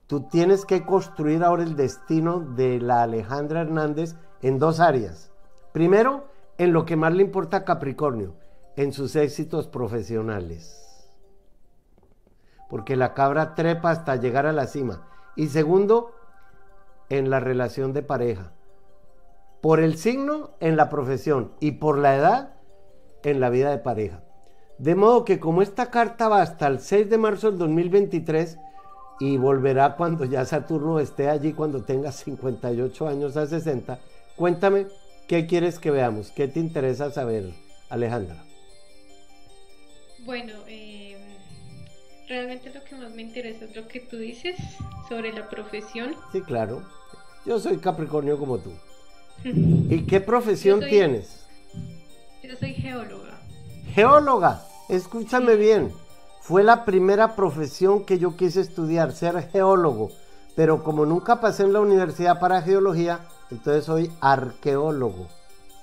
Tú 0.06 0.22
tienes 0.22 0.64
que 0.64 0.86
construir 0.86 1.44
ahora 1.44 1.64
el 1.64 1.76
destino 1.76 2.40
de 2.40 2.80
la 2.80 3.02
Alejandra 3.02 3.60
Hernández 3.60 4.14
en 4.40 4.58
dos 4.58 4.80
áreas. 4.80 5.30
Primero, 5.72 6.28
en 6.56 6.72
lo 6.72 6.86
que 6.86 6.96
más 6.96 7.12
le 7.12 7.22
importa 7.22 7.58
a 7.58 7.64
Capricornio, 7.66 8.32
en 8.74 8.94
sus 8.94 9.16
éxitos 9.16 9.68
profesionales. 9.68 10.82
Porque 12.70 12.96
la 12.96 13.12
cabra 13.12 13.54
trepa 13.54 13.90
hasta 13.90 14.16
llegar 14.16 14.46
a 14.46 14.52
la 14.52 14.66
cima. 14.66 15.02
Y 15.36 15.48
segundo, 15.48 16.14
en 17.10 17.28
la 17.28 17.38
relación 17.38 17.92
de 17.92 18.02
pareja. 18.02 18.52
Por 19.60 19.78
el 19.78 19.98
signo, 19.98 20.52
en 20.60 20.78
la 20.78 20.88
profesión. 20.88 21.52
Y 21.60 21.72
por 21.72 21.98
la 21.98 22.16
edad, 22.16 22.61
en 23.30 23.40
la 23.40 23.50
vida 23.50 23.70
de 23.70 23.78
pareja. 23.78 24.20
De 24.78 24.94
modo 24.94 25.24
que 25.24 25.38
como 25.38 25.62
esta 25.62 25.90
carta 25.90 26.28
va 26.28 26.42
hasta 26.42 26.66
el 26.66 26.80
6 26.80 27.08
de 27.08 27.18
marzo 27.18 27.50
del 27.50 27.58
2023 27.58 28.58
y 29.20 29.36
volverá 29.36 29.94
cuando 29.96 30.24
ya 30.24 30.44
Saturno 30.44 30.98
esté 30.98 31.28
allí, 31.28 31.52
cuando 31.52 31.84
tenga 31.84 32.10
58 32.10 33.08
años 33.08 33.36
a 33.36 33.46
60, 33.46 34.00
cuéntame 34.34 34.86
qué 35.28 35.46
quieres 35.46 35.78
que 35.78 35.90
veamos, 35.90 36.32
qué 36.32 36.48
te 36.48 36.58
interesa 36.58 37.10
saber, 37.10 37.52
Alejandra. 37.88 38.42
Bueno, 40.24 40.54
eh, 40.66 41.16
realmente 42.28 42.72
lo 42.72 42.82
que 42.84 42.94
más 42.96 43.12
me 43.12 43.22
interesa 43.22 43.64
es 43.66 43.76
lo 43.76 43.86
que 43.86 44.00
tú 44.00 44.16
dices 44.16 44.56
sobre 45.08 45.32
la 45.32 45.48
profesión. 45.48 46.16
Sí, 46.32 46.40
claro. 46.40 46.82
Yo 47.44 47.58
soy 47.58 47.78
Capricornio 47.78 48.38
como 48.38 48.58
tú. 48.58 48.72
¿Y 49.44 50.06
qué 50.06 50.20
profesión 50.20 50.80
tienes? 50.80 51.41
Yo 52.42 52.56
soy 52.56 52.74
geóloga. 52.74 53.38
Geóloga, 53.94 54.62
escúchame 54.88 55.54
bien. 55.54 55.92
Fue 56.40 56.64
la 56.64 56.84
primera 56.84 57.36
profesión 57.36 58.04
que 58.04 58.18
yo 58.18 58.36
quise 58.36 58.60
estudiar, 58.60 59.12
ser 59.12 59.48
geólogo. 59.50 60.10
Pero 60.56 60.82
como 60.82 61.06
nunca 61.06 61.40
pasé 61.40 61.62
en 61.62 61.72
la 61.72 61.78
universidad 61.80 62.40
para 62.40 62.62
geología, 62.62 63.20
entonces 63.52 63.84
soy 63.84 64.10
arqueólogo. 64.20 65.28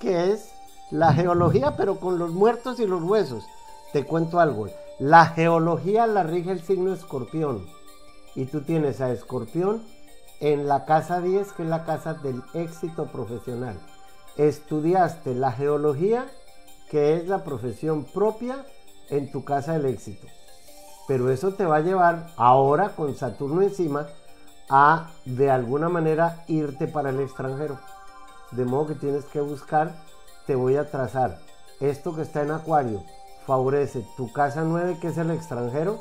¿Qué 0.00 0.32
es? 0.32 0.50
La 0.90 1.14
geología, 1.14 1.76
pero 1.78 1.98
con 1.98 2.18
los 2.18 2.30
muertos 2.30 2.78
y 2.78 2.86
los 2.86 3.02
huesos. 3.02 3.42
Te 3.94 4.04
cuento 4.04 4.38
algo. 4.38 4.68
La 4.98 5.26
geología 5.26 6.06
la 6.06 6.24
rige 6.24 6.50
el 6.50 6.60
signo 6.60 6.92
escorpión. 6.92 7.64
Y 8.34 8.44
tú 8.44 8.60
tienes 8.60 9.00
a 9.00 9.10
escorpión 9.10 9.82
en 10.40 10.68
la 10.68 10.84
casa 10.84 11.22
10, 11.22 11.52
que 11.52 11.62
es 11.62 11.68
la 11.70 11.86
casa 11.86 12.12
del 12.12 12.42
éxito 12.52 13.06
profesional. 13.06 13.80
Estudiaste 14.36 15.34
la 15.34 15.52
geología 15.52 16.26
que 16.90 17.14
es 17.14 17.28
la 17.28 17.44
profesión 17.44 18.04
propia 18.04 18.66
en 19.08 19.30
tu 19.30 19.44
casa 19.44 19.72
del 19.72 19.86
éxito. 19.86 20.26
Pero 21.06 21.30
eso 21.30 21.54
te 21.54 21.64
va 21.64 21.76
a 21.76 21.80
llevar 21.80 22.26
ahora 22.36 22.90
con 22.90 23.14
Saturno 23.14 23.62
encima 23.62 24.08
a 24.68 25.10
de 25.24 25.50
alguna 25.50 25.88
manera 25.88 26.44
irte 26.48 26.88
para 26.88 27.10
el 27.10 27.20
extranjero. 27.20 27.78
De 28.50 28.64
modo 28.64 28.88
que 28.88 28.94
tienes 28.94 29.24
que 29.26 29.40
buscar, 29.40 29.94
te 30.46 30.56
voy 30.56 30.76
a 30.76 30.90
trazar. 30.90 31.38
Esto 31.78 32.14
que 32.14 32.22
está 32.22 32.42
en 32.42 32.50
Acuario 32.50 33.02
favorece 33.46 34.04
tu 34.16 34.32
casa 34.32 34.62
9 34.62 34.98
que 35.00 35.08
es 35.08 35.18
el 35.18 35.30
extranjero 35.30 35.98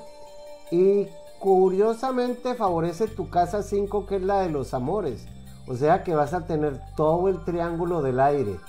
y 0.72 1.08
curiosamente 1.40 2.56
favorece 2.56 3.08
tu 3.08 3.30
casa 3.30 3.64
5 3.64 4.06
que 4.08 4.18
es 4.18 4.24
la 4.24 4.42
de 4.42 4.50
los 4.50 4.74
amores. 4.74 5.26
O 5.68 5.76
sea 5.76 6.04
que 6.04 6.16
vas 6.16 6.34
a 6.34 6.48
tener 6.48 6.82
todo 6.96 7.30
el 7.30 7.44
triángulo 7.44 8.02
del 8.02 8.20
aire 8.20 8.60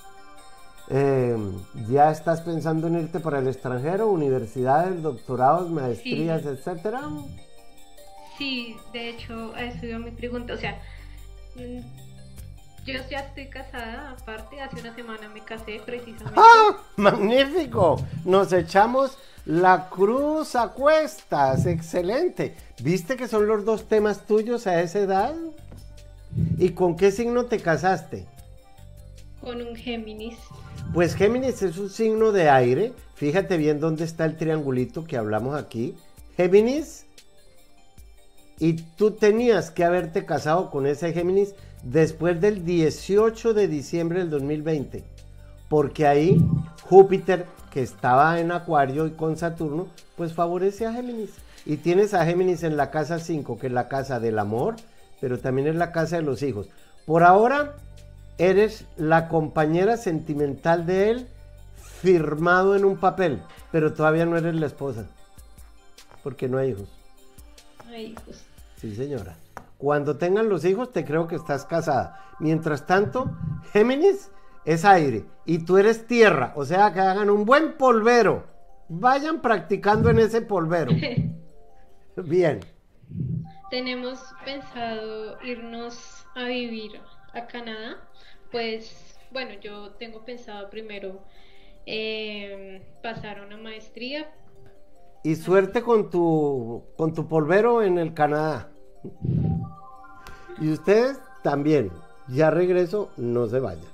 Em, 0.93 1.53
¿Ya 1.89 2.11
estás 2.11 2.41
pensando 2.41 2.89
en 2.89 2.99
irte 2.99 3.21
para 3.21 3.39
el 3.39 3.47
extranjero, 3.47 4.09
universidades, 4.09 5.01
doctorados, 5.03 5.71
maestrías, 5.71 6.45
etcétera? 6.45 7.03
Sí, 8.37 8.77
de 8.93 9.11
hecho, 9.11 9.55
eso 9.57 9.87
iba 9.87 9.99
mi 10.01 10.11
pregunta. 10.11 10.55
O 10.55 10.57
sea, 10.57 10.81
mm, 11.55 11.79
yo 12.85 12.95
ya 13.09 13.21
estoy 13.21 13.47
casada, 13.49 14.17
aparte, 14.19 14.61
hace 14.61 14.81
una 14.81 14.93
semana 14.95 15.29
me 15.29 15.41
casé 15.41 15.81
precisamente. 15.87 16.41
¡Ah! 16.41 16.77
¡Magnífico! 16.97 18.05
Nos 18.25 18.53
echamos 18.53 19.17
la 19.45 19.89
cruz 19.91 20.57
a 20.57 20.69
cuestas, 20.71 21.67
excelente. 21.67 22.57
¿Viste 22.83 23.17
que 23.17 23.29
son 23.29 23.47
los 23.47 23.65
dos 23.65 23.87
temas 23.87 24.27
tuyos 24.27 24.67
a 24.67 24.81
esa 24.81 24.99
edad? 24.99 25.35
¿Y 26.59 26.71
con 26.71 26.97
qué 26.97 27.13
signo 27.13 27.45
te 27.45 27.61
casaste? 27.61 28.27
Con 29.41 29.63
un 29.63 29.77
Géminis. 29.77 30.37
Pues 30.93 31.15
Géminis 31.15 31.63
es 31.63 31.79
un 31.79 31.89
signo 31.89 32.33
de 32.33 32.51
aire. 32.51 32.93
Fíjate 33.15 33.57
bien 33.57 33.79
dónde 33.79 34.03
está 34.03 34.25
el 34.25 34.37
triangulito 34.37 35.05
que 35.05 35.17
hablamos 35.17 35.57
aquí. 35.57 35.95
Géminis. 36.37 37.07
Y 38.59 38.73
tú 38.73 39.13
tenías 39.13 39.71
que 39.71 39.85
haberte 39.85 40.27
casado 40.27 40.69
con 40.69 40.87
ese 40.87 41.13
Géminis 41.13 41.55
después 41.85 42.41
del 42.41 42.65
18 42.65 43.55
de 43.55 43.69
diciembre 43.69 44.19
del 44.19 44.31
2020. 44.31 45.05
Porque 45.69 46.09
ahí 46.09 46.45
Júpiter, 46.83 47.47
que 47.71 47.83
estaba 47.83 48.41
en 48.41 48.51
Acuario 48.51 49.07
y 49.07 49.13
con 49.13 49.37
Saturno, 49.37 49.87
pues 50.17 50.35
favorece 50.35 50.87
a 50.87 50.93
Géminis. 50.93 51.31
Y 51.65 51.77
tienes 51.77 52.15
a 52.15 52.27
Géminis 52.27 52.65
en 52.65 52.77
la 52.77 52.91
casa 52.91 53.21
5, 53.21 53.61
que 53.61 53.69
es 53.69 53.73
la 53.73 53.87
casa 53.87 54.19
del 54.19 54.41
amor, 54.41 54.75
pero 55.21 55.39
también 55.39 55.69
es 55.69 55.77
la 55.77 55.93
casa 55.93 56.17
de 56.17 56.23
los 56.23 56.43
hijos. 56.43 56.69
Por 57.07 57.23
ahora, 57.23 57.77
eres 58.41 58.87
la 58.97 59.29
compañera 59.29 59.99
sentimental 59.99 60.87
de 60.87 61.11
él 61.11 61.29
firmado 61.77 62.75
en 62.75 62.87
un 62.87 62.97
papel, 62.97 63.43
pero 63.71 63.93
todavía 63.93 64.25
no 64.25 64.39
eres 64.39 64.55
la 64.55 64.65
esposa, 64.65 65.07
porque 66.23 66.49
no 66.49 66.57
hay 66.57 66.71
hijos. 66.71 66.89
No 67.87 67.93
hay 67.93 68.07
hijos. 68.07 68.43
Sí, 68.77 68.95
señora. 68.95 69.37
Cuando 69.77 70.17
tengan 70.17 70.49
los 70.49 70.65
hijos, 70.65 70.91
te 70.91 71.05
creo 71.05 71.29
que 71.29 71.37
estás 71.37 71.67
casada. 71.67 72.35
Mientras 72.39 72.87
tanto, 72.87 73.31
Géminis 73.73 74.31
es 74.65 74.87
aire 74.87 75.27
y 75.45 75.59
tú 75.67 75.77
eres 75.77 76.07
tierra, 76.07 76.55
o 76.57 76.65
sea 76.65 76.95
que 76.95 77.01
hagan 77.01 77.29
un 77.29 77.45
buen 77.45 77.77
polvero. 77.77 78.47
Vayan 78.89 79.43
practicando 79.43 80.09
en 80.09 80.19
ese 80.19 80.41
polvero. 80.41 80.93
Bien. 82.17 82.61
Tenemos 83.71 84.19
pensado 84.47 85.41
irnos 85.43 86.27
a 86.35 86.45
vivir 86.45 87.01
a 87.35 87.47
Canadá 87.47 87.99
pues 88.51 89.17
bueno, 89.31 89.53
yo 89.61 89.93
tengo 89.93 90.25
pensado 90.25 90.71
primero 90.71 91.21
eh, 91.87 92.83
pasar 93.03 93.39
a 93.39 93.47
una 93.47 93.57
maestría. 93.57 94.33
Y 95.23 95.37
suerte 95.37 95.83
con 95.83 96.11
tu, 96.11 96.85
con 96.97 97.15
tu 97.15 97.29
polvero 97.29 97.83
en 97.83 97.99
el 97.99 98.15
Canadá. 98.15 98.73
Y 100.61 100.71
ustedes 100.73 101.19
también. 101.43 101.91
Ya 102.29 102.51
regreso, 102.51 103.11
no 103.17 103.49
se 103.49 103.59
vayan. 103.59 103.91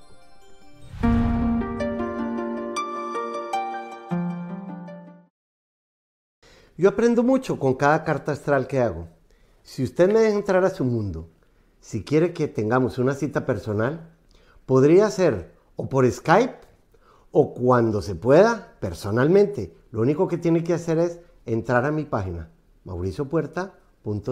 Yo 6.76 6.90
aprendo 6.90 7.22
mucho 7.22 7.58
con 7.58 7.74
cada 7.74 8.04
carta 8.04 8.32
astral 8.32 8.66
que 8.66 8.80
hago. 8.80 9.08
Si 9.62 9.82
usted 9.82 10.12
me 10.12 10.20
deja 10.20 10.36
entrar 10.36 10.64
a 10.64 10.70
su 10.70 10.84
mundo, 10.84 11.30
si 11.80 12.04
quiere 12.04 12.34
que 12.34 12.48
tengamos 12.48 12.98
una 12.98 13.14
cita 13.14 13.46
personal, 13.46 14.14
Podría 14.66 15.10
ser 15.10 15.54
o 15.76 15.88
por 15.88 16.10
Skype 16.10 16.58
o 17.30 17.54
cuando 17.54 18.02
se 18.02 18.16
pueda 18.16 18.76
personalmente. 18.80 19.72
Lo 19.92 20.00
único 20.00 20.26
que 20.26 20.38
tiene 20.38 20.64
que 20.64 20.74
hacer 20.74 20.98
es 20.98 21.20
entrar 21.44 21.84
a 21.84 21.92
mi 21.92 22.04
página 22.04 22.50
mauriciopuerta.com 22.84 24.24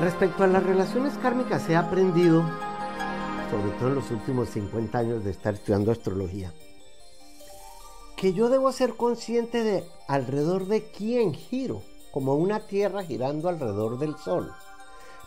Respecto 0.00 0.44
a 0.44 0.46
las 0.46 0.62
relaciones 0.62 1.16
kármicas 1.18 1.68
he 1.68 1.74
aprendido, 1.74 2.44
sobre 3.50 3.70
todo 3.78 3.88
en 3.88 3.94
los 3.96 4.10
últimos 4.10 4.50
50 4.50 4.98
años 4.98 5.24
de 5.24 5.30
estar 5.30 5.54
estudiando 5.54 5.90
astrología, 5.90 6.52
que 8.16 8.32
yo 8.32 8.48
debo 8.48 8.70
ser 8.72 8.94
consciente 8.94 9.64
de 9.64 9.84
alrededor 10.06 10.66
de 10.66 10.84
quién 10.90 11.34
giro, 11.34 11.82
como 12.16 12.34
una 12.34 12.60
tierra 12.60 13.02
girando 13.02 13.50
alrededor 13.50 13.98
del 13.98 14.16
sol. 14.16 14.50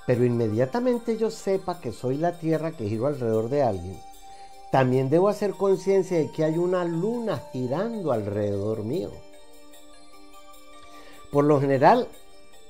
Pero 0.07 0.25
inmediatamente 0.25 1.17
yo 1.17 1.29
sepa 1.29 1.79
que 1.79 1.91
soy 1.91 2.17
la 2.17 2.39
tierra 2.39 2.71
que 2.71 2.89
giro 2.89 3.05
alrededor 3.05 3.47
de 3.47 3.61
alguien, 3.61 4.01
también 4.71 5.07
debo 5.07 5.29
hacer 5.29 5.51
conciencia 5.51 6.17
de 6.17 6.31
que 6.31 6.43
hay 6.43 6.57
una 6.57 6.83
luna 6.85 7.43
girando 7.53 8.11
alrededor 8.11 8.83
mío. 8.83 9.11
Por 11.31 11.45
lo 11.45 11.61
general, 11.61 12.07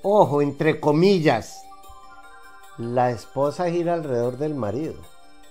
ojo, 0.02 0.42
entre 0.42 0.82
comillas, 0.82 1.64
la 2.78 3.12
esposa 3.12 3.72
gira 3.72 3.94
alrededor 3.94 4.38
del 4.38 4.54
marido 4.54 4.96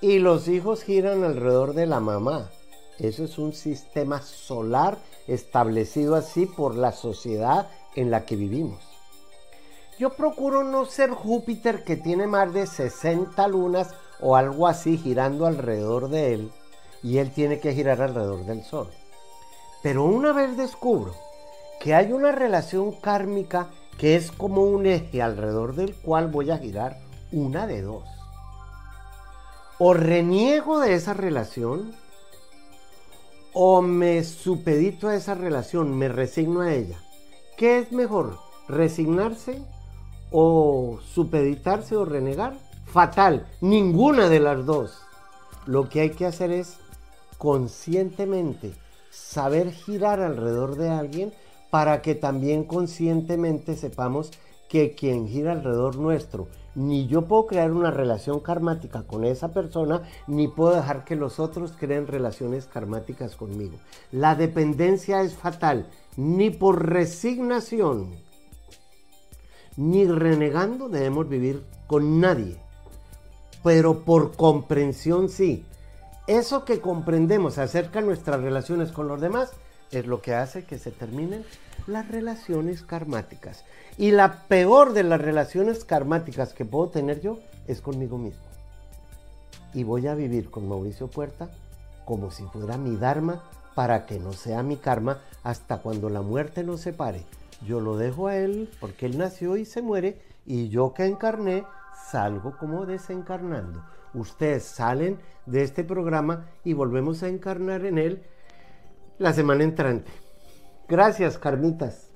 y 0.03 0.19
los 0.19 0.47
hijos 0.47 0.83
giran 0.83 1.25
alrededor 1.25 1.73
de 1.73 1.87
la 1.87 2.01
mamá. 2.01 2.51
Eso 2.99 3.25
es 3.25 3.39
un 3.39 3.55
sistema 3.55 4.21
solar 4.21 4.99
establecido 5.27 6.17
así 6.17 6.45
por 6.45 6.75
la 6.75 6.93
sociedad 6.93 7.71
en 7.95 8.11
la 8.11 8.25
que 8.25 8.37
vivimos. 8.37 8.83
Yo 9.99 10.11
procuro 10.11 10.63
no 10.63 10.85
ser 10.87 11.11
Júpiter 11.11 11.83
que 11.83 11.97
tiene 11.97 12.27
más 12.27 12.53
de 12.53 12.67
60 12.67 13.49
lunas 13.49 13.95
o 14.21 14.37
algo 14.37 14.67
así 14.67 14.97
girando 14.97 15.47
alrededor 15.47 16.09
de 16.09 16.35
él 16.35 16.53
y 17.03 17.19
él 17.19 17.33
tiene 17.33 17.61
que 17.61 17.75
girar 17.75 18.01
alrededor 18.01 18.45
del 18.45 18.63
Sol. 18.63 18.89
Pero 19.83 20.05
una 20.05 20.33
vez 20.33 20.57
descubro 20.57 21.15
que 21.81 21.95
hay 21.95 22.13
una 22.13 22.33
relación 22.33 22.93
kármica 22.93 23.71
que 23.99 24.17
es 24.17 24.31
como 24.31 24.63
un 24.63 24.87
eje 24.87 25.23
alrededor 25.23 25.75
del 25.75 25.95
cual 25.95 26.29
voy 26.29 26.51
a 26.51 26.59
girar 26.59 26.99
una 27.33 27.67
de 27.67 27.83
dos. 27.83 28.05
O 29.79 29.95
reniego 29.95 30.81
de 30.81 30.95
esa 30.95 31.15
relación 31.15 31.95
o 33.53 33.83
me 33.83 34.23
supedito 34.25 35.09
a 35.09 35.17
esa 35.17 35.35
relación, 35.35 35.97
me 35.97 36.09
resigno 36.09 36.61
a 36.61 36.73
ella. 36.73 36.99
¿Qué 37.59 37.81
es 37.81 37.91
mejor? 37.91 38.39
¿Resignarse 38.69 39.61
o 40.31 41.01
supeditarse 41.13 41.97
o 41.97 42.05
renegar? 42.05 42.57
Fatal, 42.87 43.49
ninguna 43.61 44.29
de 44.29 44.39
las 44.39 44.65
dos. 44.65 45.03
Lo 45.67 45.89
que 45.89 46.03
hay 46.03 46.11
que 46.11 46.25
hacer 46.25 46.53
es 46.53 46.77
conscientemente 47.37 48.75
saber 49.11 49.73
girar 49.73 50.21
alrededor 50.21 50.77
de 50.77 50.91
alguien 50.91 51.33
para 51.69 52.01
que 52.01 52.15
también 52.15 52.63
conscientemente 52.63 53.75
sepamos 53.75 54.31
que 54.69 54.95
quien 54.95 55.27
gira 55.27 55.51
alrededor 55.51 55.97
nuestro 55.97 56.47
ni 56.79 57.09
yo 57.09 57.23
puedo 57.23 57.47
crear 57.47 57.73
una 57.73 57.91
relación 57.91 58.39
karmática 58.39 59.03
con 59.03 59.25
esa 59.25 59.53
persona, 59.53 60.03
ni 60.29 60.47
puedo 60.47 60.77
dejar 60.77 61.05
que 61.05 61.17
los 61.17 61.41
otros 61.41 61.73
creen 61.73 62.07
relaciones 62.07 62.67
karmáticas 62.67 63.35
conmigo. 63.35 63.79
La 64.13 64.37
dependencia 64.37 65.23
es 65.23 65.35
fatal, 65.35 65.89
ni 66.19 66.51
por 66.51 66.89
resignación, 66.91 68.17
ni 69.77 70.05
renegando 70.05 70.89
debemos 70.89 71.29
vivir 71.29 71.65
con 71.87 72.21
nadie, 72.21 72.57
pero 73.63 74.01
por 74.01 74.35
comprensión 74.35 75.29
sí. 75.29 75.65
Eso 76.27 76.65
que 76.65 76.81
comprendemos 76.81 77.59
acerca 77.59 78.01
de 78.01 78.07
nuestras 78.07 78.41
relaciones 78.41 78.91
con 78.91 79.07
los 79.07 79.21
demás 79.21 79.53
es 79.93 80.09
lo 80.09 80.21
que 80.21 80.35
hace 80.35 80.65
que 80.65 80.77
se 80.79 80.91
terminen 80.91 81.45
las 81.87 82.09
relaciones 82.09 82.83
karmáticas. 82.83 83.65
Y 83.97 84.11
la 84.11 84.43
peor 84.49 84.95
de 84.95 85.05
las 85.05 85.21
relaciones 85.21 85.85
karmáticas 85.85 86.53
que 86.53 86.65
puedo 86.65 86.89
tener 86.89 87.21
yo 87.21 87.39
es 87.69 87.81
conmigo 87.81 88.19
mismo. 88.19 88.43
Y 89.73 89.85
voy 89.85 90.09
a 90.09 90.17
vivir 90.17 90.51
con 90.51 90.69
Mauricio 90.69 91.07
Puerta 91.07 91.49
como 92.05 92.33
si 92.33 92.43
fuera 92.47 92.77
mi 92.77 92.97
Dharma 92.97 93.41
para 93.79 94.07
que 94.07 94.19
no 94.19 94.33
sea 94.33 94.65
mi 94.65 94.77
karma 94.77 95.19
hasta 95.45 95.79
cuando 95.79 96.11
la 96.11 96.21
muerte 96.21 96.65
nos 96.65 96.81
separe. 96.81 97.25
Yo 97.65 97.81
lo 97.81 97.97
dejo 97.97 98.27
a 98.27 98.37
él 98.37 98.69
porque 98.81 99.07
él 99.07 99.17
nació 99.17 99.57
y 99.57 99.65
se 99.65 99.83
muere 99.83 100.21
y 100.45 100.69
yo 100.69 100.95
que 100.95 101.05
encarné 101.05 101.65
salgo 102.11 102.59
como 102.59 102.87
desencarnando. 102.87 103.85
Ustedes 104.15 104.65
salen 104.65 105.21
de 105.47 105.63
este 105.63 105.85
programa 105.85 106.49
y 106.65 106.73
volvemos 106.73 107.23
a 107.23 107.29
encarnar 107.29 107.85
en 107.85 107.99
él 107.99 108.25
la 109.17 109.33
semana 109.33 109.63
entrante. 109.63 110.11
Gracias, 110.89 111.39
Carmitas. 111.39 112.08